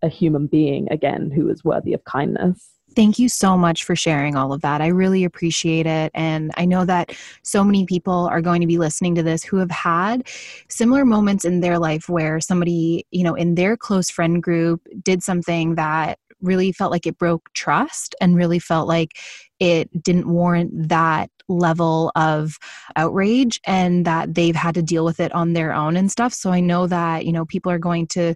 a 0.01 0.09
human 0.09 0.45
being 0.45 0.87
again 0.91 1.31
who 1.31 1.49
is 1.49 1.63
worthy 1.63 1.93
of 1.93 2.03
kindness. 2.03 2.74
Thank 2.95 3.19
you 3.19 3.27
so 3.27 3.57
much 3.57 3.83
for 3.83 3.95
sharing 3.95 4.37
all 4.37 4.53
of 4.53 4.61
that. 4.61 4.81
I 4.81 4.87
really 4.87 5.25
appreciate 5.25 5.85
it. 5.85 6.11
And 6.15 6.51
I 6.55 6.63
know 6.63 6.85
that 6.85 7.13
so 7.43 7.63
many 7.63 7.85
people 7.85 8.27
are 8.27 8.41
going 8.41 8.61
to 8.61 8.67
be 8.67 8.77
listening 8.77 9.15
to 9.15 9.23
this 9.23 9.43
who 9.43 9.57
have 9.57 9.71
had 9.71 10.27
similar 10.69 11.03
moments 11.03 11.43
in 11.43 11.59
their 11.59 11.77
life 11.77 12.07
where 12.07 12.39
somebody, 12.39 13.05
you 13.11 13.23
know, 13.23 13.35
in 13.35 13.55
their 13.55 13.75
close 13.75 14.09
friend 14.09 14.41
group 14.41 14.87
did 15.03 15.23
something 15.23 15.75
that 15.75 16.19
really 16.41 16.71
felt 16.71 16.91
like 16.91 17.05
it 17.05 17.17
broke 17.17 17.51
trust 17.53 18.15
and 18.21 18.37
really 18.37 18.59
felt 18.59 18.87
like 18.87 19.17
it 19.59 19.89
didn't 20.03 20.27
warrant 20.27 20.89
that 20.89 21.29
level 21.47 22.11
of 22.15 22.57
outrage 22.95 23.59
and 23.65 24.05
that 24.05 24.33
they've 24.33 24.55
had 24.55 24.75
to 24.75 24.81
deal 24.81 25.05
with 25.05 25.19
it 25.19 25.31
on 25.33 25.53
their 25.53 25.73
own 25.73 25.95
and 25.95 26.11
stuff. 26.11 26.33
So 26.33 26.51
I 26.51 26.59
know 26.59 26.87
that, 26.87 27.25
you 27.25 27.31
know, 27.31 27.45
people 27.45 27.71
are 27.71 27.79
going 27.79 28.07
to 28.07 28.35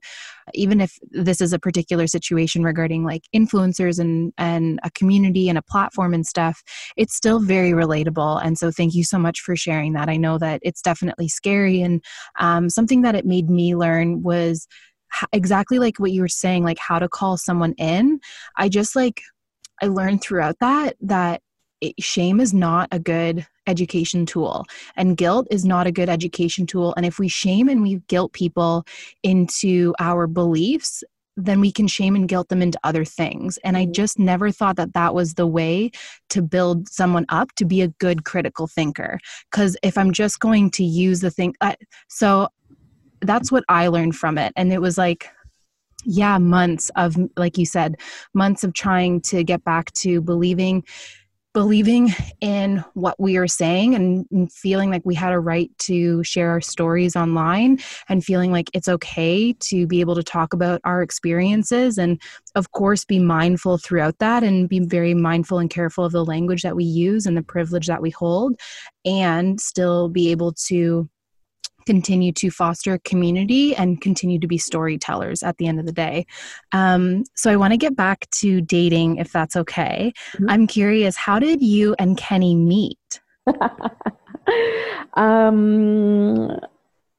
even 0.56 0.82
if 0.82 0.98
this 1.12 1.42
is 1.42 1.54
a 1.54 1.60
particular 1.60 2.08
situation 2.08 2.64
regarding 2.64 3.04
like 3.04 3.24
influencers 3.36 4.00
and 4.00 4.34
and 4.38 4.80
a 4.84 4.92
community 4.92 5.50
and 5.50 5.58
a 5.58 5.62
platform 5.64 6.14
and 6.14 6.26
stuff, 6.26 6.64
it's 6.98 7.16
still 7.16 7.40
very 7.40 7.72
relatable. 7.72 8.42
And 8.44 8.58
so 8.58 8.72
thank 8.72 8.96
you 8.96 9.04
so 9.04 9.20
much 9.20 9.42
for 9.42 9.56
sharing 9.56 9.94
that. 9.94 10.10
I 10.10 10.18
know 10.18 10.38
that 10.38 10.60
it's 10.64 10.82
definitely 10.82 11.28
scary 11.28 11.82
and 11.82 12.04
um, 12.40 12.70
something 12.70 13.02
that 13.04 13.16
it 13.16 13.26
made 13.26 13.50
me 13.50 13.76
learn 13.76 14.24
was 14.24 14.68
exactly 15.34 15.80
like 15.80 16.00
what 16.00 16.12
you 16.12 16.22
were 16.22 16.28
saying 16.28 16.64
like 16.64 16.78
how 16.78 17.00
to 17.00 17.10
call 17.10 17.36
someone 17.36 17.74
in 17.80 18.20
i 18.58 18.70
just 18.70 18.96
like 18.96 19.22
i 19.82 19.88
learned 19.88 20.22
throughout 20.22 20.56
that 20.60 20.96
that 21.02 21.42
shame 22.00 22.40
is 22.40 22.54
not 22.54 22.88
a 22.92 23.00
good 23.00 23.46
education 23.68 24.26
tool 24.26 24.66
and 24.96 25.18
guilt 25.18 25.48
is 25.52 25.64
not 25.64 25.88
a 25.88 25.92
good 25.92 26.10
education 26.10 26.66
tool 26.66 26.94
and 26.98 27.06
if 27.06 27.20
we 27.20 27.28
shame 27.28 27.70
and 27.70 27.82
we 27.82 27.98
guilt 28.08 28.34
people 28.34 28.86
into 29.24 29.94
our 30.00 30.28
beliefs 30.28 31.04
then 31.46 31.62
we 31.62 31.72
can 31.72 31.88
shame 31.88 32.16
and 32.16 32.28
guilt 32.28 32.50
them 32.50 32.62
into 32.62 32.80
other 32.84 33.06
things. 33.06 33.58
And 33.64 33.78
I 33.78 33.84
mm-hmm. 33.84 33.94
just 33.94 34.20
never 34.20 34.52
thought 34.52 34.76
that 34.76 34.94
that 34.94 35.16
was 35.16 35.34
the 35.34 35.48
way 35.48 35.92
to 36.30 36.42
build 36.42 36.90
someone 36.90 37.26
up 37.30 37.54
to 37.56 37.66
be 37.66 37.82
a 37.82 37.88
good 37.88 38.26
critical 38.26 38.68
thinker. 38.68 39.20
Because 39.50 39.78
if 39.84 39.98
I'm 39.98 40.12
just 40.12 40.40
going 40.40 40.72
to 40.72 40.84
use 40.84 41.22
the 41.22 41.32
thing, 41.32 41.56
uh, 41.62 41.76
so 42.08 42.50
that's 43.22 43.52
what 43.52 43.64
I 43.70 43.88
learned 43.88 44.16
from 44.16 44.38
it. 44.38 44.54
And 44.56 44.72
it 44.72 44.82
was 44.82 44.98
like, 44.98 45.30
yeah, 46.06 46.38
months 46.38 46.90
of, 46.96 47.18
like 47.36 47.58
you 47.58 47.66
said, 47.66 47.96
months 48.34 48.64
of 48.64 48.74
trying 48.74 49.20
to 49.22 49.44
get 49.44 49.64
back 49.64 49.92
to 49.94 50.22
believing 50.22 50.84
believing 51.60 52.16
in 52.40 52.82
what 52.94 53.20
we 53.20 53.36
are 53.36 53.46
saying 53.46 53.94
and 53.94 54.50
feeling 54.50 54.90
like 54.90 55.02
we 55.04 55.14
had 55.14 55.34
a 55.34 55.40
right 55.42 55.70
to 55.78 56.24
share 56.24 56.52
our 56.52 56.62
stories 56.62 57.18
online 57.18 57.78
and 58.08 58.24
feeling 58.24 58.50
like 58.50 58.70
it's 58.74 58.88
okay 58.88 59.52
to 59.52 59.86
be 59.86 60.00
able 60.00 60.16
to 60.16 60.24
talk 60.24 60.54
about 60.54 60.80
our 60.86 61.02
experiences 61.02 61.98
and 61.98 62.18
of 62.56 62.72
course 62.72 63.04
be 63.04 63.20
mindful 63.20 63.78
throughout 63.78 64.18
that 64.20 64.42
and 64.42 64.70
be 64.70 64.80
very 64.80 65.14
mindful 65.14 65.60
and 65.60 65.70
careful 65.70 66.06
of 66.06 66.14
the 66.14 66.24
language 66.24 66.62
that 66.62 66.78
we 66.78 66.86
use 66.86 67.26
and 67.26 67.36
the 67.36 67.44
privilege 67.44 67.88
that 67.88 68.02
we 68.02 68.10
hold 68.10 68.58
and 69.04 69.60
still 69.60 70.08
be 70.08 70.32
able 70.32 70.54
to 70.54 71.10
continue 71.86 72.32
to 72.34 72.52
foster 72.52 72.98
community 73.00 73.76
and 73.76 74.02
continue 74.02 74.40
to 74.40 74.48
be 74.48 74.58
storytellers 74.58 75.44
at 75.44 75.58
the 75.58 75.68
end 75.68 75.80
of 75.80 75.86
the 75.86 75.92
day. 75.92 76.26
Um, 76.72 77.24
so 77.36 77.52
I 77.52 77.56
want 77.56 77.74
to 77.74 77.78
get 77.78 77.96
back 77.96 78.30
to 78.32 78.62
dating, 78.62 79.18
if 79.18 79.32
that's 79.32 79.56
okay. 79.56 80.14
Mm-hmm. 80.34 80.50
I'm 80.50 80.68
curious, 80.68 81.16
how 81.16 81.40
did 81.40 81.62
you 81.62 81.96
and 82.00 82.18
Kenny 82.18 82.56
meet? 82.56 83.22
um, 85.16 86.60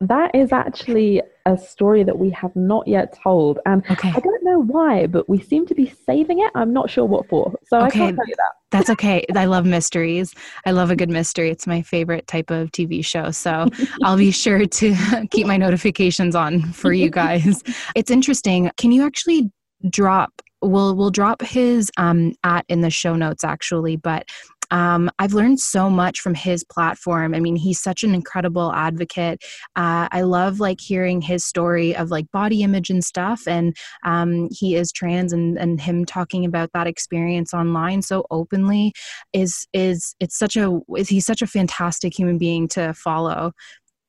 that 0.00 0.34
is 0.34 0.50
actually 0.50 1.20
a 1.44 1.58
story 1.58 2.02
that 2.04 2.18
we 2.18 2.30
have 2.30 2.54
not 2.56 2.88
yet 2.88 3.18
told. 3.22 3.58
And 3.66 3.82
okay. 3.90 4.08
I 4.08 4.20
don't 4.20 4.44
know 4.44 4.62
why, 4.62 5.06
but 5.06 5.28
we 5.28 5.40
seem 5.40 5.66
to 5.66 5.74
be 5.74 5.92
saving 6.06 6.40
it. 6.40 6.50
I'm 6.54 6.72
not 6.72 6.88
sure 6.88 7.04
what 7.04 7.28
for. 7.28 7.54
So 7.66 7.78
okay. 7.78 7.86
I 7.86 7.90
can't 7.90 8.16
tell 8.16 8.26
you 8.26 8.34
that. 8.36 8.52
That's 8.70 8.90
okay. 8.90 9.26
I 9.34 9.44
love 9.44 9.66
mysteries. 9.66 10.34
I 10.64 10.70
love 10.70 10.90
a 10.90 10.96
good 10.96 11.10
mystery. 11.10 11.50
It's 11.50 11.66
my 11.66 11.82
favorite 11.82 12.26
type 12.26 12.50
of 12.50 12.70
TV 12.70 13.04
show. 13.04 13.30
So 13.30 13.66
I'll 14.02 14.16
be 14.16 14.30
sure 14.30 14.64
to 14.64 15.26
keep 15.30 15.46
my 15.46 15.58
notifications 15.58 16.34
on 16.34 16.72
for 16.72 16.92
you 16.92 17.10
guys. 17.10 17.62
It's 17.94 18.10
interesting. 18.10 18.70
Can 18.76 18.92
you 18.92 19.04
actually 19.04 19.50
drop 19.88 20.42
we'll 20.62 20.94
we'll 20.94 21.10
drop 21.10 21.40
his 21.40 21.90
um, 21.96 22.34
at 22.44 22.64
in 22.68 22.82
the 22.82 22.90
show 22.90 23.16
notes 23.16 23.44
actually 23.44 23.96
but 23.96 24.28
um, 24.70 25.10
I've 25.18 25.34
learned 25.34 25.60
so 25.60 25.90
much 25.90 26.20
from 26.20 26.34
his 26.34 26.64
platform. 26.64 27.34
I 27.34 27.40
mean, 27.40 27.56
he's 27.56 27.80
such 27.80 28.02
an 28.04 28.14
incredible 28.14 28.72
advocate. 28.72 29.42
Uh, 29.76 30.08
I 30.10 30.22
love 30.22 30.60
like 30.60 30.80
hearing 30.80 31.20
his 31.20 31.44
story 31.44 31.94
of 31.96 32.10
like 32.10 32.30
body 32.30 32.62
image 32.62 32.90
and 32.90 33.04
stuff. 33.04 33.46
And 33.46 33.76
um, 34.04 34.48
he 34.50 34.76
is 34.76 34.92
trans, 34.92 35.32
and 35.32 35.58
and 35.58 35.80
him 35.80 36.04
talking 36.04 36.44
about 36.44 36.70
that 36.74 36.86
experience 36.86 37.52
online 37.52 38.02
so 38.02 38.24
openly 38.30 38.92
is 39.32 39.66
is 39.72 40.14
it's 40.20 40.38
such 40.38 40.56
a 40.56 40.78
he's 40.96 41.26
such 41.26 41.42
a 41.42 41.46
fantastic 41.46 42.16
human 42.18 42.38
being 42.38 42.68
to 42.68 42.94
follow. 42.94 43.52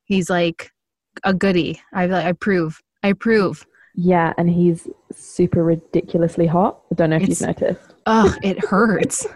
He's 0.05 0.29
like 0.29 0.69
a 1.23 1.33
goody. 1.33 1.81
I 1.93 2.03
I 2.03 2.29
approve. 2.29 2.79
I 3.03 3.09
approve. 3.09 3.65
Yeah, 3.95 4.33
and 4.37 4.49
he's 4.49 4.87
super 5.11 5.63
ridiculously 5.63 6.47
hot. 6.47 6.81
I 6.91 6.95
don't 6.95 7.09
know 7.09 7.17
if 7.17 7.23
it's, 7.23 7.41
you've 7.41 7.59
noticed. 7.59 7.93
Oh, 8.05 8.33
it 8.41 8.63
hurts. 8.63 9.27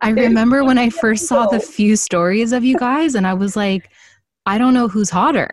I 0.00 0.10
remember 0.10 0.64
when 0.64 0.78
I 0.78 0.90
first 0.90 1.26
saw 1.26 1.46
the 1.46 1.60
few 1.60 1.96
stories 1.96 2.52
of 2.52 2.64
you 2.64 2.76
guys, 2.76 3.14
and 3.14 3.26
I 3.26 3.34
was 3.34 3.56
like, 3.56 3.90
I 4.46 4.58
don't 4.58 4.74
know 4.74 4.88
who's 4.88 5.10
hotter. 5.10 5.50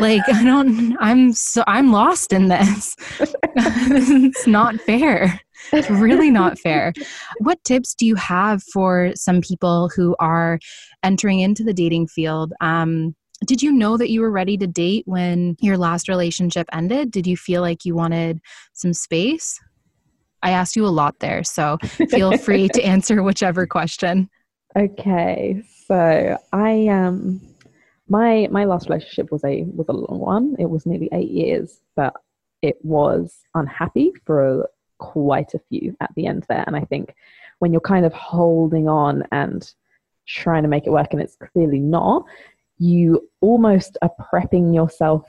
Like, 0.00 0.22
I 0.28 0.44
don't, 0.44 0.96
I'm 1.00 1.32
so, 1.32 1.62
I'm 1.66 1.92
lost 1.92 2.32
in 2.32 2.48
this. 2.48 2.96
it's 3.56 4.46
not 4.46 4.80
fair. 4.80 5.40
It's 5.72 5.90
really 5.90 6.30
not 6.30 6.58
fair. 6.58 6.92
What 7.38 7.62
tips 7.64 7.94
do 7.94 8.06
you 8.06 8.14
have 8.16 8.62
for 8.62 9.12
some 9.14 9.40
people 9.40 9.90
who 9.94 10.14
are 10.20 10.58
entering 11.02 11.40
into 11.40 11.62
the 11.64 11.74
dating 11.74 12.08
field? 12.08 12.52
Um, 12.60 13.14
did 13.46 13.62
you 13.62 13.72
know 13.72 13.96
that 13.96 14.10
you 14.10 14.20
were 14.20 14.30
ready 14.30 14.56
to 14.56 14.66
date 14.66 15.04
when 15.06 15.56
your 15.60 15.76
last 15.76 16.08
relationship 16.08 16.68
ended? 16.72 17.10
Did 17.10 17.26
you 17.26 17.36
feel 17.36 17.60
like 17.60 17.84
you 17.84 17.94
wanted 17.94 18.40
some 18.72 18.92
space? 18.92 19.58
I 20.42 20.50
asked 20.50 20.76
you 20.76 20.86
a 20.86 20.88
lot 20.88 21.18
there, 21.20 21.42
so 21.42 21.78
feel 22.10 22.36
free 22.36 22.68
to 22.68 22.82
answer 22.84 23.22
whichever 23.22 23.66
question. 23.66 24.28
Okay, 24.76 25.62
so 25.86 26.38
I 26.52 26.88
um 26.88 27.40
my 28.08 28.48
my 28.50 28.64
last 28.64 28.88
relationship 28.88 29.32
was 29.32 29.44
a 29.44 29.64
was 29.64 29.88
a 29.88 29.92
long 29.92 30.18
one. 30.18 30.56
It 30.58 30.68
was 30.68 30.84
nearly 30.84 31.08
eight 31.12 31.30
years, 31.30 31.80
but 31.96 32.14
it 32.60 32.76
was 32.82 33.40
unhappy 33.54 34.12
for 34.24 34.68
quite 34.98 35.54
a 35.54 35.60
few 35.68 35.96
at 36.00 36.10
the 36.14 36.26
end 36.26 36.44
there. 36.48 36.64
And 36.66 36.76
I 36.76 36.84
think 36.84 37.14
when 37.58 37.72
you're 37.72 37.80
kind 37.80 38.06
of 38.06 38.12
holding 38.12 38.88
on 38.88 39.24
and 39.32 39.70
trying 40.26 40.62
to 40.62 40.68
make 40.68 40.86
it 40.86 40.90
work 40.90 41.08
and 41.12 41.20
it's 41.20 41.36
clearly 41.36 41.78
not, 41.78 42.24
you 42.78 43.28
almost 43.40 43.96
are 44.02 44.10
prepping 44.20 44.74
yourself 44.74 45.24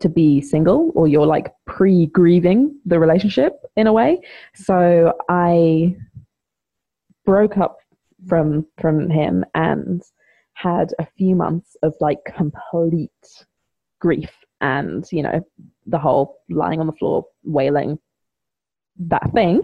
to 0.00 0.08
be 0.08 0.40
single 0.40 0.90
or 0.94 1.06
you're 1.06 1.26
like 1.26 1.52
pre 1.66 2.06
grieving 2.06 2.78
the 2.84 2.98
relationship 2.98 3.54
in 3.76 3.86
a 3.86 3.92
way. 3.92 4.20
So 4.54 5.12
I 5.28 5.96
broke 7.24 7.56
up 7.56 7.78
from 8.26 8.66
from 8.78 9.10
him 9.10 9.44
and 9.54 10.02
had 10.54 10.92
a 10.98 11.06
few 11.16 11.34
months 11.34 11.76
of 11.82 11.94
like 12.00 12.18
complete 12.24 13.10
grief 14.00 14.30
and 14.60 15.06
you 15.10 15.22
know 15.22 15.40
the 15.86 15.98
whole 15.98 16.38
lying 16.50 16.80
on 16.80 16.86
the 16.86 16.92
floor 16.92 17.24
wailing 17.44 17.98
that 18.98 19.32
thing 19.32 19.62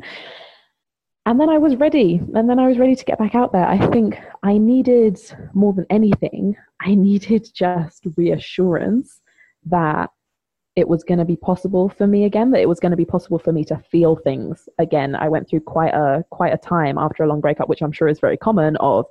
and 1.28 1.38
then 1.38 1.50
i 1.50 1.58
was 1.58 1.76
ready. 1.76 2.20
And 2.34 2.48
then 2.48 2.58
i 2.58 2.66
was 2.66 2.78
ready 2.78 2.96
to 2.96 3.04
get 3.04 3.18
back 3.18 3.34
out 3.34 3.52
there. 3.52 3.66
I 3.66 3.78
think 3.88 4.18
i 4.42 4.56
needed 4.56 5.20
more 5.52 5.72
than 5.74 5.86
anything 5.90 6.56
i 6.80 6.94
needed 6.94 7.48
just 7.54 8.06
reassurance 8.16 9.20
that 9.66 10.10
it 10.74 10.88
was 10.88 11.04
going 11.04 11.18
to 11.18 11.24
be 11.24 11.36
possible 11.36 11.88
for 11.90 12.06
me 12.06 12.24
again 12.24 12.50
that 12.52 12.60
it 12.60 12.68
was 12.68 12.80
going 12.80 12.92
to 12.92 12.96
be 12.96 13.04
possible 13.04 13.38
for 13.38 13.52
me 13.52 13.64
to 13.64 13.76
feel 13.90 14.16
things 14.16 14.68
again. 14.78 15.16
I 15.16 15.28
went 15.28 15.48
through 15.48 15.60
quite 15.60 15.92
a 15.92 16.24
quite 16.30 16.54
a 16.54 16.58
time 16.58 16.96
after 16.96 17.22
a 17.22 17.28
long 17.28 17.42
breakup 17.42 17.68
which 17.68 17.82
i'm 17.82 17.92
sure 17.92 18.08
is 18.08 18.20
very 18.20 18.38
common 18.38 18.76
of 18.76 19.04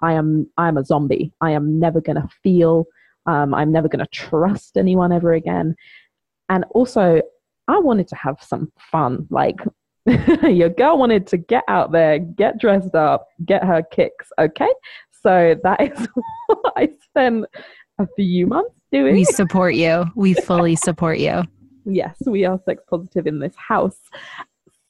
i 0.00 0.12
am 0.12 0.48
i 0.56 0.68
am 0.68 0.76
a 0.76 0.84
zombie. 0.84 1.32
I 1.40 1.50
am 1.50 1.80
never 1.80 2.00
going 2.00 2.22
to 2.22 2.28
feel 2.42 2.84
um, 3.26 3.52
i'm 3.52 3.72
never 3.72 3.88
going 3.88 4.04
to 4.04 4.10
trust 4.12 4.76
anyone 4.76 5.12
ever 5.12 5.32
again. 5.32 5.74
And 6.48 6.64
also 6.70 7.20
i 7.66 7.78
wanted 7.78 8.06
to 8.08 8.16
have 8.16 8.36
some 8.42 8.70
fun 8.92 9.26
like 9.30 9.58
your 10.50 10.68
girl 10.68 10.98
wanted 10.98 11.26
to 11.26 11.36
get 11.36 11.64
out 11.68 11.92
there 11.92 12.18
get 12.18 12.58
dressed 12.58 12.94
up 12.94 13.26
get 13.44 13.64
her 13.64 13.82
kicks 13.82 14.28
okay 14.38 14.72
so 15.22 15.54
that 15.62 15.80
is 15.80 16.08
what 16.46 16.72
i 16.76 16.88
spent 17.02 17.46
a 17.98 18.06
few 18.16 18.46
months 18.46 18.74
doing. 18.90 19.14
We 19.14 19.24
support 19.24 19.74
you. 19.74 20.06
We 20.14 20.34
fully 20.48 20.76
support 20.76 21.18
you. 21.18 21.42
yes, 21.84 22.16
we 22.26 22.44
are 22.44 22.60
sex 22.64 22.82
positive 22.88 23.26
in 23.26 23.38
this 23.38 23.54
house. 23.56 23.98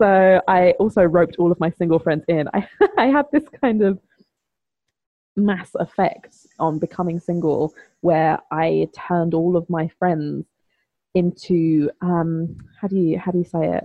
So 0.01 0.41
I 0.49 0.73
also 0.73 1.03
roped 1.03 1.37
all 1.39 1.53
of 1.53 1.61
my 1.61 1.71
single 1.71 1.99
friends 1.99 2.25
in. 2.29 2.49
I, 2.53 2.67
I 2.99 3.07
had 3.07 3.27
this 3.33 3.45
kind 3.61 3.83
of 3.83 3.99
mass 5.37 5.71
effect 5.77 6.37
on 6.59 6.79
becoming 6.79 7.19
single 7.19 7.75
where 8.03 8.39
I 8.53 8.89
turned 8.95 9.35
all 9.35 9.57
of 9.57 9.69
my 9.69 9.89
friends 9.99 10.47
into 11.17 11.91
um 12.03 12.57
how 12.81 12.89
do 12.89 12.97
you 12.97 13.19
how 13.19 13.31
do 13.31 13.39
you 13.39 13.45
say 13.45 13.69
it 13.69 13.85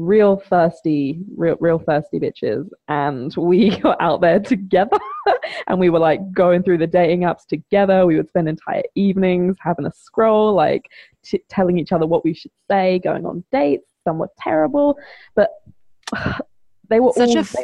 real 0.00 0.36
thirsty, 0.36 1.20
real 1.36 1.56
real 1.60 1.78
thirsty 1.78 2.18
bitches, 2.18 2.68
and 2.88 3.34
we 3.36 3.76
got 3.80 4.00
out 4.00 4.20
there 4.20 4.40
together, 4.40 4.98
and 5.68 5.78
we 5.78 5.90
were 5.90 5.98
like 5.98 6.20
going 6.32 6.62
through 6.62 6.78
the 6.78 6.86
dating 6.86 7.20
apps 7.20 7.46
together. 7.46 8.06
We 8.06 8.16
would 8.16 8.28
spend 8.28 8.48
entire 8.48 8.82
evenings 8.94 9.56
having 9.60 9.86
a 9.86 9.92
scroll, 9.92 10.54
like 10.54 10.90
t- 11.22 11.42
telling 11.48 11.78
each 11.78 11.92
other 11.92 12.06
what 12.06 12.24
we 12.24 12.34
should 12.34 12.52
say, 12.68 12.98
going 13.00 13.26
on 13.26 13.44
dates. 13.52 13.90
Some 14.04 14.18
were 14.18 14.30
terrible, 14.38 14.98
but 15.34 15.50
they 16.88 17.00
were 17.00 17.12
such 17.12 17.30
all. 17.30 17.36
A 17.36 17.40
f- 17.40 17.54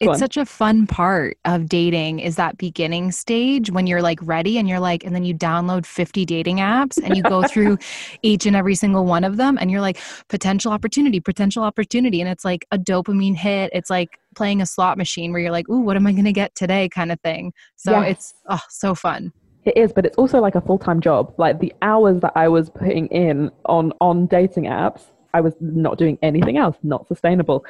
it's 0.00 0.18
such 0.18 0.36
a 0.36 0.46
fun 0.46 0.86
part 0.86 1.36
of 1.44 1.68
dating 1.68 2.20
is 2.20 2.36
that 2.36 2.56
beginning 2.56 3.12
stage 3.12 3.70
when 3.70 3.86
you're 3.86 4.00
like 4.00 4.18
ready 4.22 4.56
and 4.56 4.68
you're 4.68 4.80
like 4.80 5.04
and 5.04 5.14
then 5.14 5.24
you 5.24 5.34
download 5.34 5.84
50 5.84 6.24
dating 6.24 6.56
apps 6.56 6.98
and 7.02 7.16
you 7.16 7.22
go 7.22 7.42
through 7.42 7.76
each 8.22 8.46
and 8.46 8.56
every 8.56 8.74
single 8.74 9.04
one 9.04 9.24
of 9.24 9.36
them 9.36 9.58
and 9.60 9.70
you're 9.70 9.80
like 9.80 10.00
potential 10.28 10.72
opportunity 10.72 11.20
potential 11.20 11.62
opportunity 11.62 12.20
and 12.20 12.30
it's 12.30 12.44
like 12.44 12.66
a 12.72 12.78
dopamine 12.78 13.36
hit. 13.36 13.70
It's 13.74 13.90
like 13.90 14.18
playing 14.34 14.62
a 14.62 14.66
slot 14.66 14.96
machine 14.96 15.32
where 15.32 15.40
you're 15.40 15.50
like 15.50 15.68
ooh 15.68 15.80
what 15.80 15.96
am 15.96 16.06
i 16.06 16.12
going 16.12 16.24
to 16.24 16.32
get 16.32 16.54
today? 16.54 16.88
kind 16.88 17.12
of 17.12 17.20
thing. 17.20 17.52
So 17.76 18.00
yes. 18.00 18.10
it's 18.10 18.34
oh 18.48 18.60
so 18.68 18.94
fun. 18.94 19.32
It 19.64 19.76
is 19.76 19.92
but 19.92 20.06
it's 20.06 20.16
also 20.16 20.40
like 20.40 20.54
a 20.54 20.60
full-time 20.60 21.00
job. 21.00 21.34
Like 21.36 21.60
the 21.60 21.74
hours 21.82 22.20
that 22.22 22.32
i 22.34 22.48
was 22.48 22.70
putting 22.70 23.06
in 23.08 23.50
on 23.66 23.92
on 24.00 24.26
dating 24.26 24.64
apps 24.64 25.02
I 25.32 25.40
was 25.40 25.54
not 25.60 25.96
doing 25.96 26.18
anything 26.22 26.56
else, 26.56 26.76
not 26.82 27.06
sustainable. 27.06 27.64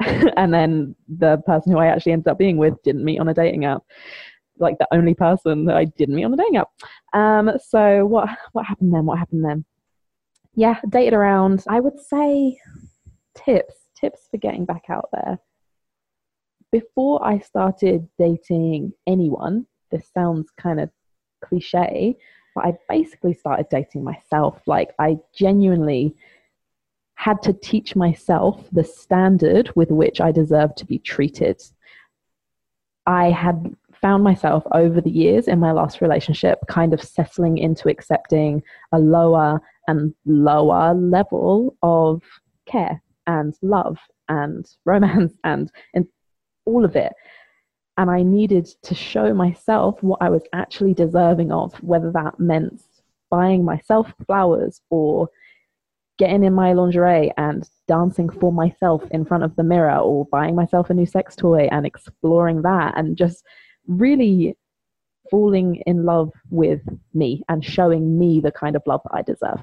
and 0.36 0.52
then 0.52 0.94
the 1.08 1.38
person 1.46 1.72
who 1.72 1.78
I 1.78 1.86
actually 1.86 2.12
ended 2.12 2.28
up 2.28 2.38
being 2.38 2.56
with 2.56 2.74
didn't 2.82 3.04
meet 3.04 3.18
on 3.18 3.28
a 3.28 3.34
dating 3.34 3.64
app. 3.64 3.82
Like 4.58 4.78
the 4.78 4.88
only 4.92 5.14
person 5.14 5.64
that 5.66 5.76
I 5.76 5.84
didn't 5.84 6.14
meet 6.14 6.24
on 6.24 6.30
the 6.30 6.36
dating 6.36 6.56
app. 6.56 6.68
Um, 7.12 7.50
so 7.64 8.04
what 8.06 8.28
what 8.52 8.66
happened 8.66 8.92
then? 8.92 9.06
What 9.06 9.18
happened 9.18 9.44
then? 9.44 9.64
Yeah, 10.54 10.80
dated 10.88 11.14
around. 11.14 11.64
I 11.68 11.80
would 11.80 11.98
say 11.98 12.58
tips 13.34 13.74
tips 14.00 14.28
for 14.30 14.36
getting 14.38 14.64
back 14.64 14.84
out 14.88 15.08
there. 15.12 15.38
Before 16.70 17.24
I 17.24 17.38
started 17.38 18.08
dating 18.18 18.92
anyone, 19.06 19.66
this 19.90 20.08
sounds 20.12 20.50
kind 20.60 20.80
of 20.80 20.90
cliche, 21.44 22.16
but 22.54 22.66
I 22.66 22.72
basically 22.88 23.34
started 23.34 23.66
dating 23.70 24.04
myself. 24.04 24.60
Like 24.66 24.94
I 24.98 25.18
genuinely 25.34 26.14
had 27.18 27.42
to 27.42 27.52
teach 27.52 27.96
myself 27.96 28.64
the 28.70 28.84
standard 28.84 29.72
with 29.74 29.90
which 29.90 30.20
I 30.20 30.30
deserve 30.30 30.76
to 30.76 30.86
be 30.86 31.00
treated. 31.00 31.60
I 33.06 33.30
had 33.30 33.74
found 34.00 34.22
myself 34.22 34.62
over 34.70 35.00
the 35.00 35.10
years 35.10 35.48
in 35.48 35.58
my 35.58 35.72
last 35.72 36.00
relationship 36.00 36.60
kind 36.68 36.94
of 36.94 37.02
settling 37.02 37.58
into 37.58 37.88
accepting 37.88 38.62
a 38.92 39.00
lower 39.00 39.60
and 39.88 40.14
lower 40.26 40.94
level 40.94 41.76
of 41.82 42.22
care 42.66 43.02
and 43.26 43.52
love 43.62 43.98
and 44.28 44.64
romance 44.84 45.32
and, 45.42 45.72
and 45.94 46.06
all 46.66 46.84
of 46.84 46.94
it. 46.94 47.12
And 47.96 48.12
I 48.12 48.22
needed 48.22 48.66
to 48.84 48.94
show 48.94 49.34
myself 49.34 50.00
what 50.04 50.22
I 50.22 50.30
was 50.30 50.44
actually 50.52 50.94
deserving 50.94 51.50
of, 51.50 51.74
whether 51.82 52.12
that 52.12 52.38
meant 52.38 52.80
buying 53.28 53.64
myself 53.64 54.14
flowers 54.24 54.82
or 54.88 55.28
getting 56.18 56.44
in 56.44 56.52
my 56.52 56.72
lingerie 56.72 57.32
and 57.36 57.68
dancing 57.86 58.28
for 58.28 58.52
myself 58.52 59.02
in 59.12 59.24
front 59.24 59.44
of 59.44 59.54
the 59.56 59.62
mirror 59.62 59.96
or 59.98 60.26
buying 60.26 60.54
myself 60.54 60.90
a 60.90 60.94
new 60.94 61.06
sex 61.06 61.36
toy 61.36 61.68
and 61.70 61.86
exploring 61.86 62.62
that 62.62 62.92
and 62.96 63.16
just 63.16 63.44
really 63.86 64.56
falling 65.30 65.76
in 65.86 66.04
love 66.04 66.32
with 66.50 66.80
me 67.14 67.42
and 67.48 67.64
showing 67.64 68.18
me 68.18 68.40
the 68.40 68.50
kind 68.50 68.74
of 68.74 68.82
love 68.86 69.00
that 69.04 69.14
I 69.14 69.22
deserve. 69.22 69.62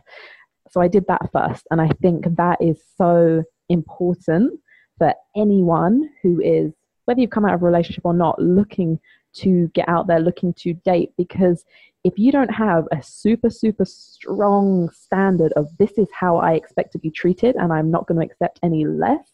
So 0.71 0.81
I 0.81 0.87
did 0.87 1.05
that 1.07 1.29
first. 1.31 1.65
And 1.71 1.81
I 1.81 1.89
think 2.01 2.25
that 2.37 2.61
is 2.61 2.81
so 2.97 3.43
important 3.69 4.59
for 4.97 5.13
anyone 5.35 6.09
who 6.21 6.41
is, 6.41 6.71
whether 7.05 7.19
you've 7.19 7.31
come 7.31 7.45
out 7.45 7.53
of 7.53 7.61
a 7.61 7.65
relationship 7.65 8.05
or 8.05 8.13
not, 8.13 8.41
looking 8.41 8.99
to 9.35 9.67
get 9.73 9.89
out 9.89 10.07
there, 10.07 10.19
looking 10.19 10.53
to 10.53 10.73
date, 10.73 11.11
because 11.17 11.65
if 12.05 12.19
you 12.19 12.31
don't 12.31 12.53
have 12.53 12.85
a 12.91 13.01
super, 13.01 13.49
super 13.49 13.83
strong 13.83 14.91
standard 14.91 15.51
of 15.53 15.75
this 15.79 15.97
is 15.97 16.07
how 16.13 16.37
I 16.37 16.53
expect 16.53 16.91
to 16.91 16.99
be 16.99 17.09
treated 17.09 17.55
and 17.55 17.73
I'm 17.73 17.89
not 17.89 18.05
going 18.05 18.19
to 18.19 18.25
accept 18.31 18.59
any 18.61 18.85
less, 18.85 19.33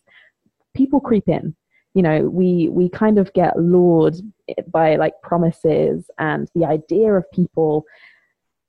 people 0.73 1.01
creep 1.01 1.27
in. 1.27 1.53
You 1.93 2.01
know, 2.01 2.21
we 2.29 2.69
we 2.69 2.87
kind 2.87 3.19
of 3.19 3.33
get 3.33 3.59
lured 3.59 4.15
by 4.67 4.95
like 4.95 5.15
promises 5.21 6.09
and 6.17 6.49
the 6.55 6.65
idea 6.65 7.11
of 7.11 7.29
people 7.33 7.83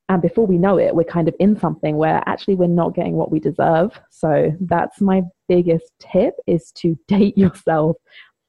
and 0.09 0.21
before 0.21 0.47
we 0.47 0.59
know 0.59 0.79
it 0.79 0.97
we're 0.97 1.05
kind 1.05 1.29
of 1.29 1.35
in 1.39 1.57
something 1.57 1.97
where 1.97 2.21
actually 2.27 2.57
we're 2.57 2.67
not 2.67 2.97
getting 2.97 3.15
what 3.15 3.31
we 3.31 3.39
deserve 3.39 3.99
so 4.11 4.51
that's 4.63 5.01
my 5.01 5.23
biggest 5.49 5.93
tip 6.01 6.35
is 6.49 6.73
to 6.73 6.99
date 7.07 7.39
yourself 7.39 7.97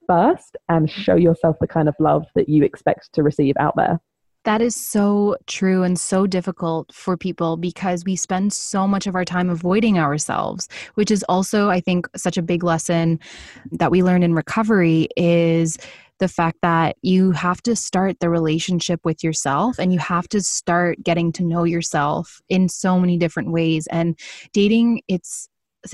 first 0.07 0.57
and 0.69 0.89
show 0.89 1.15
yourself 1.15 1.55
the 1.61 1.67
kind 1.67 1.87
of 1.87 1.95
love 1.99 2.25
that 2.33 2.49
you 2.49 2.63
expect 2.63 3.13
to 3.13 3.21
receive 3.21 3.55
out 3.59 3.75
there 3.77 3.99
that 4.43 4.61
is 4.61 4.75
so 4.75 5.37
true 5.47 5.83
and 5.83 5.99
so 5.99 6.27
difficult 6.27 6.93
for 6.93 7.15
people 7.15 7.57
because 7.57 8.03
we 8.05 8.15
spend 8.15 8.53
so 8.53 8.87
much 8.87 9.07
of 9.07 9.15
our 9.15 9.25
time 9.25 9.49
avoiding 9.49 9.97
ourselves, 9.97 10.67
which 10.95 11.11
is 11.11 11.23
also, 11.29 11.69
I 11.69 11.79
think, 11.79 12.07
such 12.15 12.37
a 12.37 12.41
big 12.41 12.63
lesson 12.63 13.19
that 13.71 13.91
we 13.91 14.03
learn 14.03 14.23
in 14.23 14.33
recovery 14.33 15.07
is 15.15 15.77
the 16.19 16.27
fact 16.27 16.57
that 16.61 16.95
you 17.01 17.31
have 17.31 17.61
to 17.63 17.75
start 17.75 18.19
the 18.19 18.29
relationship 18.29 18.99
with 19.03 19.23
yourself 19.23 19.79
and 19.79 19.91
you 19.91 19.99
have 19.99 20.27
to 20.29 20.41
start 20.41 21.01
getting 21.03 21.31
to 21.33 21.43
know 21.43 21.63
yourself 21.63 22.41
in 22.49 22.69
so 22.69 22.99
many 22.99 23.17
different 23.17 23.51
ways. 23.51 23.87
And 23.87 24.17
dating 24.53 25.01
it's 25.07 25.49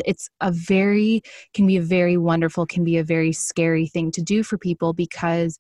it's 0.06 0.30
a 0.40 0.52
very 0.52 1.22
can 1.56 1.66
be 1.66 1.78
a 1.78 1.82
very 1.82 2.16
wonderful 2.16 2.68
can 2.68 2.84
be 2.84 2.98
a 2.98 3.04
very 3.04 3.34
scary 3.34 3.88
thing 3.88 4.12
to 4.12 4.22
do 4.22 4.44
for 4.44 4.56
people 4.56 4.94
because 4.94 5.58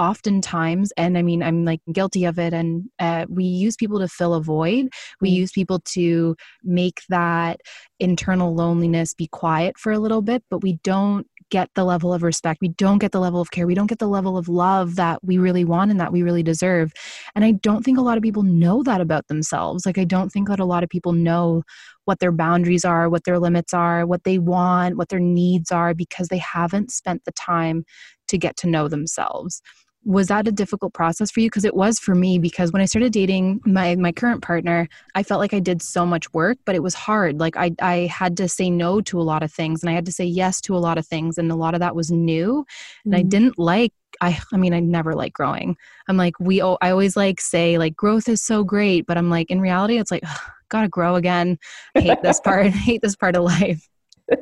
oftentimes 0.00 0.92
and 0.96 1.18
i 1.18 1.22
mean 1.22 1.42
i'm 1.42 1.66
like 1.66 1.80
guilty 1.92 2.24
of 2.24 2.38
it 2.38 2.54
and 2.54 2.88
uh, 2.98 3.26
we 3.28 3.44
use 3.44 3.76
people 3.76 3.98
to 3.98 4.08
fill 4.08 4.34
a 4.34 4.42
void. 4.42 4.88
We 5.20 5.30
mm. 5.30 5.34
use 5.34 5.52
people 5.52 5.80
to 5.80 6.36
make 6.64 7.02
that 7.10 7.60
internal 7.98 8.54
loneliness 8.54 9.12
be 9.12 9.26
quiet 9.26 9.78
for 9.78 9.92
a 9.92 9.98
little 9.98 10.22
bit 10.22 10.42
but 10.50 10.62
we 10.62 10.78
don't 10.82 11.26
get 11.50 11.68
the 11.74 11.84
level 11.84 12.14
of 12.14 12.22
respect. 12.22 12.60
We 12.60 12.68
don't 12.68 12.98
get 12.98 13.10
the 13.10 13.18
level 13.18 13.40
of 13.40 13.50
care. 13.50 13.66
We 13.66 13.74
don't 13.74 13.88
get 13.88 13.98
the 13.98 14.06
level 14.06 14.38
of 14.38 14.48
love 14.48 14.94
that 14.94 15.18
we 15.24 15.36
really 15.36 15.64
want 15.64 15.90
and 15.90 16.00
that 16.00 16.12
we 16.12 16.22
really 16.22 16.44
deserve. 16.44 16.92
And 17.34 17.44
i 17.44 17.50
don't 17.50 17.84
think 17.84 17.98
a 17.98 18.02
lot 18.02 18.16
of 18.16 18.22
people 18.22 18.42
know 18.42 18.82
that 18.84 19.00
about 19.00 19.28
themselves. 19.28 19.84
Like 19.84 19.98
i 19.98 20.04
don't 20.04 20.30
think 20.30 20.48
that 20.48 20.60
a 20.60 20.64
lot 20.64 20.84
of 20.84 20.88
people 20.88 21.12
know 21.12 21.62
what 22.04 22.18
their 22.18 22.32
boundaries 22.32 22.84
are 22.84 23.08
what 23.08 23.22
their 23.24 23.38
limits 23.38 23.72
are 23.72 24.04
what 24.04 24.24
they 24.24 24.38
want 24.38 24.96
what 24.96 25.10
their 25.10 25.20
needs 25.20 25.70
are 25.70 25.94
because 25.94 26.26
they 26.26 26.38
haven't 26.38 26.90
spent 26.90 27.24
the 27.24 27.30
time 27.32 27.84
to 28.26 28.36
get 28.36 28.56
to 28.56 28.66
know 28.66 28.88
themselves 28.88 29.62
was 30.04 30.28
that 30.28 30.48
a 30.48 30.52
difficult 30.52 30.94
process 30.94 31.30
for 31.30 31.40
you? 31.40 31.48
Because 31.48 31.64
it 31.64 31.76
was 31.76 31.98
for 31.98 32.14
me 32.14 32.38
because 32.38 32.72
when 32.72 32.82
i 32.82 32.84
started 32.84 33.12
dating 33.12 33.60
my 33.64 33.96
my 33.96 34.12
current 34.12 34.42
partner 34.42 34.88
i 35.14 35.22
felt 35.22 35.40
like 35.40 35.54
i 35.54 35.58
did 35.58 35.82
so 35.82 36.06
much 36.06 36.32
work 36.32 36.58
but 36.64 36.74
it 36.74 36.82
was 36.82 36.94
hard. 36.94 37.38
Like 37.40 37.56
i 37.56 37.72
i 37.80 38.06
had 38.06 38.36
to 38.38 38.48
say 38.48 38.70
no 38.70 39.00
to 39.02 39.20
a 39.20 39.22
lot 39.22 39.42
of 39.42 39.52
things 39.52 39.82
and 39.82 39.90
i 39.90 39.92
had 39.92 40.06
to 40.06 40.12
say 40.12 40.24
yes 40.24 40.60
to 40.62 40.76
a 40.76 40.78
lot 40.78 40.98
of 40.98 41.06
things 41.06 41.38
and 41.38 41.50
a 41.50 41.56
lot 41.56 41.74
of 41.74 41.80
that 41.80 41.94
was 41.94 42.10
new 42.10 42.64
and 43.04 43.12
mm-hmm. 43.12 43.20
i 43.20 43.22
didn't 43.22 43.58
like 43.58 43.92
i 44.20 44.38
i 44.52 44.56
mean 44.56 44.72
i 44.72 44.80
never 44.80 45.14
like 45.14 45.32
growing. 45.32 45.76
I'm 46.08 46.16
like 46.16 46.38
we 46.40 46.62
oh, 46.62 46.78
i 46.80 46.90
always 46.90 47.16
like 47.16 47.40
say 47.40 47.78
like 47.78 47.94
growth 47.96 48.28
is 48.28 48.42
so 48.42 48.64
great 48.64 49.06
but 49.06 49.18
i'm 49.18 49.30
like 49.30 49.50
in 49.50 49.60
reality 49.60 49.98
it's 49.98 50.10
like 50.10 50.22
ugh, 50.26 50.50
gotta 50.68 50.88
grow 50.88 51.16
again. 51.16 51.58
I 51.94 52.00
hate 52.00 52.22
this 52.22 52.40
part 52.44 52.66
I 52.66 52.70
hate 52.70 53.02
this 53.02 53.16
part 53.16 53.36
of 53.36 53.44
life. 53.44 53.88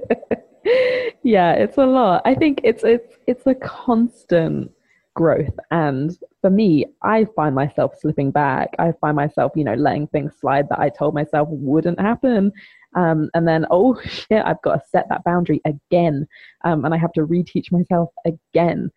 Yeah 1.22 1.52
it's 1.52 1.78
a 1.78 1.86
lot. 1.86 2.22
I 2.24 2.34
think 2.34 2.60
it's 2.62 2.84
it's 2.84 3.16
it's 3.26 3.46
a 3.46 3.54
constant 3.54 4.70
growth. 5.18 5.58
And 5.72 6.16
for 6.40 6.48
me, 6.48 6.86
I 7.02 7.26
find 7.34 7.52
myself 7.52 7.98
slipping 7.98 8.30
back. 8.30 8.68
I 8.78 8.92
find 9.00 9.16
myself, 9.16 9.50
you 9.56 9.64
know, 9.64 9.74
letting 9.74 10.06
things 10.06 10.32
slide 10.40 10.68
that 10.68 10.78
I 10.78 10.90
told 10.90 11.12
myself 11.12 11.48
wouldn't 11.50 12.00
happen. 12.00 12.52
Um, 12.94 13.28
and 13.34 13.46
then, 13.46 13.66
oh 13.72 14.00
shit, 14.04 14.42
I've 14.44 14.62
got 14.62 14.76
to 14.76 14.82
set 14.88 15.08
that 15.08 15.24
boundary 15.24 15.60
again. 15.64 16.28
Um, 16.64 16.84
and 16.84 16.94
I 16.94 16.98
have 16.98 17.12
to 17.14 17.26
reteach 17.26 17.72
myself 17.72 18.10
again. 18.24 18.92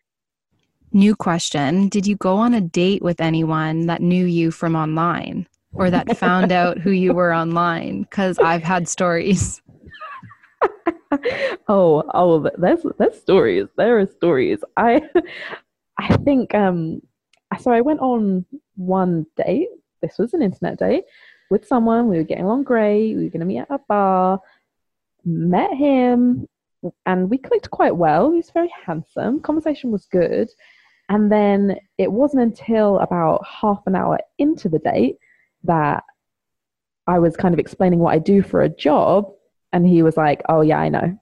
New 0.93 1.15
question 1.15 1.89
Did 1.89 2.05
you 2.05 2.17
go 2.17 2.36
on 2.36 2.53
a 2.53 2.61
date 2.61 3.01
with 3.01 3.19
anyone 3.19 3.88
that 3.88 4.01
knew 4.01 4.26
you 4.26 4.51
from 4.51 4.76
online 4.76 5.47
or 5.74 5.89
that 5.89 6.17
found 6.26 6.51
out 6.51 6.78
who 6.78 6.91
you 6.91 7.13
were 7.13 7.34
online? 7.34 8.03
Because 8.03 8.38
I've 8.38 8.63
had 8.63 8.88
stories. 8.88 9.59
oh, 11.67 12.03
oh, 12.13 12.47
there's 12.57 12.86
there's 12.99 13.19
stories. 13.19 13.67
There 13.76 13.99
are 13.99 14.05
stories. 14.05 14.59
I 14.78 15.01
I 16.01 16.17
think 16.17 16.53
um, 16.55 17.01
so. 17.59 17.71
I 17.71 17.81
went 17.81 17.99
on 17.99 18.45
one 18.75 19.25
date. 19.37 19.69
This 20.01 20.17
was 20.17 20.33
an 20.33 20.41
internet 20.41 20.79
date 20.79 21.03
with 21.49 21.67
someone. 21.67 22.07
We 22.07 22.17
were 22.17 22.23
getting 22.23 22.45
along 22.45 22.63
great. 22.63 23.15
We 23.15 23.25
were 23.25 23.29
going 23.29 23.41
to 23.41 23.45
meet 23.45 23.59
at 23.59 23.69
a 23.69 23.79
bar. 23.87 24.39
Met 25.23 25.73
him, 25.73 26.47
and 27.05 27.29
we 27.29 27.37
clicked 27.37 27.69
quite 27.69 27.95
well. 27.95 28.31
He 28.31 28.37
was 28.37 28.49
very 28.49 28.73
handsome. 28.85 29.39
Conversation 29.41 29.91
was 29.91 30.05
good. 30.07 30.49
And 31.09 31.31
then 31.31 31.77
it 31.97 32.11
wasn't 32.11 32.43
until 32.43 32.99
about 32.99 33.45
half 33.45 33.81
an 33.85 33.95
hour 33.95 34.19
into 34.37 34.69
the 34.69 34.79
date 34.79 35.17
that 35.65 36.03
I 37.05 37.19
was 37.19 37.35
kind 37.35 37.53
of 37.53 37.59
explaining 37.59 37.99
what 37.99 38.13
I 38.13 38.19
do 38.19 38.41
for 38.41 38.61
a 38.61 38.69
job. 38.69 39.31
And 39.73 39.85
he 39.85 40.03
was 40.03 40.17
like, 40.17 40.41
Oh, 40.49 40.61
yeah, 40.61 40.79
I 40.79 40.89
know. 40.89 41.20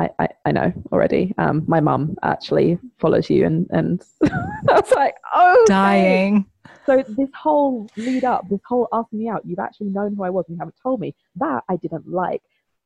I, 0.00 0.08
I, 0.18 0.28
I 0.46 0.52
know 0.52 0.72
already. 0.92 1.34
Um, 1.36 1.64
my 1.66 1.80
mum 1.80 2.16
actually 2.22 2.78
follows 2.98 3.28
you, 3.28 3.44
and 3.44 3.66
and 3.70 4.02
I 4.24 4.80
was 4.80 4.90
like, 4.92 5.14
oh, 5.34 5.64
dying. 5.66 6.46
So 6.86 7.04
this 7.08 7.28
whole 7.34 7.88
lead 7.96 8.24
up, 8.24 8.48
this 8.48 8.60
whole 8.66 8.88
asking 8.92 9.18
me 9.18 9.28
out, 9.28 9.42
you've 9.44 9.58
actually 9.58 9.88
known 9.88 10.16
who 10.16 10.24
I 10.24 10.30
was 10.30 10.44
and 10.48 10.56
you 10.56 10.58
haven't 10.58 10.76
told 10.82 11.00
me. 11.00 11.14
That 11.36 11.62
I 11.68 11.76
didn't 11.76 12.08
like. 12.08 12.42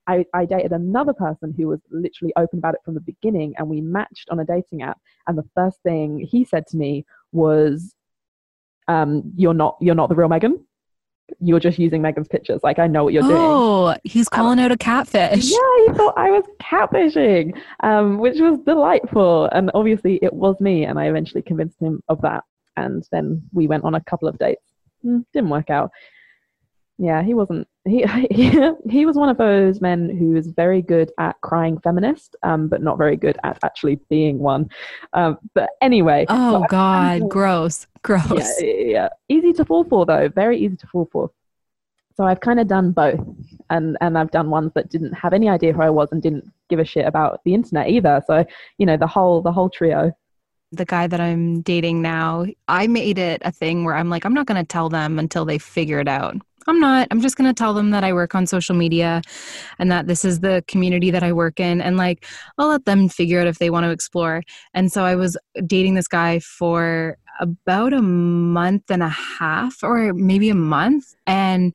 I, 0.07 0.27
I 0.35 0.45
dated 0.45 0.73
another 0.73 1.15
person 1.15 1.55
who 1.57 1.69
was 1.69 1.81
literally 1.91 2.35
open 2.37 2.59
about 2.59 2.75
it 2.75 2.81
from 2.85 2.95
the 2.95 3.01
beginning, 3.01 3.55
and 3.57 3.69
we 3.69 3.81
matched 3.81 4.29
on 4.31 4.41
a 4.41 4.45
dating 4.45 4.83
app. 4.83 4.99
And 5.27 5.39
the 5.39 5.49
first 5.55 5.79
thing 5.83 6.19
he 6.19 6.45
said 6.45 6.67
to 6.69 6.77
me 6.77 7.07
was, 7.33 7.95
um, 8.89 9.33
"You're 9.37 9.55
not, 9.55 9.77
you're 9.81 9.95
not 9.95 10.09
the 10.09 10.17
real 10.17 10.29
Megan." 10.29 10.65
You're 11.41 11.61
just 11.61 11.79
using 11.79 12.03
Megan's 12.03 12.29
pictures. 12.29 12.61
Like 12.63 12.79
I 12.79 12.87
know 12.87 13.05
what 13.05 13.13
you're 13.13 13.25
oh, 13.25 13.29
doing. 13.29 13.41
Oh, 13.41 13.97
he's 14.05 14.29
calling 14.29 14.59
um, 14.59 14.65
out 14.65 14.73
a 14.73 14.77
catfish. 14.77 15.51
Yeah, 15.51 15.87
he 15.87 15.93
thought 15.95 16.15
I 16.17 16.31
was 16.31 16.45
catfishing, 16.61 17.59
um, 17.81 18.19
which 18.19 18.39
was 18.41 18.59
delightful. 18.61 19.47
And 19.53 19.71
obviously 19.75 20.19
it 20.23 20.33
was 20.33 20.61
me. 20.61 20.85
And 20.85 20.99
I 20.99 21.07
eventually 21.07 21.43
convinced 21.43 21.81
him 21.81 22.03
of 22.09 22.21
that. 22.23 22.45
And 22.77 23.07
then 23.13 23.43
we 23.53 23.67
went 23.67 23.85
on 23.85 23.95
a 23.95 24.05
couple 24.05 24.29
of 24.29 24.39
dates. 24.39 24.63
Mm, 25.05 25.25
didn't 25.33 25.51
work 25.51 25.71
out 25.71 25.91
yeah 26.99 27.23
he 27.23 27.35
wasn't 27.35 27.67
he, 27.87 28.05
he 28.31 28.71
he 28.89 29.07
was 29.07 29.17
one 29.17 29.29
of 29.29 29.37
those 29.37 29.81
men 29.81 30.09
who 30.09 30.37
is 30.37 30.49
very 30.49 30.83
good 30.83 31.11
at 31.19 31.41
crying 31.41 31.79
feminist 31.81 32.37
um 32.43 32.69
but 32.69 32.83
not 32.83 32.99
very 32.99 33.17
good 33.17 33.39
at 33.45 33.59
actually 33.63 33.97
being 34.09 34.39
one. 34.39 34.69
Um 35.13 35.39
but 35.55 35.71
anyway 35.81 36.27
oh 36.29 36.63
so 36.63 36.67
god. 36.69 37.29
gross. 37.29 37.87
Gross. 38.03 38.61
Yeah, 38.61 38.71
yeah 38.71 39.09
easy 39.29 39.53
to 39.55 39.65
fall 39.65 39.85
for 39.85 40.07
though. 40.07 40.29
Very 40.29 40.59
easy 40.59 40.77
to 40.77 40.87
fall 40.87 41.09
for. 41.11 41.31
So 42.17 42.25
i've 42.25 42.41
kind 42.41 42.61
of 42.61 42.69
done 42.69 42.93
both 42.93 43.21
and 43.71 43.97
and 44.01 44.17
i've 44.17 44.31
done 44.31 44.49
ones 44.49 44.73
that 44.75 44.89
didn't 44.89 45.15
have 45.15 45.33
any 45.33 45.49
idea 45.49 45.73
who 45.73 45.83
i 45.83 45.91
was 45.91 46.13
and 46.13 46.23
didn't 46.23 46.49
give 46.69 46.79
a 46.79 46.85
shit 46.85 47.07
about 47.07 47.41
the 47.45 47.55
internet 47.55 47.89
either. 47.89 48.23
So 48.27 48.45
you 48.79 48.87
know 48.87 48.97
the 48.97 49.07
whole 49.07 49.43
the 49.43 49.53
whole 49.53 49.71
trio. 49.71 50.13
The 50.73 50.85
guy 50.85 51.07
that 51.07 51.21
I'm 51.21 51.63
dating 51.63 52.03
now, 52.03 52.47
I 52.67 52.89
made 52.89 53.17
it 53.17 53.43
a 53.45 53.53
thing 53.53 53.85
where 53.85 53.95
I'm 53.95 54.11
like, 54.11 54.25
I'm 54.25 54.35
not 54.35 54.47
going 54.47 54.61
to 54.61 54.67
tell 54.67 54.89
them 54.89 55.21
until 55.21 55.45
they 55.45 55.57
figure 55.57 56.01
it 56.01 56.09
out. 56.09 56.37
I'm 56.67 56.81
not. 56.81 57.09
I'm 57.11 57.21
just 57.21 57.37
going 57.37 57.49
to 57.49 57.55
tell 57.55 57.75
them 57.75 57.91
that 57.91 58.05
I 58.05 58.13
work 58.13 58.35
on 58.35 58.47
social 58.47 58.75
media 58.75 59.23
and 59.79 59.91
that 59.91 60.07
this 60.07 60.25
is 60.25 60.41
the 60.41 60.65
community 60.67 61.11
that 61.11 61.23
I 61.23 61.33
work 61.33 61.61
in. 61.61 61.81
And 61.81 61.97
like, 61.97 62.27
I'll 62.59 62.69
let 62.69 62.85
them 62.85 63.09
figure 63.09 63.41
out 63.41 63.47
if 63.47 63.59
they 63.59 63.71
want 63.71 63.85
to 63.85 63.91
explore. 63.91 64.43
And 64.73 64.93
so 64.93 65.05
I 65.05 65.15
was 65.15 65.37
dating 65.67 65.95
this 65.95 66.09
guy 66.09 66.39
for 66.41 67.17
about 67.41 67.93
a 67.93 68.03
month 68.03 68.91
and 68.91 69.03
a 69.03 69.09
half 69.09 69.83
or 69.83 70.15
maybe 70.15 70.51
a 70.51 70.55
month. 70.55 71.15
And 71.27 71.75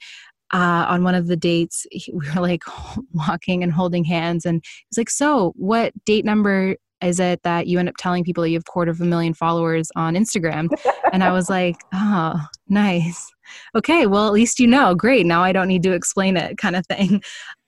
uh, 0.53 0.85
on 0.87 1.03
one 1.03 1.15
of 1.15 1.27
the 1.27 1.37
dates, 1.37 1.85
we 2.13 2.27
were 2.33 2.41
like 2.41 2.63
walking 3.13 3.63
and 3.63 3.73
holding 3.73 4.03
hands. 4.03 4.45
And 4.45 4.63
he's 4.89 4.97
like, 4.97 5.09
So, 5.09 5.53
what 5.55 5.93
date 6.05 6.25
number 6.25 6.75
is 7.01 7.19
it 7.19 7.41
that 7.43 7.67
you 7.67 7.79
end 7.79 7.89
up 7.89 7.95
telling 7.97 8.23
people 8.23 8.45
you 8.45 8.55
have 8.55 8.65
quarter 8.65 8.91
of 8.91 9.01
a 9.01 9.05
million 9.05 9.33
followers 9.33 9.89
on 9.95 10.15
Instagram? 10.15 10.69
and 11.11 11.23
I 11.23 11.31
was 11.31 11.49
like, 11.49 11.77
oh, 11.93 12.39
nice. 12.67 13.31
Okay, 13.75 14.05
well, 14.05 14.27
at 14.27 14.33
least 14.33 14.59
you 14.59 14.67
know. 14.67 14.95
Great. 14.95 15.25
Now 15.25 15.43
I 15.43 15.51
don't 15.51 15.67
need 15.67 15.83
to 15.83 15.93
explain 15.93 16.37
it, 16.37 16.57
kind 16.57 16.75
of 16.75 16.85
thing. 16.87 17.21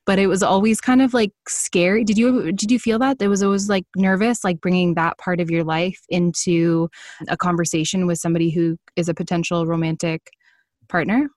But 0.08 0.18
it 0.18 0.28
was 0.28 0.42
always 0.42 0.82
kind 0.82 1.02
of 1.02 1.14
like 1.14 1.32
scary. 1.48 2.04
Did 2.04 2.18
you 2.18 2.52
did 2.52 2.72
you 2.72 2.80
feel 2.80 2.98
that? 3.00 3.22
It 3.22 3.28
was 3.28 3.44
always 3.44 3.70
like 3.70 3.86
nervous, 3.96 4.44
like 4.44 4.60
bringing 4.60 4.96
that 4.96 5.18
part 5.20 5.40
of 5.40 5.52
your 5.52 5.64
life 5.64 6.00
into 6.10 6.90
a 7.28 7.38
conversation 7.38 8.08
with 8.08 8.18
somebody 8.18 8.50
who 8.50 8.78
is 8.96 9.10
a 9.10 9.14
potential 9.14 9.68
romantic 9.68 10.32
partner. 10.90 11.30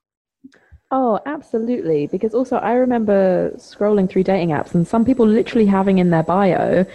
Oh, 0.91 1.19
absolutely. 1.25 2.07
Because 2.07 2.33
also, 2.33 2.57
I 2.57 2.73
remember 2.73 3.51
scrolling 3.57 4.09
through 4.09 4.23
dating 4.23 4.49
apps 4.49 4.73
and 4.73 4.87
some 4.87 5.03
people 5.03 5.27
literally 5.27 5.65
having 5.65 5.97
in 5.97 6.09
their 6.09 6.23
bio, 6.23 6.85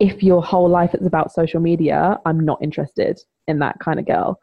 if 0.00 0.22
your 0.22 0.42
whole 0.42 0.68
life 0.68 0.94
is 0.94 1.06
about 1.06 1.32
social 1.32 1.60
media, 1.60 2.18
I'm 2.26 2.40
not 2.40 2.62
interested 2.62 3.20
in 3.46 3.60
that 3.60 3.78
kind 3.78 3.98
of 4.00 4.06
girl. 4.06 4.40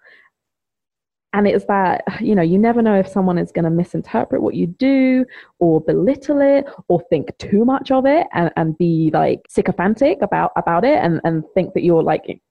And 1.34 1.48
it's 1.48 1.66
that, 1.66 2.04
you 2.20 2.36
know, 2.36 2.42
you 2.42 2.58
never 2.58 2.82
know 2.82 2.96
if 2.96 3.08
someone 3.08 3.38
is 3.38 3.54
going 3.54 3.64
to 3.64 3.72
misinterpret 3.72 4.42
what 4.42 4.56
you 4.56 4.68
do 4.68 5.26
or 5.60 5.80
belittle 5.80 6.42
it 6.42 6.66
or 6.90 7.02
think 7.10 7.38
too 7.38 7.64
much 7.64 7.90
of 7.90 8.06
it 8.06 8.28
and, 8.34 8.52
and 8.58 8.78
be 8.78 9.12
like 9.14 9.46
sycophantic 9.48 10.22
about, 10.22 10.52
about 10.58 10.84
it 10.84 11.00
and, 11.02 11.22
and 11.24 11.46
think 11.54 11.74
that 11.74 11.84
you're 11.84 12.04
like 12.04 12.42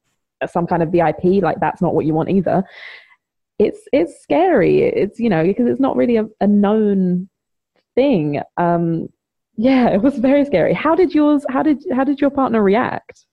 some 0.51 0.67
kind 0.67 0.83
of 0.83 0.91
VIP, 0.91 1.43
like 1.43 1.61
that's 1.61 1.83
not 1.83 1.95
what 1.95 2.07
you 2.07 2.15
want 2.15 2.31
either. 2.31 2.65
It's, 3.59 3.81
it's 3.93 4.23
scary. 4.23 4.83
It's, 4.83 5.21
you 5.21 5.29
know, 5.29 5.45
because 5.45 5.67
it's 5.67 5.81
not 5.81 5.97
really 5.97 6.17
a, 6.17 6.27
a 6.41 6.47
known 6.47 7.29
thing. 7.95 8.41
Um, 8.57 9.11
yeah, 9.61 9.91
it 9.91 10.01
was 10.01 10.17
very 10.17 10.47
scary. 10.47 10.73
How 10.73 10.95
did 10.95 11.15
yours? 11.15 11.45
How 11.51 11.63
did 11.63 11.85
how 11.93 12.03
did 12.03 12.19
your 12.19 12.31
partner 12.31 12.63
react? 12.63 13.27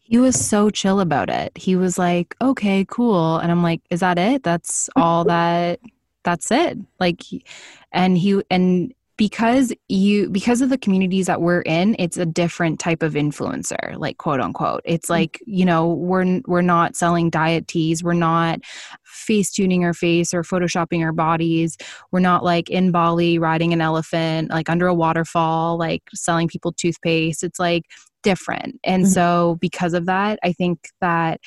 He 0.00 0.18
was 0.18 0.34
so 0.34 0.68
chill 0.68 0.98
about 0.98 1.30
it. 1.30 1.56
He 1.56 1.76
was 1.76 1.96
like, 1.96 2.34
"Okay, 2.42 2.84
cool," 2.88 3.38
and 3.38 3.52
I'm 3.52 3.62
like, 3.62 3.82
"Is 3.90 4.00
that 4.00 4.18
it? 4.18 4.42
That's 4.42 4.90
all 4.96 5.22
that? 5.36 5.78
That's 6.24 6.50
it?" 6.50 6.76
Like, 6.98 7.22
and 7.92 8.18
he 8.18 8.42
and 8.50 8.92
because 9.16 9.72
you 9.88 10.28
because 10.30 10.60
of 10.60 10.70
the 10.70 10.78
communities 10.78 11.26
that 11.26 11.40
we're 11.40 11.60
in 11.62 11.94
it's 11.98 12.16
a 12.16 12.26
different 12.26 12.80
type 12.80 13.02
of 13.02 13.14
influencer 13.14 13.96
like 13.98 14.18
quote 14.18 14.40
unquote. 14.40 14.80
It's 14.84 15.06
mm. 15.06 15.10
like 15.10 15.40
you 15.46 15.64
know 15.64 15.88
we're 15.88 16.40
we're 16.46 16.62
not 16.62 16.96
selling 16.96 17.30
diet 17.30 17.68
teas. 17.68 18.02
We're 18.02 18.14
not 18.14 18.60
face 19.04 19.52
tuning 19.52 19.84
our 19.84 19.94
face 19.94 20.34
or 20.34 20.42
photoshopping 20.42 21.02
our 21.04 21.12
bodies. 21.12 21.76
We're 22.10 22.20
not 22.20 22.44
like 22.44 22.70
in 22.70 22.90
bali 22.90 23.38
riding 23.38 23.72
an 23.72 23.80
elephant 23.80 24.50
like 24.50 24.68
under 24.68 24.86
a 24.86 24.94
waterfall 24.94 25.78
like 25.78 26.02
selling 26.14 26.48
people 26.48 26.72
toothpaste. 26.72 27.42
It's 27.44 27.60
like 27.60 27.84
different. 28.22 28.80
And 28.84 29.04
mm-hmm. 29.04 29.12
so 29.12 29.58
because 29.60 29.92
of 29.94 30.06
that 30.06 30.38
i 30.42 30.52
think 30.52 30.78
that 31.00 31.40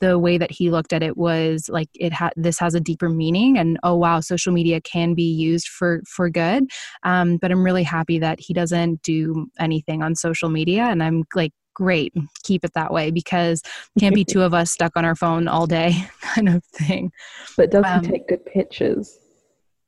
the 0.00 0.18
way 0.18 0.38
that 0.38 0.50
he 0.50 0.70
looked 0.70 0.92
at 0.92 1.02
it 1.02 1.16
was 1.16 1.68
like 1.68 1.88
it 1.94 2.12
had 2.12 2.32
this 2.36 2.58
has 2.58 2.74
a 2.74 2.80
deeper 2.80 3.08
meaning 3.08 3.58
and 3.58 3.78
oh 3.82 3.94
wow 3.94 4.20
social 4.20 4.52
media 4.52 4.80
can 4.80 5.14
be 5.14 5.30
used 5.30 5.68
for 5.68 6.02
for 6.06 6.28
good. 6.30 6.64
Um, 7.02 7.36
but 7.38 7.50
i'm 7.50 7.64
really 7.64 7.82
happy 7.82 8.18
that 8.18 8.40
he 8.40 8.54
doesn't 8.54 9.02
do 9.02 9.46
anything 9.58 10.02
on 10.02 10.14
social 10.14 10.48
media 10.48 10.84
and 10.84 11.02
i'm 11.02 11.24
like 11.34 11.52
great 11.74 12.14
keep 12.44 12.64
it 12.64 12.72
that 12.74 12.92
way 12.92 13.10
because 13.10 13.62
can't 13.98 14.14
be 14.14 14.24
two 14.24 14.42
of 14.42 14.54
us 14.54 14.70
stuck 14.70 14.96
on 14.96 15.04
our 15.04 15.14
phone 15.14 15.48
all 15.48 15.66
day 15.66 16.06
kind 16.20 16.48
of 16.48 16.64
thing. 16.64 17.12
But 17.56 17.70
does 17.70 17.84
um, 17.86 18.04
he 18.04 18.10
take 18.10 18.28
good 18.28 18.46
pictures? 18.46 19.18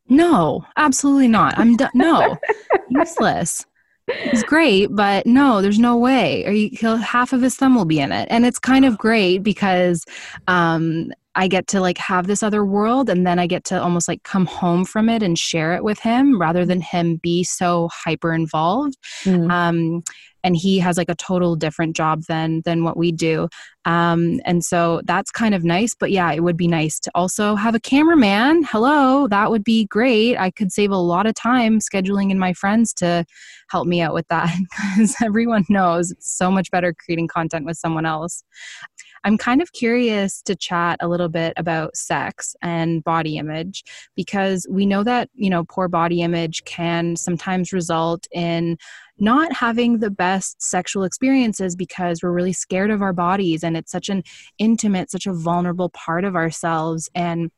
No 0.09 0.65
absolutely 0.77 1.29
not. 1.29 1.59
I'm 1.59 1.77
done 1.77 1.91
no. 1.95 2.37
Useless 2.91 3.65
He's 4.31 4.45
great, 4.45 4.87
but 4.95 5.27
no, 5.27 5.61
there's 5.61 5.79
no 5.79 5.97
way. 5.97 6.45
Or 6.47 6.53
you, 6.53 6.97
half 6.97 7.33
of 7.33 7.43
his 7.43 7.57
thumb 7.57 7.75
will 7.75 7.85
be 7.85 7.99
in 7.99 8.13
it, 8.13 8.29
and 8.31 8.47
it's 8.47 8.59
kind 8.59 8.85
of 8.85 8.99
great 8.99 9.39
because 9.39 10.05
um, 10.47 11.13
I 11.37 11.49
get 11.49 11.67
to 11.69 11.81
like 11.81 11.99
have 11.99 12.27
this 12.27 12.43
other 12.43 12.65
world, 12.65 13.09
and 13.09 13.27
then 13.27 13.39
I 13.39 13.47
get 13.47 13.65
to 13.65 13.81
almost 13.81 14.09
like 14.09 14.23
come 14.25 14.47
home 14.47 14.85
from 14.85 15.09
it 15.09 15.23
and 15.23 15.39
share 15.39 15.75
it 15.75 15.85
with 15.85 16.01
him, 16.01 16.41
rather 16.41 16.67
than 16.67 16.81
him 16.81 17.21
be 17.23 17.45
so 17.45 17.89
hyper 17.93 18.35
involved. 18.35 18.97
Mm. 19.25 19.51
Um, 19.51 20.03
and 20.47 20.57
he 20.57 20.79
has 20.79 20.97
like 20.97 21.09
a 21.09 21.15
total 21.17 21.57
different 21.57 21.97
job 21.97 22.23
than 22.29 22.63
than 22.65 22.85
what 22.85 22.97
we 22.97 23.11
do. 23.11 23.49
Um, 23.85 24.41
and 24.45 24.65
so 24.65 25.01
that's 25.05 25.31
kind 25.31 25.55
of 25.55 25.63
nice 25.63 25.95
but 25.95 26.11
yeah 26.11 26.33
it 26.33 26.43
would 26.43 26.57
be 26.57 26.67
nice 26.67 26.99
to 27.01 27.11
also 27.15 27.57
have 27.57 27.75
a 27.75 27.81
cameraman. 27.81 28.63
Hello 28.63 29.27
that 29.29 29.51
would 29.51 29.65
be 29.65 29.87
great. 29.87 30.37
I 30.37 30.51
could 30.53 30.73
save 30.73 30.93
a 30.93 30.97
lot 30.97 31.27
of 31.27 31.35
time 31.35 31.81
scheduling 31.81 32.31
in 32.31 32.39
my 32.39 32.53
friends 32.53 32.95
to 32.95 33.25
help 33.71 33.89
me 33.89 34.01
out 34.01 34.15
with 34.15 34.29
that 34.29 34.57
because 34.97 35.17
everyone 35.23 35.65
knows 35.69 36.13
it's 36.13 36.37
so 36.37 36.51
much 36.51 36.71
better 36.71 36.95
creating 36.95 37.29
content 37.29 37.67
with 37.67 37.77
someone 37.77 38.07
else 38.07 38.45
I'm 39.27 39.37
kind 39.37 39.61
of 39.61 39.73
curious 39.73 40.41
to 40.43 40.55
chat 40.55 40.99
a 41.01 41.09
little 41.09 41.29
bit 41.29 41.53
about 41.57 41.97
sex 41.97 42.55
and 42.63 43.03
body 43.03 43.39
image 43.39 43.83
because 44.15 44.69
we 44.71 44.87
know 44.87 45.03
that, 45.03 45.31
you 45.35 45.51
know, 45.51 45.65
poor 45.65 45.89
body 45.89 46.23
image 46.23 46.63
can 46.65 47.17
sometimes 47.17 47.73
result 47.73 48.29
in 48.33 48.79
not 49.19 49.53
having 49.53 49.99
the 49.99 50.13
best 50.13 50.63
sexual 50.63 51.03
experiences 51.03 51.75
because 51.75 52.23
we're 52.23 52.31
really 52.31 52.53
scared 52.53 52.93
of 52.93 53.03
our 53.03 53.13
bodies 53.13 53.65
and 53.65 53.77
it's 53.77 53.91
such 53.91 54.09
an 54.09 54.23
intimate, 54.59 55.11
such 55.11 55.27
a 55.27 55.33
vulnerable 55.33 55.89
part 55.89 56.25
of 56.25 56.37
ourselves. 56.37 57.11
And 57.13 57.51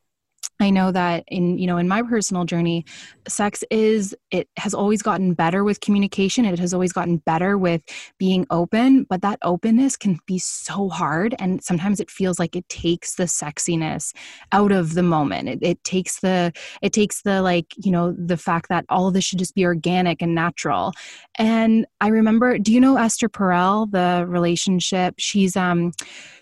I 0.59 0.69
know 0.69 0.91
that 0.91 1.23
in 1.27 1.57
you 1.57 1.67
know 1.67 1.77
in 1.77 1.87
my 1.87 2.01
personal 2.01 2.43
journey 2.43 2.85
sex 3.27 3.63
is 3.71 4.15
it 4.29 4.49
has 4.57 4.73
always 4.73 5.01
gotten 5.01 5.33
better 5.33 5.63
with 5.63 5.79
communication. 5.79 6.43
It 6.45 6.59
has 6.59 6.73
always 6.73 6.91
gotten 6.91 7.17
better 7.17 7.57
with 7.57 7.81
being 8.17 8.45
open 8.49 9.03
but 9.03 9.21
that 9.21 9.39
openness 9.41 9.95
can 9.95 10.19
be 10.25 10.37
so 10.37 10.89
hard 10.89 11.33
and 11.39 11.63
sometimes 11.63 11.99
it 11.99 12.11
feels 12.11 12.39
like 12.39 12.55
it 12.55 12.67
takes 12.67 13.15
the 13.15 13.23
sexiness 13.23 14.13
out 14.51 14.71
of 14.71 14.95
the 14.95 15.03
moment. 15.03 15.47
It, 15.47 15.59
it 15.61 15.83
takes 15.83 16.19
the 16.19 16.51
it 16.81 16.91
takes 16.91 17.21
the 17.21 17.41
like 17.41 17.73
you 17.77 17.91
know 17.91 18.11
the 18.11 18.37
fact 18.37 18.67
that 18.69 18.85
all 18.89 19.07
of 19.07 19.13
this 19.13 19.23
should 19.23 19.39
just 19.39 19.55
be 19.55 19.65
organic 19.65 20.21
and 20.21 20.35
natural. 20.35 20.91
And 21.37 21.85
I 22.01 22.09
remember 22.09 22.57
do 22.57 22.73
you 22.73 22.81
know 22.81 22.97
Esther 22.97 23.29
Perel 23.29 23.89
the 23.91 24.25
relationship? 24.27 25.15
She's 25.17 25.55
um 25.55 25.93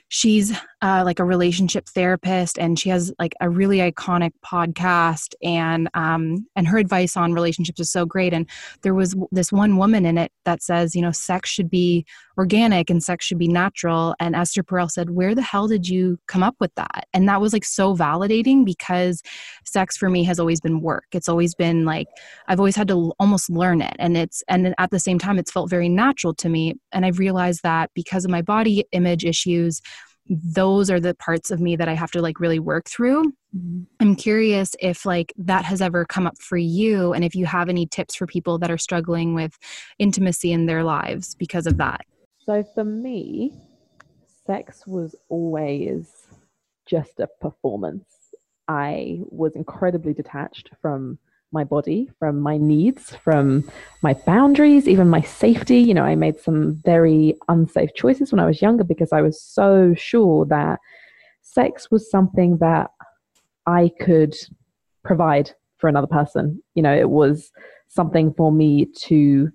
she's 0.10 0.58
uh, 0.82 1.02
like 1.04 1.20
a 1.20 1.26
relationship 1.26 1.88
therapist 1.88 2.60
and 2.60 2.78
she 2.78 2.90
has 2.90 3.12
like 3.20 3.34
a 3.42 3.50
really 3.50 3.78
iconic 3.78 4.32
podcast 4.46 5.34
and 5.42 5.90
um, 5.94 6.46
and 6.56 6.68
her 6.68 6.78
advice 6.78 7.18
on 7.18 7.34
relationships 7.34 7.80
is 7.80 7.92
so 7.92 8.06
great 8.06 8.34
and 8.34 8.48
there 8.84 8.94
was 8.94 9.16
this 9.32 9.52
one 9.52 9.78
woman 9.78 10.06
in 10.06 10.18
it 10.18 10.32
that 10.46 10.62
says 10.62 10.96
you 10.96 11.02
know 11.02 11.12
sex 11.12 11.50
should 11.50 11.70
be 11.70 12.06
organic 12.38 12.90
and 12.90 13.04
sex 13.04 13.26
should 13.26 13.40
be 13.40 13.48
natural 13.48 14.14
and 14.20 14.36
esther 14.36 14.64
perel 14.64 14.90
said 14.90 15.10
where 15.10 15.34
the 15.34 15.42
hell 15.42 15.68
did 15.68 15.88
you 15.88 16.18
come 16.28 16.44
up 16.44 16.56
with 16.60 16.74
that? 16.76 17.08
And 17.14 17.28
that 17.28 17.42
was 17.42 17.54
like 17.54 17.66
so 17.66 17.96
validating 17.96 18.64
because 18.64 19.22
sex 19.66 19.98
for 19.98 20.10
me 20.10 20.24
has 20.26 20.40
always 20.40 20.62
been 20.62 20.82
work. 20.82 21.06
It's 21.12 21.30
always 21.30 21.56
been 21.56 21.86
like 21.86 22.08
i've 22.48 22.60
always 22.60 22.76
had 22.76 22.88
to 22.90 23.14
almost 23.20 23.50
learn 23.50 23.82
it 23.82 23.96
and 24.00 24.16
it's 24.16 24.44
and 24.48 24.74
at 24.78 24.92
the 24.92 25.00
same 25.00 25.20
time 25.20 25.40
it's 25.40 25.52
felt 25.52 25.70
very 25.70 25.90
natural 25.90 26.34
to 26.34 26.50
me 26.50 26.76
and 26.92 27.06
i've 27.06 27.20
realized 27.20 27.64
that 27.64 27.90
because 27.94 28.26
of 28.26 28.32
my 28.32 28.42
body 28.42 28.86
image 28.92 29.26
issues 29.26 29.82
those 30.30 30.90
are 30.90 31.00
the 31.00 31.16
parts 31.16 31.52
of 31.52 31.60
me 31.60 31.76
that 31.76 31.88
I 31.88 31.94
have 31.94 32.12
to 32.12 32.22
like 32.22 32.40
really 32.40 32.60
work 32.60 32.88
through. 32.88 33.32
Mm-hmm. 33.56 33.84
I'm 34.00 34.16
curious 34.16 34.76
if 34.80 35.06
like 35.06 35.34
that 35.38 35.66
has 35.66 35.82
ever 35.82 36.06
come 36.06 36.28
up 36.28 36.38
for 36.40 36.58
you 36.58 37.14
and 37.14 37.24
if 37.24 37.36
you 37.36 37.46
have 37.46 37.70
any 37.70 37.86
tips 37.86 38.16
for 38.16 38.28
people 38.28 38.58
that 38.60 38.72
are 38.72 38.78
struggling 38.78 39.34
with 39.34 39.58
intimacy 40.00 40.52
in 40.52 40.66
their 40.66 40.84
lives 40.84 41.36
because 41.36 41.68
of 41.68 41.78
that. 41.78 42.02
So 42.46 42.64
for 42.76 42.84
me, 42.84 43.54
sex 44.46 44.86
was 44.88 45.16
always 45.30 46.28
just 46.86 47.20
a 47.20 47.28
performance. 47.42 48.06
I 48.68 49.20
was 49.30 49.54
incredibly 49.56 50.14
detached 50.14 50.70
from 50.82 51.20
my 51.52 51.64
body, 51.64 52.10
from 52.20 52.40
my 52.40 52.58
needs, 52.58 53.16
from 53.16 53.70
my 54.02 54.14
boundaries, 54.14 54.88
even 54.88 55.10
my 55.10 55.22
safety. 55.22 55.80
You 55.80 55.94
know, 55.94 56.04
I 56.04 56.16
made 56.16 56.40
some 56.40 56.76
very 56.84 57.36
unsafe 57.48 57.94
choices 57.96 58.32
when 58.32 58.40
I 58.40 58.46
was 58.46 58.62
younger 58.62 58.84
because 58.84 59.14
I 59.14 59.22
was 59.22 59.42
so 59.42 59.94
sure 59.96 60.46
that 60.46 60.80
sex 61.42 61.90
was 61.90 62.10
something 62.10 62.58
that 62.58 62.92
I 63.66 63.92
could 64.02 64.36
provide 65.04 65.52
for 65.78 65.88
another 65.88 66.08
person. 66.08 66.62
You 66.76 66.84
know, 66.84 66.96
it 66.96 67.10
was 67.10 67.52
something 67.88 68.34
for 68.34 68.52
me 68.52 68.88
to 69.04 69.50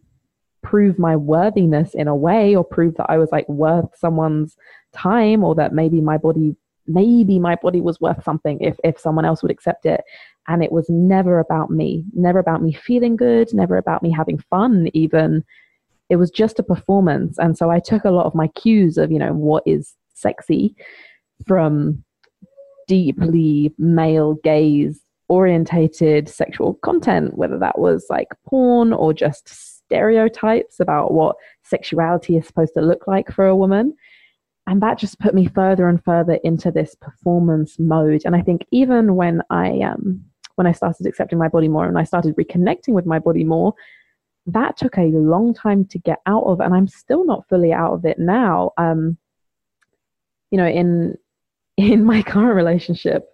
prove 0.63 0.99
my 0.99 1.17
worthiness 1.17 1.95
in 1.95 2.09
a 2.09 2.17
way 2.17 2.55
or 2.55 2.65
prove 2.65 2.95
that 2.97 3.11
I 3.11 3.19
was 3.19 3.31
like 3.33 3.49
worth 3.49 3.97
someone's 3.97 4.57
time 4.93 5.43
or 5.43 5.55
that 5.57 5.73
maybe 5.73 6.01
my 6.01 6.17
body 6.17 6.57
maybe 6.87 7.39
my 7.39 7.57
body 7.57 7.81
was 7.81 8.01
worth 8.01 8.23
something 8.25 8.61
if 8.61 8.77
if 8.83 8.99
someone 8.99 9.25
else 9.25 9.43
would 9.43 9.53
accept 9.53 9.87
it 9.87 10.03
and 10.49 10.63
it 10.63 10.73
was 10.73 10.87
never 10.89 11.39
about 11.39 11.71
me 11.71 12.05
never 12.13 12.39
about 12.39 12.63
me 12.63 12.73
feeling 12.73 13.17
good 13.17 13.53
never 13.53 13.77
about 13.77 14.03
me 14.03 14.11
having 14.11 14.39
fun 14.39 14.89
even. 14.93 15.45
It 16.09 16.17
was 16.17 16.31
just 16.31 16.59
a 16.59 16.63
performance. 16.63 17.39
And 17.39 17.57
so 17.57 17.71
i 17.71 17.81
took 17.81 18.05
a 18.05 18.11
lot 18.11 18.27
of 18.27 18.35
my 18.35 18.49
cues 18.49 18.99
of 18.99 19.11
you 19.11 19.19
know 19.19 19.33
what 19.33 19.63
is 19.67 19.95
sexy 20.15 20.75
from 21.47 22.05
deeply 22.87 23.73
male 23.79 24.35
gaze 24.45 25.01
orientated 25.29 26.29
sexual 26.29 26.75
content 26.85 27.39
whether 27.39 27.59
that 27.59 27.79
was 27.79 28.05
like 28.11 28.29
porn 28.45 28.93
or 28.93 29.15
just 29.15 29.49
stereotypes 29.93 30.81
about 30.81 31.13
what 31.13 31.37
sexuality 31.63 32.37
is 32.37 32.47
supposed 32.47 32.75
to 32.75 32.81
look 32.81 33.07
like 33.07 33.31
for 33.31 33.47
a 33.47 33.57
woman. 33.57 33.95
And 34.67 34.81
that 34.83 34.99
just 34.99 35.19
put 35.19 35.35
me 35.35 35.47
further 35.49 35.89
and 35.89 36.03
further 36.03 36.39
into 36.45 36.71
this 36.71 36.95
performance 36.95 37.79
mode. 37.79 38.23
And 38.25 38.37
i 38.37 38.43
think 38.43 38.65
even 38.71 39.17
when 39.17 39.43
i 39.51 39.81
um 39.81 40.25
when 40.63 40.71
i 40.71 40.73
started 40.73 41.07
accepting 41.07 41.39
my 41.39 41.49
body 41.49 41.69
more 41.69 41.87
and 41.87 41.99
i 41.99 42.05
started 42.05 42.37
reconnecting 42.37 42.95
with 42.95 43.07
my 43.07 43.19
body 43.19 43.45
more 43.45 43.75
that 44.47 44.77
took 44.77 44.97
a 44.97 45.13
long 45.13 45.53
time 45.55 45.85
to 45.85 45.99
get 45.99 46.19
out 46.27 46.45
of 46.45 46.61
and 46.61 46.75
i'm 46.75 46.89
still 46.89 47.25
not 47.25 47.47
fully 47.49 47.73
out 47.73 47.93
of 47.93 48.05
it 48.05 48.19
now. 48.19 48.71
Um 48.77 49.17
you 50.51 50.59
know 50.59 50.67
in 50.67 51.17
in 51.77 52.05
my 52.05 52.23
current 52.23 52.55
relationship 52.55 53.29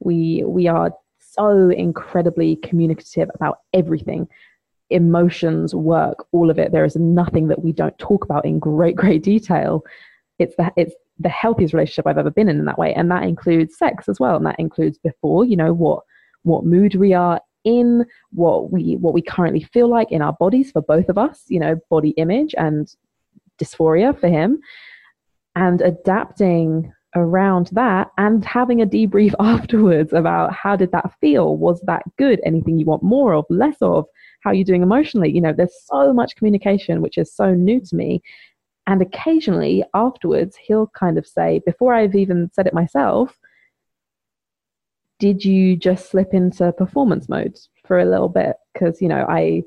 we 0.00 0.42
we 0.46 0.66
are 0.66 0.92
so 1.18 1.70
incredibly 1.70 2.56
communicative 2.56 3.30
about 3.34 3.58
everything 3.72 4.28
emotions 4.90 5.74
work 5.74 6.26
all 6.32 6.50
of 6.50 6.58
it. 6.58 6.70
There 6.70 6.84
is 6.84 6.96
nothing 6.96 7.48
that 7.48 7.64
we 7.64 7.72
don't 7.72 7.98
talk 7.98 8.24
about 8.24 8.44
in 8.44 8.58
great 8.58 8.96
great 9.02 9.22
detail. 9.22 9.82
It's 10.38 10.54
the 10.56 10.70
it's 10.76 10.94
the 11.18 11.28
healthiest 11.28 11.74
relationship 11.74 12.06
I've 12.06 12.18
ever 12.18 12.30
been 12.30 12.48
in 12.48 12.58
in 12.58 12.64
that 12.66 12.78
way, 12.78 12.94
and 12.94 13.10
that 13.10 13.24
includes 13.24 13.76
sex 13.76 14.08
as 14.08 14.18
well, 14.18 14.36
and 14.36 14.46
that 14.46 14.58
includes 14.58 14.98
before, 14.98 15.44
you 15.44 15.56
know, 15.56 15.72
what 15.72 16.02
what 16.44 16.64
mood 16.64 16.94
we 16.94 17.12
are 17.12 17.40
in, 17.64 18.04
what 18.30 18.70
we 18.70 18.96
what 18.96 19.14
we 19.14 19.22
currently 19.22 19.62
feel 19.62 19.88
like 19.88 20.12
in 20.12 20.22
our 20.22 20.34
bodies 20.34 20.70
for 20.70 20.82
both 20.82 21.08
of 21.08 21.18
us, 21.18 21.42
you 21.48 21.58
know, 21.58 21.76
body 21.90 22.10
image 22.10 22.54
and 22.56 22.94
dysphoria 23.60 24.18
for 24.18 24.28
him, 24.28 24.58
and 25.56 25.80
adapting 25.80 26.92
around 27.16 27.70
that 27.72 28.08
and 28.18 28.44
having 28.44 28.82
a 28.82 28.86
debrief 28.86 29.34
afterwards 29.40 30.12
about 30.12 30.52
how 30.52 30.76
did 30.76 30.92
that 30.92 31.12
feel? 31.20 31.56
Was 31.56 31.80
that 31.86 32.02
good? 32.18 32.40
Anything 32.44 32.78
you 32.78 32.86
want 32.86 33.02
more 33.02 33.34
of 33.34 33.44
less 33.48 33.76
of? 33.80 34.04
How 34.42 34.50
are 34.50 34.54
you 34.54 34.64
doing 34.64 34.82
emotionally? 34.82 35.30
You 35.30 35.40
know 35.40 35.52
there's 35.52 35.76
so 35.86 36.12
much 36.12 36.36
communication 36.36 37.02
which 37.02 37.18
is 37.18 37.34
so 37.34 37.54
new 37.54 37.80
to 37.80 37.96
me. 37.96 38.22
And 38.86 39.00
occasionally 39.00 39.82
afterwards, 39.94 40.56
he'll 40.56 40.88
kind 40.88 41.16
of 41.16 41.26
say, 41.26 41.62
before 41.64 41.94
I've 41.94 42.14
even 42.14 42.50
said 42.52 42.66
it 42.66 42.74
myself, 42.74 43.38
did 45.24 45.42
you 45.42 45.74
just 45.74 46.10
slip 46.10 46.34
into 46.34 46.70
performance 46.72 47.30
mode 47.30 47.58
for 47.86 47.98
a 47.98 48.04
little 48.04 48.28
bit? 48.28 48.56
Because, 48.74 49.00
you 49.00 49.08
know, 49.08 49.24
I, 49.26 49.62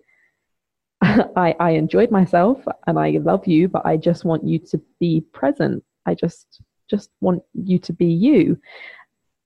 I, 1.02 1.56
I 1.60 1.72
enjoyed 1.72 2.12
myself 2.12 2.64
and 2.86 3.00
I 3.00 3.18
love 3.24 3.48
you, 3.48 3.68
but 3.68 3.84
I 3.84 3.98
just 3.98 4.24
want 4.24 4.46
you 4.46 4.60
to 4.60 4.80
be 5.00 5.22
present. 5.34 5.84
I 6.06 6.14
just, 6.14 6.62
just 6.88 7.10
want 7.22 7.42
you 7.56 7.80
to 7.80 7.92
be 7.92 8.06
you. 8.06 8.62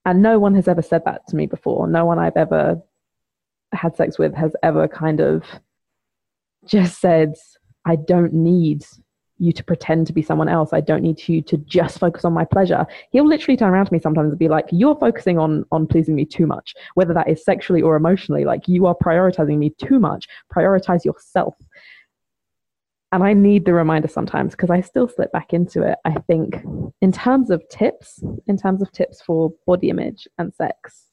And 0.04 0.22
no 0.22 0.38
one 0.38 0.54
has 0.56 0.68
ever 0.68 0.82
said 0.82 1.04
that 1.06 1.26
to 1.30 1.38
me 1.38 1.46
before. 1.46 1.88
No 1.88 2.04
one 2.04 2.20
I've 2.20 2.36
ever 2.36 2.82
had 3.72 3.96
sex 3.96 4.20
with 4.20 4.36
has 4.36 4.54
ever 4.64 4.90
kind 4.90 5.22
of 5.22 5.46
just 6.66 7.00
said, 7.00 7.36
I 7.86 7.96
don't 7.96 8.34
need 8.34 8.84
you 9.42 9.52
to 9.52 9.64
pretend 9.64 10.08
to 10.08 10.14
be 10.14 10.22
someone 10.22 10.48
else. 10.48 10.72
I 10.72 10.82
don't 10.82 11.02
need 11.02 11.28
you 11.28 11.42
to 11.42 11.58
just 11.58 12.00
focus 12.00 12.24
on 12.24 12.34
my 12.34 12.46
pleasure. 12.46 12.86
He'll 13.12 13.28
literally 13.28 13.58
turn 13.58 13.70
around 13.70 13.88
to 13.88 13.94
me 13.94 14.00
sometimes 14.00 14.30
and 14.30 14.40
be 14.40 14.48
like, 14.48 14.68
You're 14.72 14.96
focusing 14.96 15.38
on 15.38 15.66
on 15.72 15.88
pleasing 15.88 16.16
me 16.16 16.26
too 16.26 16.46
much, 16.46 16.76
whether 16.96 17.14
that 17.14 17.28
is 17.28 17.44
sexually 17.44 17.82
or 17.82 17.96
emotionally. 17.96 18.46
Like 18.46 18.68
you 18.68 18.86
are 18.86 18.96
prioritizing 18.96 19.58
me 19.58 19.72
too 19.72 20.00
much. 20.00 20.28
Prioritize 20.54 21.04
yourself. 21.04 21.56
And 23.14 23.24
I 23.24 23.34
need 23.34 23.66
the 23.66 23.74
reminder 23.74 24.08
sometimes 24.08 24.52
because 24.52 24.70
I 24.70 24.80
still 24.80 25.10
slip 25.10 25.34
back 25.34 25.54
into 25.54 25.84
it. 25.84 25.98
I 26.06 26.14
think 26.28 26.64
in 27.02 27.12
terms 27.12 27.50
of 27.50 27.68
tips, 27.68 28.24
in 28.48 28.58
terms 28.58 28.82
of 28.82 28.92
tips 28.94 29.22
for 29.22 29.52
body 29.68 29.90
image 29.90 30.28
and 30.38 30.54
sex, 30.54 31.08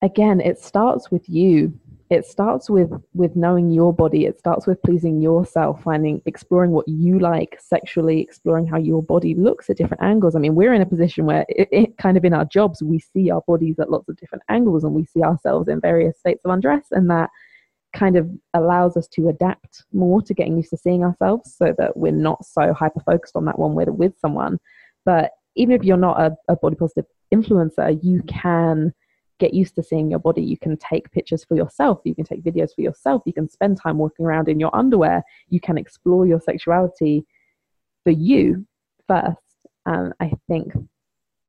again, 0.00 0.40
it 0.40 0.58
starts 0.58 1.10
with 1.10 1.28
you 1.28 1.78
it 2.08 2.24
starts 2.24 2.70
with 2.70 2.90
with 3.14 3.34
knowing 3.34 3.70
your 3.70 3.92
body. 3.92 4.26
It 4.26 4.38
starts 4.38 4.66
with 4.66 4.80
pleasing 4.82 5.20
yourself 5.20 5.82
finding 5.82 6.22
exploring 6.26 6.70
what 6.70 6.86
you 6.86 7.18
like 7.18 7.58
sexually 7.60 8.20
exploring 8.20 8.66
how 8.66 8.78
your 8.78 9.02
body 9.02 9.34
looks 9.34 9.68
at 9.68 9.76
different 9.76 10.02
angles. 10.02 10.36
I 10.36 10.38
mean 10.38 10.54
we're 10.54 10.74
in 10.74 10.82
a 10.82 10.86
position 10.86 11.26
where 11.26 11.44
it, 11.48 11.68
it, 11.72 11.98
kind 11.98 12.16
of 12.16 12.24
in 12.24 12.32
our 12.32 12.44
jobs 12.44 12.82
we 12.82 12.98
see 13.00 13.30
our 13.30 13.42
bodies 13.46 13.78
at 13.80 13.90
lots 13.90 14.08
of 14.08 14.16
different 14.16 14.44
angles 14.48 14.84
and 14.84 14.94
we 14.94 15.04
see 15.04 15.22
ourselves 15.22 15.68
in 15.68 15.80
various 15.80 16.18
states 16.18 16.42
of 16.44 16.52
undress 16.52 16.86
and 16.92 17.10
that 17.10 17.30
kind 17.92 18.16
of 18.16 18.30
allows 18.54 18.96
us 18.96 19.08
to 19.08 19.28
adapt 19.28 19.84
more 19.92 20.20
to 20.22 20.34
getting 20.34 20.56
used 20.56 20.70
to 20.70 20.76
seeing 20.76 21.02
ourselves 21.02 21.56
so 21.56 21.74
that 21.78 21.96
we're 21.96 22.12
not 22.12 22.44
so 22.44 22.72
hyper 22.72 23.00
focused 23.00 23.36
on 23.36 23.46
that 23.46 23.58
one 23.58 23.74
with 23.74 23.88
with 23.88 24.12
someone. 24.20 24.58
But 25.04 25.32
even 25.56 25.74
if 25.74 25.82
you're 25.82 25.96
not 25.96 26.20
a, 26.20 26.36
a 26.48 26.56
body 26.56 26.76
positive 26.76 27.06
influencer 27.34 27.98
you 28.04 28.22
can 28.28 28.94
get 29.38 29.54
used 29.54 29.74
to 29.76 29.82
seeing 29.82 30.10
your 30.10 30.18
body. 30.18 30.42
You 30.42 30.56
can 30.56 30.76
take 30.76 31.10
pictures 31.12 31.44
for 31.44 31.56
yourself, 31.56 32.00
you 32.04 32.14
can 32.14 32.24
take 32.24 32.42
videos 32.42 32.74
for 32.74 32.82
yourself, 32.82 33.22
you 33.26 33.32
can 33.32 33.48
spend 33.48 33.80
time 33.80 33.98
walking 33.98 34.26
around 34.26 34.48
in 34.48 34.60
your 34.60 34.74
underwear, 34.74 35.22
you 35.48 35.60
can 35.60 35.78
explore 35.78 36.26
your 36.26 36.40
sexuality 36.40 37.24
for 38.04 38.10
you 38.10 38.66
first. 39.06 39.38
And 39.84 40.12
I 40.20 40.32
think, 40.48 40.72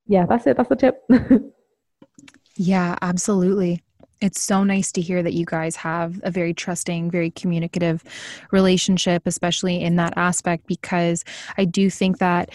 yeah, 0.07 0.25
that's 0.25 0.47
it. 0.47 0.57
That's 0.57 0.69
the 0.69 0.75
tip. 0.75 1.03
yeah, 2.55 2.95
absolutely. 3.01 3.83
It's 4.19 4.41
so 4.41 4.63
nice 4.63 4.91
to 4.93 5.01
hear 5.01 5.21
that 5.21 5.33
you 5.33 5.45
guys 5.45 5.75
have 5.75 6.19
a 6.23 6.31
very 6.31 6.53
trusting, 6.53 7.11
very 7.11 7.29
communicative 7.29 8.03
relationship, 8.51 9.23
especially 9.27 9.81
in 9.81 9.95
that 9.97 10.13
aspect, 10.17 10.65
because 10.65 11.23
I 11.57 11.65
do 11.65 11.91
think 11.91 12.17
that 12.17 12.49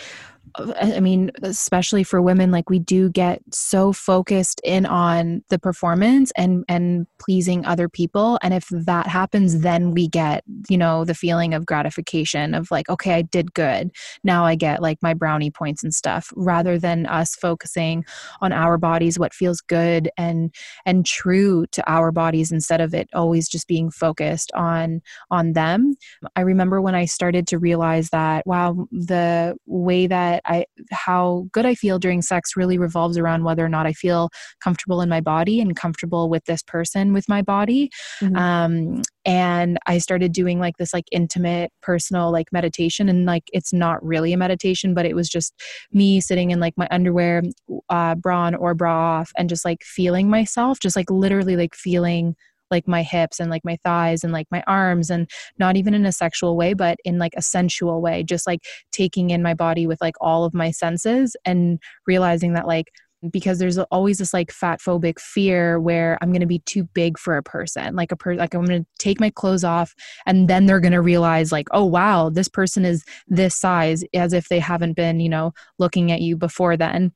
I 0.56 1.00
mean, 1.00 1.30
especially 1.42 2.04
for 2.04 2.20
women, 2.20 2.50
like 2.50 2.68
we 2.68 2.78
do 2.78 3.08
get 3.08 3.40
so 3.52 3.92
focused 3.92 4.60
in 4.64 4.84
on 4.86 5.42
the 5.48 5.58
performance 5.58 6.32
and 6.36 6.64
and 6.68 7.06
pleasing 7.18 7.64
other 7.64 7.88
people, 7.88 8.38
and 8.42 8.52
if 8.52 8.68
that 8.70 9.06
happens, 9.06 9.60
then 9.60 9.92
we 9.92 10.08
get 10.08 10.44
you 10.68 10.76
know 10.76 11.04
the 11.04 11.14
feeling 11.14 11.54
of 11.54 11.64
gratification 11.64 12.54
of 12.54 12.70
like, 12.70 12.88
okay, 12.90 13.14
I 13.14 13.22
did 13.22 13.54
good. 13.54 13.90
Now 14.24 14.44
I 14.44 14.54
get 14.54 14.82
like 14.82 14.98
my 15.02 15.14
brownie 15.14 15.50
points 15.50 15.82
and 15.82 15.94
stuff, 15.94 16.32
rather 16.36 16.78
than 16.78 17.06
us 17.06 17.34
focusing 17.34 18.04
on 18.40 18.52
our 18.52 18.76
bodies, 18.76 19.18
what 19.18 19.32
feels 19.34 19.60
good 19.60 20.10
and 20.18 20.54
and 20.84 21.06
true 21.06 21.66
to 21.72 21.90
our 21.90 22.12
bodies, 22.12 22.52
instead 22.52 22.80
of 22.80 22.92
it 22.94 23.08
always 23.14 23.48
just 23.48 23.68
being 23.68 23.90
focused 23.90 24.52
on 24.54 25.00
on 25.30 25.54
them. 25.54 25.94
I 26.36 26.42
remember 26.42 26.80
when 26.82 26.94
I 26.94 27.06
started 27.06 27.46
to 27.48 27.58
realize 27.58 28.10
that 28.10 28.46
wow, 28.46 28.86
the 28.90 29.56
way 29.66 30.06
that 30.06 30.41
I 30.44 30.64
how 30.90 31.46
good 31.52 31.66
I 31.66 31.74
feel 31.74 31.98
during 31.98 32.22
sex 32.22 32.56
really 32.56 32.78
revolves 32.78 33.18
around 33.18 33.44
whether 33.44 33.64
or 33.64 33.68
not 33.68 33.86
I 33.86 33.92
feel 33.92 34.30
comfortable 34.62 35.00
in 35.00 35.08
my 35.08 35.20
body 35.20 35.60
and 35.60 35.76
comfortable 35.76 36.28
with 36.28 36.44
this 36.44 36.62
person 36.62 37.12
with 37.12 37.28
my 37.28 37.42
body. 37.42 37.90
Mm-hmm. 38.20 38.36
Um, 38.36 39.02
and 39.24 39.78
I 39.86 39.98
started 39.98 40.32
doing 40.32 40.58
like 40.58 40.76
this 40.78 40.92
like 40.92 41.04
intimate 41.12 41.70
personal 41.80 42.32
like 42.32 42.52
meditation 42.52 43.08
and 43.08 43.24
like 43.24 43.44
it's 43.52 43.72
not 43.72 44.04
really 44.04 44.32
a 44.32 44.36
meditation 44.36 44.94
but 44.94 45.06
it 45.06 45.14
was 45.14 45.28
just 45.28 45.54
me 45.92 46.20
sitting 46.20 46.50
in 46.50 46.58
like 46.60 46.74
my 46.76 46.88
underwear 46.90 47.42
uh, 47.88 48.14
bra 48.16 48.42
on 48.42 48.54
or 48.54 48.74
bra 48.74 49.18
off 49.18 49.30
and 49.36 49.48
just 49.48 49.64
like 49.64 49.82
feeling 49.82 50.28
myself 50.28 50.80
just 50.80 50.96
like 50.96 51.10
literally 51.10 51.56
like 51.56 51.74
feeling 51.74 52.34
like 52.72 52.88
my 52.88 53.04
hips 53.04 53.38
and 53.38 53.50
like 53.50 53.64
my 53.64 53.78
thighs 53.84 54.24
and 54.24 54.32
like 54.32 54.48
my 54.50 54.64
arms 54.66 55.10
and 55.10 55.30
not 55.58 55.76
even 55.76 55.94
in 55.94 56.04
a 56.04 56.10
sexual 56.10 56.56
way 56.56 56.74
but 56.74 56.98
in 57.04 57.18
like 57.18 57.34
a 57.36 57.42
sensual 57.42 58.02
way 58.02 58.24
just 58.24 58.46
like 58.46 58.64
taking 58.90 59.30
in 59.30 59.42
my 59.42 59.54
body 59.54 59.86
with 59.86 60.00
like 60.00 60.16
all 60.20 60.44
of 60.44 60.52
my 60.52 60.72
senses 60.72 61.36
and 61.44 61.78
realizing 62.06 62.54
that 62.54 62.66
like 62.66 62.86
because 63.30 63.58
there's 63.58 63.78
always 63.78 64.18
this 64.18 64.34
like 64.34 64.50
fat 64.50 64.80
phobic 64.80 65.20
fear 65.20 65.78
where 65.78 66.18
I'm 66.20 66.30
going 66.30 66.40
to 66.40 66.46
be 66.46 66.58
too 66.60 66.84
big 66.92 67.18
for 67.18 67.36
a 67.36 67.42
person. 67.42 67.94
Like 67.94 68.10
a 68.10 68.16
person, 68.16 68.38
like 68.38 68.54
I'm 68.54 68.64
going 68.64 68.82
to 68.82 68.88
take 68.98 69.20
my 69.20 69.30
clothes 69.30 69.64
off 69.64 69.94
and 70.26 70.48
then 70.48 70.66
they're 70.66 70.80
going 70.80 70.92
to 70.92 71.00
realize 71.00 71.52
like, 71.52 71.68
oh 71.70 71.84
wow, 71.84 72.30
this 72.30 72.48
person 72.48 72.84
is 72.84 73.04
this 73.28 73.54
size 73.54 74.02
as 74.14 74.32
if 74.32 74.48
they 74.48 74.58
haven't 74.58 74.94
been, 74.94 75.20
you 75.20 75.28
know, 75.28 75.52
looking 75.78 76.10
at 76.10 76.20
you 76.20 76.36
before 76.36 76.76
then 76.76 77.12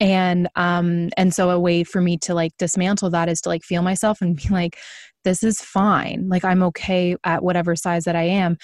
and 0.00 0.48
um 0.56 1.08
and 1.16 1.34
so 1.34 1.50
a 1.50 1.58
way 1.58 1.82
for 1.84 2.00
me 2.00 2.18
to 2.18 2.34
like 2.34 2.52
dismantle 2.58 3.10
that 3.10 3.28
is 3.28 3.40
to 3.40 3.48
like 3.48 3.62
feel 3.62 3.82
myself 3.82 4.20
and 4.20 4.36
be 4.36 4.48
like 4.50 4.78
this 5.24 5.42
is 5.42 5.60
fine. 5.60 6.28
Like 6.28 6.44
i'm 6.44 6.62
okay 6.64 7.16
at 7.24 7.42
whatever 7.42 7.74
size 7.76 8.04
that 8.04 8.16
i 8.16 8.22
am 8.22 8.56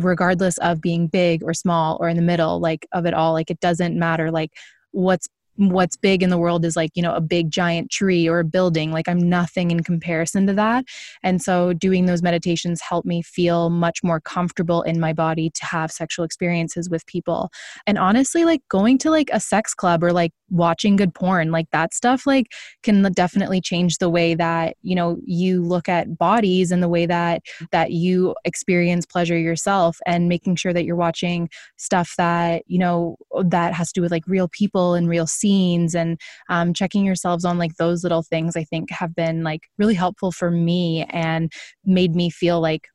regardless 0.00 0.58
of 0.58 0.80
being 0.80 1.06
big 1.08 1.42
or 1.42 1.54
small 1.54 1.96
or 2.00 2.08
in 2.08 2.16
the 2.16 2.22
middle 2.22 2.60
like 2.60 2.86
of 2.92 3.06
it 3.06 3.14
all. 3.14 3.32
Like 3.32 3.50
it 3.50 3.60
doesn't 3.60 3.98
matter 3.98 4.30
like 4.30 4.50
what's 4.92 5.28
what's 5.58 5.96
big 5.96 6.22
in 6.22 6.30
the 6.30 6.38
world 6.38 6.64
is 6.64 6.76
like 6.76 6.90
you 6.94 7.02
know 7.02 7.14
a 7.14 7.20
big 7.20 7.50
giant 7.50 7.90
tree 7.90 8.28
or 8.28 8.40
a 8.40 8.44
building 8.44 8.92
like 8.92 9.08
i'm 9.08 9.18
nothing 9.18 9.70
in 9.70 9.82
comparison 9.82 10.46
to 10.46 10.52
that. 10.54 10.84
And 11.22 11.42
so 11.42 11.72
doing 11.72 12.06
those 12.06 12.22
meditations 12.22 12.80
help 12.80 13.04
me 13.04 13.22
feel 13.22 13.70
much 13.70 14.02
more 14.02 14.20
comfortable 14.20 14.82
in 14.82 15.00
my 15.00 15.12
body 15.12 15.50
to 15.50 15.64
have 15.64 15.90
sexual 15.90 16.24
experiences 16.24 16.88
with 16.88 17.06
people. 17.06 17.50
And 17.86 17.98
honestly 17.98 18.44
like 18.44 18.62
going 18.68 18.98
to 18.98 19.10
like 19.10 19.30
a 19.32 19.40
sex 19.40 19.74
club 19.74 20.02
or 20.02 20.12
like 20.12 20.32
watching 20.50 20.96
good 20.96 21.14
porn 21.14 21.50
like 21.50 21.70
that 21.72 21.92
stuff 21.92 22.26
like 22.26 22.46
can 22.82 23.02
definitely 23.12 23.60
change 23.60 23.98
the 23.98 24.08
way 24.08 24.34
that 24.34 24.76
you 24.82 24.94
know 24.94 25.18
you 25.24 25.62
look 25.62 25.88
at 25.88 26.16
bodies 26.16 26.70
and 26.70 26.82
the 26.82 26.88
way 26.88 27.04
that 27.04 27.42
that 27.70 27.90
you 27.90 28.34
experience 28.46 29.04
pleasure 29.04 29.38
yourself 29.38 29.98
and 30.06 30.28
making 30.28 30.56
sure 30.56 30.72
that 30.72 30.84
you're 30.84 30.96
watching 30.96 31.50
stuff 31.76 32.14
that 32.16 32.62
you 32.66 32.78
know 32.78 33.16
that 33.44 33.74
has 33.74 33.88
to 33.92 34.00
do 34.00 34.02
with 34.02 34.10
like 34.10 34.26
real 34.26 34.48
people 34.48 34.94
and 34.94 35.08
real 35.08 35.26
scenes 35.26 35.47
and 35.94 36.18
um, 36.48 36.72
checking 36.74 37.04
yourselves 37.04 37.44
on 37.44 37.58
like 37.58 37.74
those 37.76 38.02
little 38.02 38.22
things 38.22 38.56
i 38.56 38.64
think 38.64 38.90
have 38.90 39.14
been 39.14 39.42
like 39.42 39.62
really 39.78 39.94
helpful 39.94 40.32
for 40.32 40.50
me 40.50 41.04
and 41.10 41.52
made 41.84 42.14
me 42.14 42.30
feel 42.30 42.60
like 42.60 42.88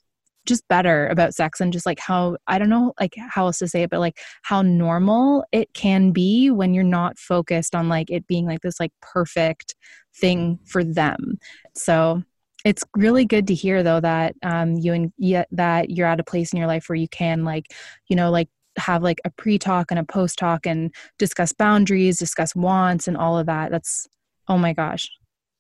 just 0.45 0.68
better 0.68 1.08
about 1.08 1.34
sex 1.34 1.62
and 1.62 1.72
just 1.72 1.86
like 1.86 1.99
how 1.99 2.38
I 2.47 2.60
don't 2.60 2.70
know 2.70 2.93
like 2.99 3.16
how 3.18 3.45
else 3.45 3.60
to 3.60 3.68
say 3.68 3.84
it 3.84 3.89
but 3.89 3.99
like 3.99 4.18
how 4.41 4.62
normal 4.62 5.45
it 5.51 5.74
can 5.74 6.12
be 6.12 6.51
when 6.51 6.74
you're 6.74 6.84
not 6.84 7.18
focused 7.18 7.76
on 7.76 7.89
like 7.89 8.10
it 8.10 8.28
being 8.28 8.45
like 8.45 8.62
this 8.62 8.80
like 8.80 8.91
perfect 9.01 9.76
thing 10.16 10.60
for 10.66 10.84
them. 10.84 11.38
So 11.76 12.24
it's 12.66 12.84
really 12.95 13.26
good 13.26 13.47
to 13.47 13.54
hear 13.54 13.84
though 13.84 13.99
that 13.99 14.36
um 14.43 14.76
you 14.76 14.93
and 14.93 15.14
yet 15.18 15.47
that 15.51 15.89
you're 15.89 16.08
at 16.08 16.20
a 16.20 16.24
place 16.24 16.54
in 16.54 16.60
your 16.60 16.68
life 16.68 16.88
where 16.88 16.95
you 16.95 17.10
can 17.10 17.43
like 17.43 17.66
you 18.08 18.16
know 18.16 18.32
like 18.32 18.49
have 18.78 19.03
like 19.03 19.21
a 19.26 19.30
pre-talk 19.32 19.91
and 19.91 19.99
a 19.99 20.03
post-talk 20.03 20.65
and 20.65 20.93
discuss 21.19 21.53
boundaries, 21.53 22.17
discuss 22.17 22.55
wants 22.55 23.07
and 23.07 23.17
all 23.17 23.38
of 23.38 23.45
that. 23.47 23.71
That's 23.71 24.07
oh 24.47 24.57
my 24.57 24.74
gosh, 24.74 25.09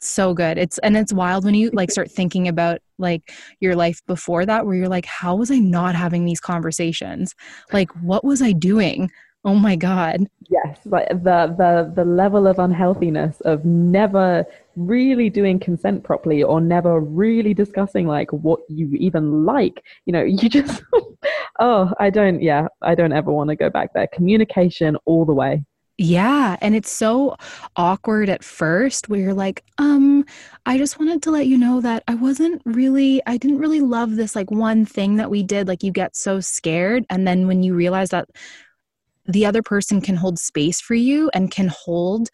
so 0.03 0.33
good 0.33 0.57
it's 0.57 0.77
and 0.79 0.97
it's 0.97 1.13
wild 1.13 1.45
when 1.45 1.55
you 1.55 1.69
like 1.71 1.91
start 1.91 2.11
thinking 2.11 2.47
about 2.47 2.79
like 2.97 3.31
your 3.59 3.75
life 3.75 4.01
before 4.05 4.45
that 4.45 4.65
where 4.65 4.75
you're 4.75 4.89
like 4.89 5.05
how 5.05 5.35
was 5.35 5.49
i 5.51 5.57
not 5.57 5.95
having 5.95 6.25
these 6.25 6.39
conversations 6.39 7.33
like 7.71 7.91
what 8.01 8.23
was 8.23 8.41
i 8.41 8.51
doing 8.51 9.09
oh 9.45 9.55
my 9.55 9.75
god. 9.75 10.27
Yes 10.49 10.79
like 10.85 11.07
the 11.09 11.53
the 11.57 11.91
the 11.95 12.05
level 12.05 12.47
of 12.47 12.59
unhealthiness 12.59 13.41
of 13.41 13.65
never 13.65 14.45
really 14.75 15.29
doing 15.29 15.59
consent 15.59 16.03
properly 16.03 16.43
or 16.43 16.59
never 16.61 16.99
really 16.99 17.53
discussing 17.53 18.07
like 18.07 18.31
what 18.31 18.59
you 18.69 18.89
even 18.93 19.45
like. 19.45 19.83
You 20.05 20.13
know 20.13 20.23
you 20.23 20.49
just 20.49 20.83
oh 21.59 21.93
i 21.99 22.09
don't 22.09 22.41
yeah 22.41 22.67
i 22.81 22.95
don't 22.95 23.13
ever 23.13 23.31
want 23.31 23.49
to 23.49 23.55
go 23.55 23.69
back 23.69 23.93
there. 23.93 24.07
Communication 24.07 24.97
all 25.05 25.25
the 25.25 25.33
way. 25.33 25.63
Yeah, 25.99 26.57
and 26.59 26.75
it's 26.75 26.91
so 26.91 27.35
awkward 27.75 28.27
at 28.27 28.43
first 28.43 29.09
where 29.09 29.19
you're 29.19 29.33
like, 29.33 29.63
um, 29.77 30.25
I 30.65 30.79
just 30.79 30.97
wanted 30.97 31.21
to 31.21 31.31
let 31.31 31.45
you 31.45 31.55
know 31.55 31.81
that 31.81 32.03
I 32.07 32.15
wasn't 32.15 32.63
really 32.65 33.21
I 33.27 33.37
didn't 33.37 33.59
really 33.59 33.81
love 33.81 34.15
this 34.15 34.35
like 34.35 34.49
one 34.49 34.85
thing 34.85 35.17
that 35.17 35.29
we 35.29 35.43
did. 35.43 35.67
Like 35.67 35.83
you 35.83 35.91
get 35.91 36.15
so 36.15 36.39
scared 36.39 37.05
and 37.11 37.27
then 37.27 37.47
when 37.47 37.61
you 37.61 37.75
realize 37.75 38.09
that 38.09 38.27
the 39.25 39.45
other 39.45 39.61
person 39.61 40.01
can 40.01 40.15
hold 40.15 40.37
space 40.37 40.81
for 40.81 40.95
you 40.95 41.29
and 41.33 41.51
can 41.51 41.69
hold 41.69 42.29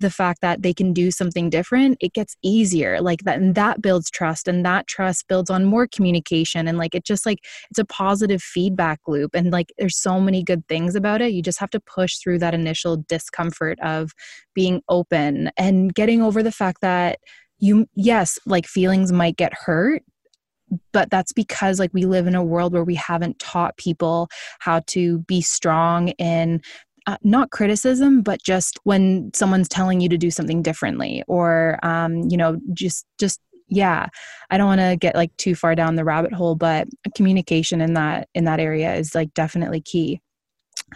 the 0.00 0.10
fact 0.10 0.40
that 0.42 0.62
they 0.62 0.74
can 0.74 0.92
do 0.92 1.10
something 1.10 1.48
different 1.48 1.96
it 2.00 2.12
gets 2.12 2.36
easier 2.42 3.00
like 3.00 3.20
that 3.24 3.38
and 3.38 3.54
that 3.54 3.80
builds 3.80 4.10
trust 4.10 4.48
and 4.48 4.64
that 4.64 4.86
trust 4.86 5.26
builds 5.28 5.50
on 5.50 5.64
more 5.64 5.86
communication 5.86 6.66
and 6.68 6.76
like 6.76 6.94
it 6.94 7.04
just 7.04 7.24
like 7.24 7.38
it's 7.70 7.78
a 7.78 7.84
positive 7.84 8.42
feedback 8.42 8.98
loop 9.06 9.34
and 9.34 9.52
like 9.52 9.72
there's 9.78 9.96
so 9.96 10.20
many 10.20 10.42
good 10.42 10.66
things 10.68 10.94
about 10.94 11.22
it 11.22 11.32
you 11.32 11.42
just 11.42 11.60
have 11.60 11.70
to 11.70 11.80
push 11.80 12.18
through 12.18 12.38
that 12.38 12.54
initial 12.54 13.04
discomfort 13.08 13.78
of 13.80 14.12
being 14.54 14.82
open 14.88 15.50
and 15.56 15.94
getting 15.94 16.20
over 16.20 16.42
the 16.42 16.52
fact 16.52 16.80
that 16.80 17.18
you 17.58 17.86
yes 17.94 18.38
like 18.46 18.66
feelings 18.66 19.12
might 19.12 19.36
get 19.36 19.54
hurt 19.54 20.02
but 20.92 21.10
that's 21.10 21.32
because 21.32 21.78
like 21.78 21.90
we 21.92 22.06
live 22.06 22.26
in 22.26 22.34
a 22.34 22.44
world 22.44 22.72
where 22.72 22.84
we 22.84 22.94
haven't 22.94 23.38
taught 23.38 23.76
people 23.76 24.28
how 24.58 24.80
to 24.86 25.18
be 25.20 25.40
strong 25.40 26.08
in 26.10 26.60
uh, 27.06 27.18
not 27.22 27.50
criticism, 27.50 28.22
but 28.22 28.42
just 28.42 28.78
when 28.84 29.30
someone's 29.34 29.68
telling 29.68 30.00
you 30.00 30.08
to 30.08 30.16
do 30.16 30.30
something 30.30 30.62
differently, 30.62 31.22
or 31.28 31.78
um, 31.82 32.22
you 32.30 32.36
know, 32.36 32.58
just 32.72 33.06
just 33.18 33.40
yeah. 33.68 34.08
I 34.50 34.58
don't 34.58 34.66
want 34.66 34.80
to 34.80 34.96
get 34.96 35.14
like 35.14 35.36
too 35.36 35.54
far 35.54 35.74
down 35.74 35.96
the 35.96 36.04
rabbit 36.04 36.32
hole, 36.32 36.54
but 36.54 36.88
communication 37.14 37.80
in 37.80 37.94
that 37.94 38.28
in 38.34 38.44
that 38.44 38.60
area 38.60 38.94
is 38.94 39.14
like 39.14 39.34
definitely 39.34 39.80
key. 39.80 40.20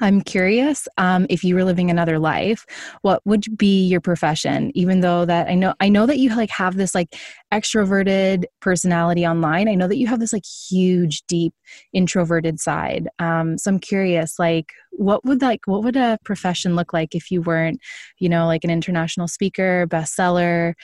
I'm 0.01 0.21
curious 0.21 0.87
um, 0.97 1.27
if 1.29 1.43
you 1.43 1.55
were 1.55 1.65
living 1.65 1.91
another 1.91 2.19
life, 2.19 2.65
what 3.03 3.21
would 3.27 3.57
be 3.57 3.87
your 3.87 4.01
profession? 4.01 4.71
Even 4.75 5.01
though 5.01 5.25
that 5.25 5.49
I 5.49 5.55
know 5.55 5.75
I 5.81 5.89
know 5.89 6.07
that 6.07 6.19
you 6.19 6.35
like 6.37 6.51
have 6.51 6.77
this 6.77 6.95
like 6.95 7.15
extroverted 7.53 8.45
personality 8.61 9.27
online. 9.27 9.69
I 9.69 9.75
know 9.75 9.89
that 9.89 9.97
you 9.99 10.07
have 10.07 10.21
this 10.21 10.33
like 10.33 10.45
huge, 10.45 11.23
deep 11.27 11.55
introverted 11.93 12.61
side. 12.61 13.09
Um, 13.19 13.59
so 13.59 13.71
I'm 13.71 13.79
curious, 13.79 14.39
like, 14.39 14.73
what 14.93 15.25
would 15.25 15.43
like 15.43 15.61
what 15.67 15.83
would 15.85 15.97
a 15.97 16.19
profession 16.25 16.77
look 16.77 16.93
like 16.93 17.15
if 17.15 17.31
you 17.31 17.43
weren't, 17.43 17.81
you 18.19 18.29
know, 18.29 18.47
like 18.47 18.65
an 18.65 18.71
international 18.71 19.29
speaker, 19.29 19.87
bestseller, 19.89 20.75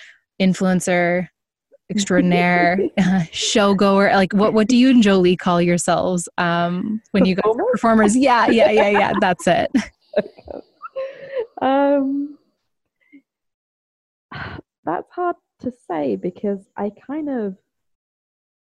influencer? 0.41 1.29
Extraordinaire 1.91 2.79
showgoer. 3.33 4.13
Like 4.15 4.33
what 4.33 4.55
what 4.55 4.69
do 4.69 4.77
you 4.77 4.91
and 4.91 5.03
jolie 5.03 5.37
call 5.37 5.61
yourselves 5.61 6.29
um 6.39 7.01
when 7.13 7.25
you 7.25 7.35
go 7.35 7.55
performers? 7.73 8.17
yeah 8.17 8.47
yeah 8.49 8.71
yeah 8.71 8.89
yeah 8.89 9.13
that's 9.21 9.47
it. 9.47 9.71
Um 11.63 12.39
that's 14.85 15.11
hard 15.11 15.37
to 15.61 15.73
say 15.89 16.15
because 16.17 16.59
i 16.77 16.91
kind 17.07 17.31
of 17.31 17.57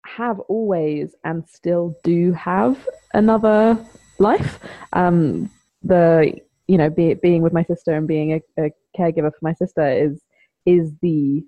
have 0.06 0.40
always 0.40 1.14
and 1.24 1.46
still 1.48 1.94
do 2.04 2.32
have 2.32 2.78
another 3.14 3.78
life. 4.18 4.60
Um 4.92 5.50
the 5.82 6.32
you 6.66 6.78
know 6.78 6.90
be, 6.90 7.14
being 7.14 7.42
with 7.42 7.52
my 7.52 7.64
sister 7.64 7.94
and 7.94 8.08
being 8.08 8.32
a, 8.32 8.64
a 8.64 8.70
caregiver 8.96 9.30
for 9.30 9.42
my 9.42 9.54
sister 9.54 9.86
is 9.88 10.22
is 10.64 10.92
the 11.02 11.44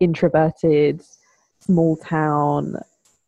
introverted, 0.00 1.02
small 1.60 1.96
town. 1.96 2.76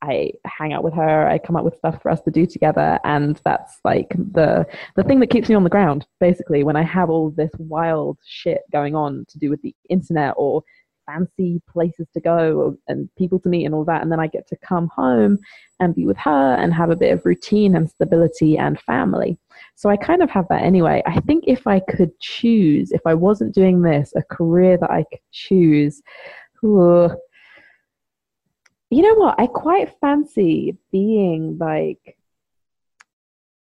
I 0.02 0.32
hang 0.46 0.72
out 0.72 0.82
with 0.82 0.94
her. 0.94 1.28
I 1.28 1.38
come 1.38 1.54
up 1.54 1.64
with 1.64 1.76
stuff 1.76 2.02
for 2.02 2.10
us 2.10 2.20
to 2.22 2.30
do 2.30 2.44
together, 2.44 2.98
and 3.04 3.40
that's 3.44 3.78
like 3.84 4.08
the 4.10 4.66
the 4.96 5.04
thing 5.04 5.20
that 5.20 5.30
keeps 5.30 5.48
me 5.48 5.54
on 5.54 5.64
the 5.64 5.70
ground. 5.70 6.06
Basically, 6.18 6.64
when 6.64 6.76
I 6.76 6.82
have 6.82 7.08
all 7.08 7.30
this 7.30 7.52
wild 7.58 8.18
shit 8.26 8.62
going 8.72 8.96
on 8.96 9.24
to 9.28 9.38
do 9.38 9.48
with 9.48 9.62
the 9.62 9.74
internet 9.88 10.34
or 10.36 10.64
fancy 11.06 11.60
places 11.68 12.06
to 12.14 12.20
go 12.20 12.76
and 12.88 13.08
people 13.16 13.38
to 13.40 13.48
meet 13.48 13.64
and 13.64 13.74
all 13.74 13.84
that, 13.84 14.02
and 14.02 14.10
then 14.10 14.20
I 14.20 14.26
get 14.26 14.48
to 14.48 14.56
come 14.56 14.88
home 14.94 15.38
and 15.80 15.94
be 15.94 16.06
with 16.06 16.16
her 16.18 16.54
and 16.54 16.72
have 16.74 16.90
a 16.90 16.96
bit 16.96 17.12
of 17.12 17.24
routine 17.24 17.76
and 17.76 17.88
stability 17.88 18.58
and 18.58 18.80
family. 18.80 19.38
So 19.74 19.88
I 19.88 19.96
kind 19.96 20.22
of 20.22 20.30
have 20.30 20.46
that 20.48 20.62
anyway. 20.62 21.02
I 21.06 21.20
think 21.20 21.44
if 21.46 21.66
I 21.66 21.80
could 21.80 22.18
choose, 22.20 22.92
if 22.92 23.02
I 23.06 23.14
wasn't 23.14 23.54
doing 23.54 23.82
this, 23.82 24.12
a 24.16 24.22
career 24.22 24.76
that 24.78 24.90
I 24.90 25.04
could 25.10 25.20
choose, 25.32 26.02
Ooh. 26.64 27.10
You 28.90 29.02
know 29.02 29.14
what? 29.14 29.40
I 29.40 29.46
quite 29.46 29.94
fancy 30.00 30.76
being 30.90 31.56
like 31.58 32.18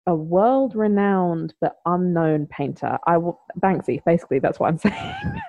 a 0.07 0.15
world 0.15 0.75
renowned 0.75 1.53
but 1.61 1.77
unknown 1.85 2.47
painter. 2.47 2.97
I 3.05 3.17
will 3.17 3.39
Banksy, 3.59 4.03
basically, 4.05 4.39
that's 4.39 4.59
what 4.59 4.69
I'm 4.69 4.77
saying. 4.79 5.41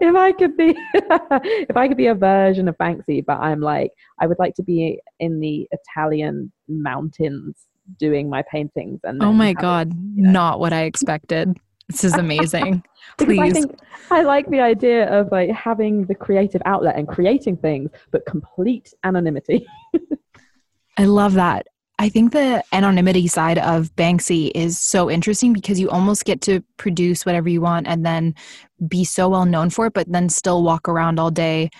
if 0.00 0.16
I 0.16 0.32
could 0.32 0.56
be 0.56 0.74
if 0.94 1.76
I 1.76 1.88
could 1.88 1.96
be 1.96 2.06
a 2.06 2.14
version 2.14 2.68
of 2.68 2.78
Banksy, 2.78 3.24
but 3.24 3.38
I'm 3.38 3.60
like 3.60 3.92
I 4.18 4.26
would 4.26 4.38
like 4.38 4.54
to 4.54 4.62
be 4.62 5.00
in 5.20 5.40
the 5.40 5.68
Italian 5.70 6.50
mountains 6.68 7.66
doing 7.98 8.28
my 8.28 8.42
paintings 8.50 9.00
and 9.04 9.22
Oh 9.22 9.32
my 9.32 9.52
god, 9.52 9.92
you 10.14 10.22
know. 10.22 10.30
not 10.30 10.60
what 10.60 10.72
I 10.72 10.82
expected. 10.82 11.56
This 11.88 12.04
is 12.04 12.14
amazing. 12.14 12.82
Please. 13.18 13.40
I 13.40 13.50
think 13.50 13.78
I 14.10 14.22
like 14.22 14.48
the 14.50 14.60
idea 14.60 15.08
of 15.08 15.30
like 15.30 15.50
having 15.50 16.04
the 16.06 16.14
creative 16.14 16.60
outlet 16.64 16.96
and 16.96 17.06
creating 17.06 17.56
things, 17.56 17.90
but 18.10 18.26
complete 18.26 18.92
anonymity. 19.04 19.66
I 20.98 21.04
love 21.04 21.34
that. 21.34 21.66
I 21.98 22.10
think 22.10 22.32
the 22.32 22.62
anonymity 22.72 23.26
side 23.26 23.58
of 23.58 23.94
Banksy 23.96 24.50
is 24.54 24.78
so 24.78 25.10
interesting 25.10 25.54
because 25.54 25.80
you 25.80 25.88
almost 25.88 26.26
get 26.26 26.42
to 26.42 26.62
produce 26.76 27.24
whatever 27.24 27.48
you 27.48 27.62
want 27.62 27.86
and 27.86 28.04
then 28.04 28.34
be 28.86 29.02
so 29.04 29.30
well 29.30 29.46
known 29.46 29.70
for 29.70 29.86
it, 29.86 29.94
but 29.94 30.10
then 30.10 30.28
still 30.28 30.62
walk 30.62 30.88
around 30.88 31.18
all 31.18 31.30
day 31.30 31.70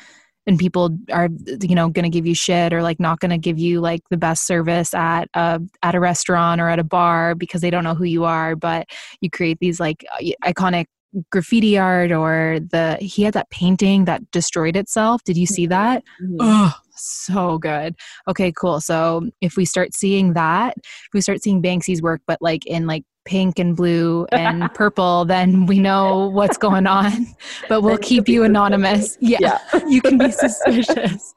and 0.46 0.58
people 0.58 0.96
are 1.12 1.28
you 1.60 1.74
know 1.74 1.88
going 1.88 2.04
to 2.04 2.10
give 2.10 2.26
you 2.26 2.34
shit 2.34 2.72
or 2.72 2.82
like 2.82 3.00
not 3.00 3.20
going 3.20 3.30
to 3.30 3.38
give 3.38 3.58
you 3.58 3.80
like 3.80 4.00
the 4.10 4.16
best 4.16 4.46
service 4.46 4.94
at 4.94 5.28
a 5.34 5.60
at 5.82 5.94
a 5.94 6.00
restaurant 6.00 6.60
or 6.60 6.68
at 6.68 6.78
a 6.78 6.84
bar 6.84 7.34
because 7.34 7.60
they 7.60 7.70
don't 7.70 7.84
know 7.84 7.94
who 7.94 8.04
you 8.04 8.24
are 8.24 8.56
but 8.56 8.86
you 9.20 9.30
create 9.30 9.58
these 9.60 9.80
like 9.80 10.04
iconic 10.44 10.86
graffiti 11.30 11.78
art 11.78 12.12
or 12.12 12.58
the 12.60 12.98
he 13.00 13.22
had 13.22 13.34
that 13.34 13.48
painting 13.50 14.04
that 14.04 14.30
destroyed 14.30 14.76
itself. 14.76 15.22
Did 15.24 15.36
you 15.36 15.46
see 15.46 15.66
that? 15.66 16.02
Mm-hmm. 16.22 16.36
oh 16.40 16.74
so 16.98 17.58
good. 17.58 17.94
Okay 18.28 18.52
cool. 18.52 18.80
So 18.80 19.28
if 19.40 19.56
we 19.56 19.64
start 19.64 19.94
seeing 19.94 20.32
that 20.32 20.74
if 20.78 21.08
we 21.12 21.20
start 21.20 21.42
seeing 21.42 21.62
banksy's 21.62 22.02
work 22.02 22.20
but 22.26 22.40
like 22.40 22.66
in 22.66 22.86
like 22.86 23.04
pink 23.26 23.58
and 23.58 23.76
blue 23.76 24.26
and 24.32 24.72
purple, 24.74 25.26
then 25.26 25.66
we 25.66 25.78
know 25.78 26.28
what's 26.28 26.56
going 26.56 26.86
on. 26.86 27.26
But 27.68 27.82
we'll 27.82 27.98
keep 27.98 28.28
you 28.28 28.44
anonymous. 28.44 29.18
Yeah, 29.26 29.38
yeah. 29.40 29.80
you 29.88 30.00
can 30.00 30.18
be 30.18 30.30
suspicious. 30.30 31.34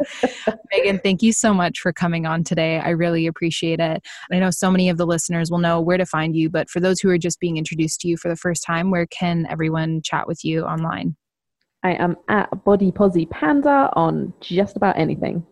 Megan, 0.72 1.00
thank 1.00 1.24
you 1.24 1.34
so 1.34 1.54
much 1.54 1.80
for 1.80 1.92
coming 1.92 2.28
on 2.28 2.44
today. 2.44 2.80
I 2.80 2.90
really 2.90 3.26
appreciate 3.26 3.80
it. 3.80 4.06
I 4.32 4.38
know 4.38 4.52
so 4.52 4.70
many 4.70 4.90
of 4.90 4.98
the 4.98 5.08
listeners 5.08 5.50
will 5.50 5.58
know 5.58 5.82
where 5.82 5.98
to 5.98 6.06
find 6.06 6.36
you, 6.36 6.50
but 6.50 6.70
for 6.70 6.80
those 6.80 7.00
who 7.00 7.10
are 7.10 7.18
just 7.18 7.40
being 7.40 7.58
introduced 7.58 8.02
to 8.02 8.08
you 8.08 8.16
for 8.16 8.30
the 8.30 8.36
first 8.36 8.64
time, 8.64 8.92
where 8.92 9.08
can 9.08 9.48
everyone 9.50 10.02
chat 10.04 10.28
with 10.28 10.46
you 10.46 10.64
online? 10.64 11.16
I 11.84 11.94
am 11.94 12.16
at 12.28 12.64
Body 12.64 12.92
Posi 12.92 13.28
Panda 13.30 13.90
on 13.94 14.34
just 14.42 14.76
about 14.76 15.00
anything. 15.00 15.46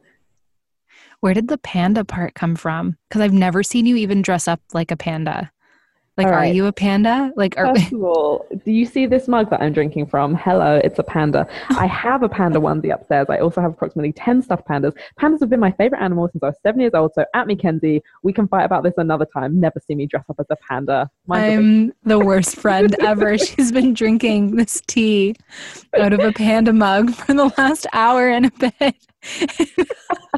Where 1.21 1.33
did 1.33 1.47
the 1.47 1.57
panda 1.57 2.05
part 2.05 2.35
come 2.35 2.55
from? 2.55 2.97
Because 3.09 3.21
I've 3.21 3.33
never 3.33 3.63
seen 3.63 3.85
you 3.85 3.95
even 3.95 4.21
dress 4.21 4.47
up 4.47 4.61
like 4.73 4.91
a 4.91 4.97
panda. 4.97 5.51
Like, 6.17 6.27
right. 6.27 6.49
are 6.49 6.53
you 6.53 6.65
a 6.65 6.71
panda? 6.71 7.31
Like, 7.35 7.55
are 7.59 7.75
First 7.75 7.91
of 7.93 8.03
all, 8.03 8.47
do 8.65 8.71
you 8.71 8.87
see 8.87 9.05
this 9.05 9.27
mug 9.27 9.51
that 9.51 9.61
I'm 9.61 9.71
drinking 9.71 10.07
from? 10.07 10.33
Hello, 10.33 10.81
it's 10.83 10.97
a 10.97 11.03
panda. 11.03 11.47
I 11.69 11.85
have 12.05 12.23
a 12.23 12.29
panda 12.29 12.59
onesie 12.59 12.91
upstairs. 12.91 13.27
I 13.29 13.37
also 13.37 13.61
have 13.61 13.71
approximately 13.71 14.13
10 14.13 14.41
stuffed 14.41 14.67
pandas. 14.67 14.93
Pandas 15.19 15.41
have 15.41 15.49
been 15.49 15.59
my 15.59 15.71
favorite 15.73 16.01
animal 16.01 16.27
since 16.31 16.43
I 16.43 16.47
was 16.47 16.55
seven 16.63 16.81
years 16.81 16.95
old. 16.95 17.13
So, 17.13 17.23
at 17.35 17.45
me, 17.45 17.55
Kenzie, 17.55 18.01
we 18.23 18.33
can 18.33 18.47
fight 18.47 18.63
about 18.63 18.83
this 18.83 18.95
another 18.97 19.27
time. 19.31 19.59
Never 19.59 19.79
see 19.79 19.93
me 19.93 20.07
dress 20.07 20.23
up 20.27 20.37
as 20.39 20.47
a 20.49 20.55
panda. 20.67 21.07
I'm 21.29 21.93
the 22.03 22.17
worst 22.17 22.55
friend 22.59 22.95
ever. 22.99 23.37
She's 23.37 23.71
been 23.71 23.93
drinking 23.93 24.55
this 24.55 24.81
tea 24.87 25.35
out 25.99 26.13
of 26.13 26.19
a 26.19 26.31
panda 26.31 26.73
mug 26.73 27.11
for 27.13 27.35
the 27.35 27.53
last 27.59 27.85
hour 27.93 28.27
and 28.27 28.47
a 28.47 28.51
bit. 28.51 28.95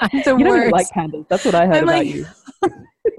I'm 0.02 0.24
the 0.26 0.36
you 0.38 0.46
worst. 0.46 0.64
don't 0.64 0.72
like 0.72 0.88
pandas. 0.90 1.28
That's 1.30 1.46
what 1.46 1.56
I 1.56 1.68
heard 1.68 1.78
I'm 1.78 1.84
about 1.84 1.96
like, 1.96 2.08
you 2.08 2.26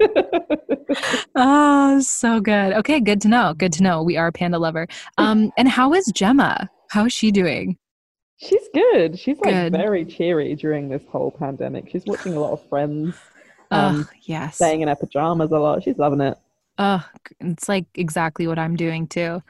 oh, 1.35 1.99
so 2.01 2.39
good. 2.39 2.73
Okay, 2.73 2.99
good 2.99 3.21
to 3.21 3.27
know. 3.27 3.53
Good 3.53 3.73
to 3.73 3.83
know. 3.83 4.03
We 4.03 4.17
are 4.17 4.27
a 4.27 4.31
panda 4.31 4.59
lover. 4.59 4.87
Um, 5.17 5.51
and 5.57 5.67
how 5.67 5.93
is 5.93 6.05
Gemma? 6.13 6.69
How 6.89 7.05
is 7.05 7.13
she 7.13 7.31
doing? 7.31 7.77
She's 8.37 8.67
good. 8.73 9.19
She's 9.19 9.39
like 9.39 9.53
good. 9.53 9.73
very 9.73 10.03
cheery 10.03 10.55
during 10.55 10.89
this 10.89 11.03
whole 11.09 11.31
pandemic. 11.31 11.89
She's 11.91 12.03
watching 12.05 12.33
a 12.33 12.39
lot 12.39 12.53
of 12.53 12.67
Friends. 12.69 13.15
Um, 13.73 14.05
oh, 14.05 14.13
yes. 14.23 14.55
Staying 14.55 14.81
in 14.81 14.89
her 14.89 14.97
pajamas 14.97 15.49
a 15.53 15.57
lot. 15.57 15.81
She's 15.81 15.97
loving 15.97 16.19
it. 16.19 16.37
Oh, 16.77 17.07
it's 17.39 17.69
like 17.69 17.85
exactly 17.95 18.47
what 18.47 18.59
I'm 18.59 18.75
doing 18.75 19.07
too. 19.07 19.41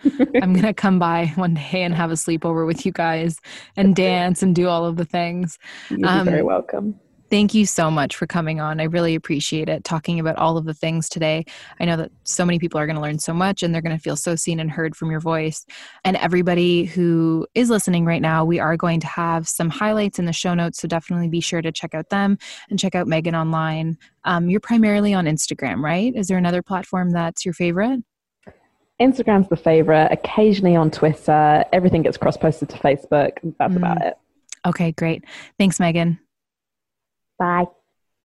I'm 0.41 0.53
gonna 0.53 0.73
come 0.73 0.99
by 0.99 1.31
one 1.35 1.53
day 1.53 1.81
and 1.81 1.95
have 1.95 2.11
a 2.11 2.15
sleepover 2.15 2.67
with 2.67 2.85
you 2.85 2.91
guys 2.91 3.39
and 3.75 3.95
dance 4.05 4.43
and 4.43 4.53
do 4.53 4.67
all 4.67 4.85
of 4.85 4.97
the 4.97 5.05
things. 5.05 5.57
You're 5.89 6.07
um, 6.07 6.25
very 6.25 6.43
welcome. 6.43 6.99
Thank 7.31 7.53
you 7.53 7.65
so 7.65 7.89
much 7.89 8.17
for 8.17 8.27
coming 8.27 8.59
on. 8.59 8.81
I 8.81 8.83
really 8.83 9.15
appreciate 9.15 9.69
it, 9.69 9.85
talking 9.85 10.19
about 10.19 10.35
all 10.35 10.57
of 10.57 10.65
the 10.65 10.73
things 10.73 11.07
today. 11.07 11.45
I 11.79 11.85
know 11.85 11.95
that 11.95 12.11
so 12.25 12.43
many 12.43 12.59
people 12.59 12.77
are 12.77 12.85
going 12.85 12.97
to 12.97 13.01
learn 13.01 13.19
so 13.19 13.33
much 13.33 13.63
and 13.63 13.73
they're 13.73 13.81
going 13.81 13.95
to 13.95 14.03
feel 14.03 14.17
so 14.17 14.35
seen 14.35 14.59
and 14.59 14.69
heard 14.69 14.97
from 14.97 15.09
your 15.09 15.21
voice. 15.21 15.65
And 16.03 16.17
everybody 16.17 16.83
who 16.83 17.47
is 17.55 17.69
listening 17.69 18.03
right 18.03 18.21
now, 18.21 18.43
we 18.43 18.59
are 18.59 18.75
going 18.75 18.99
to 18.99 19.07
have 19.07 19.47
some 19.47 19.69
highlights 19.69 20.19
in 20.19 20.25
the 20.25 20.33
show 20.33 20.53
notes. 20.53 20.81
So 20.81 20.89
definitely 20.89 21.29
be 21.29 21.39
sure 21.39 21.61
to 21.61 21.71
check 21.71 21.95
out 21.95 22.09
them 22.09 22.37
and 22.69 22.77
check 22.77 22.95
out 22.95 23.07
Megan 23.07 23.33
online. 23.33 23.97
Um, 24.25 24.49
you're 24.49 24.59
primarily 24.59 25.13
on 25.13 25.23
Instagram, 25.23 25.81
right? 25.81 26.13
Is 26.13 26.27
there 26.27 26.37
another 26.37 26.61
platform 26.61 27.11
that's 27.11 27.45
your 27.45 27.53
favorite? 27.53 28.01
Instagram's 28.99 29.47
the 29.47 29.55
favorite, 29.55 30.09
occasionally 30.11 30.75
on 30.75 30.91
Twitter. 30.91 31.63
Everything 31.71 32.01
gets 32.01 32.17
cross 32.17 32.35
posted 32.35 32.67
to 32.67 32.77
Facebook. 32.79 33.37
That's 33.57 33.73
mm. 33.73 33.77
about 33.77 34.01
it. 34.01 34.15
Okay, 34.65 34.91
great. 34.91 35.23
Thanks, 35.57 35.79
Megan. 35.79 36.19
Bye. 37.41 37.80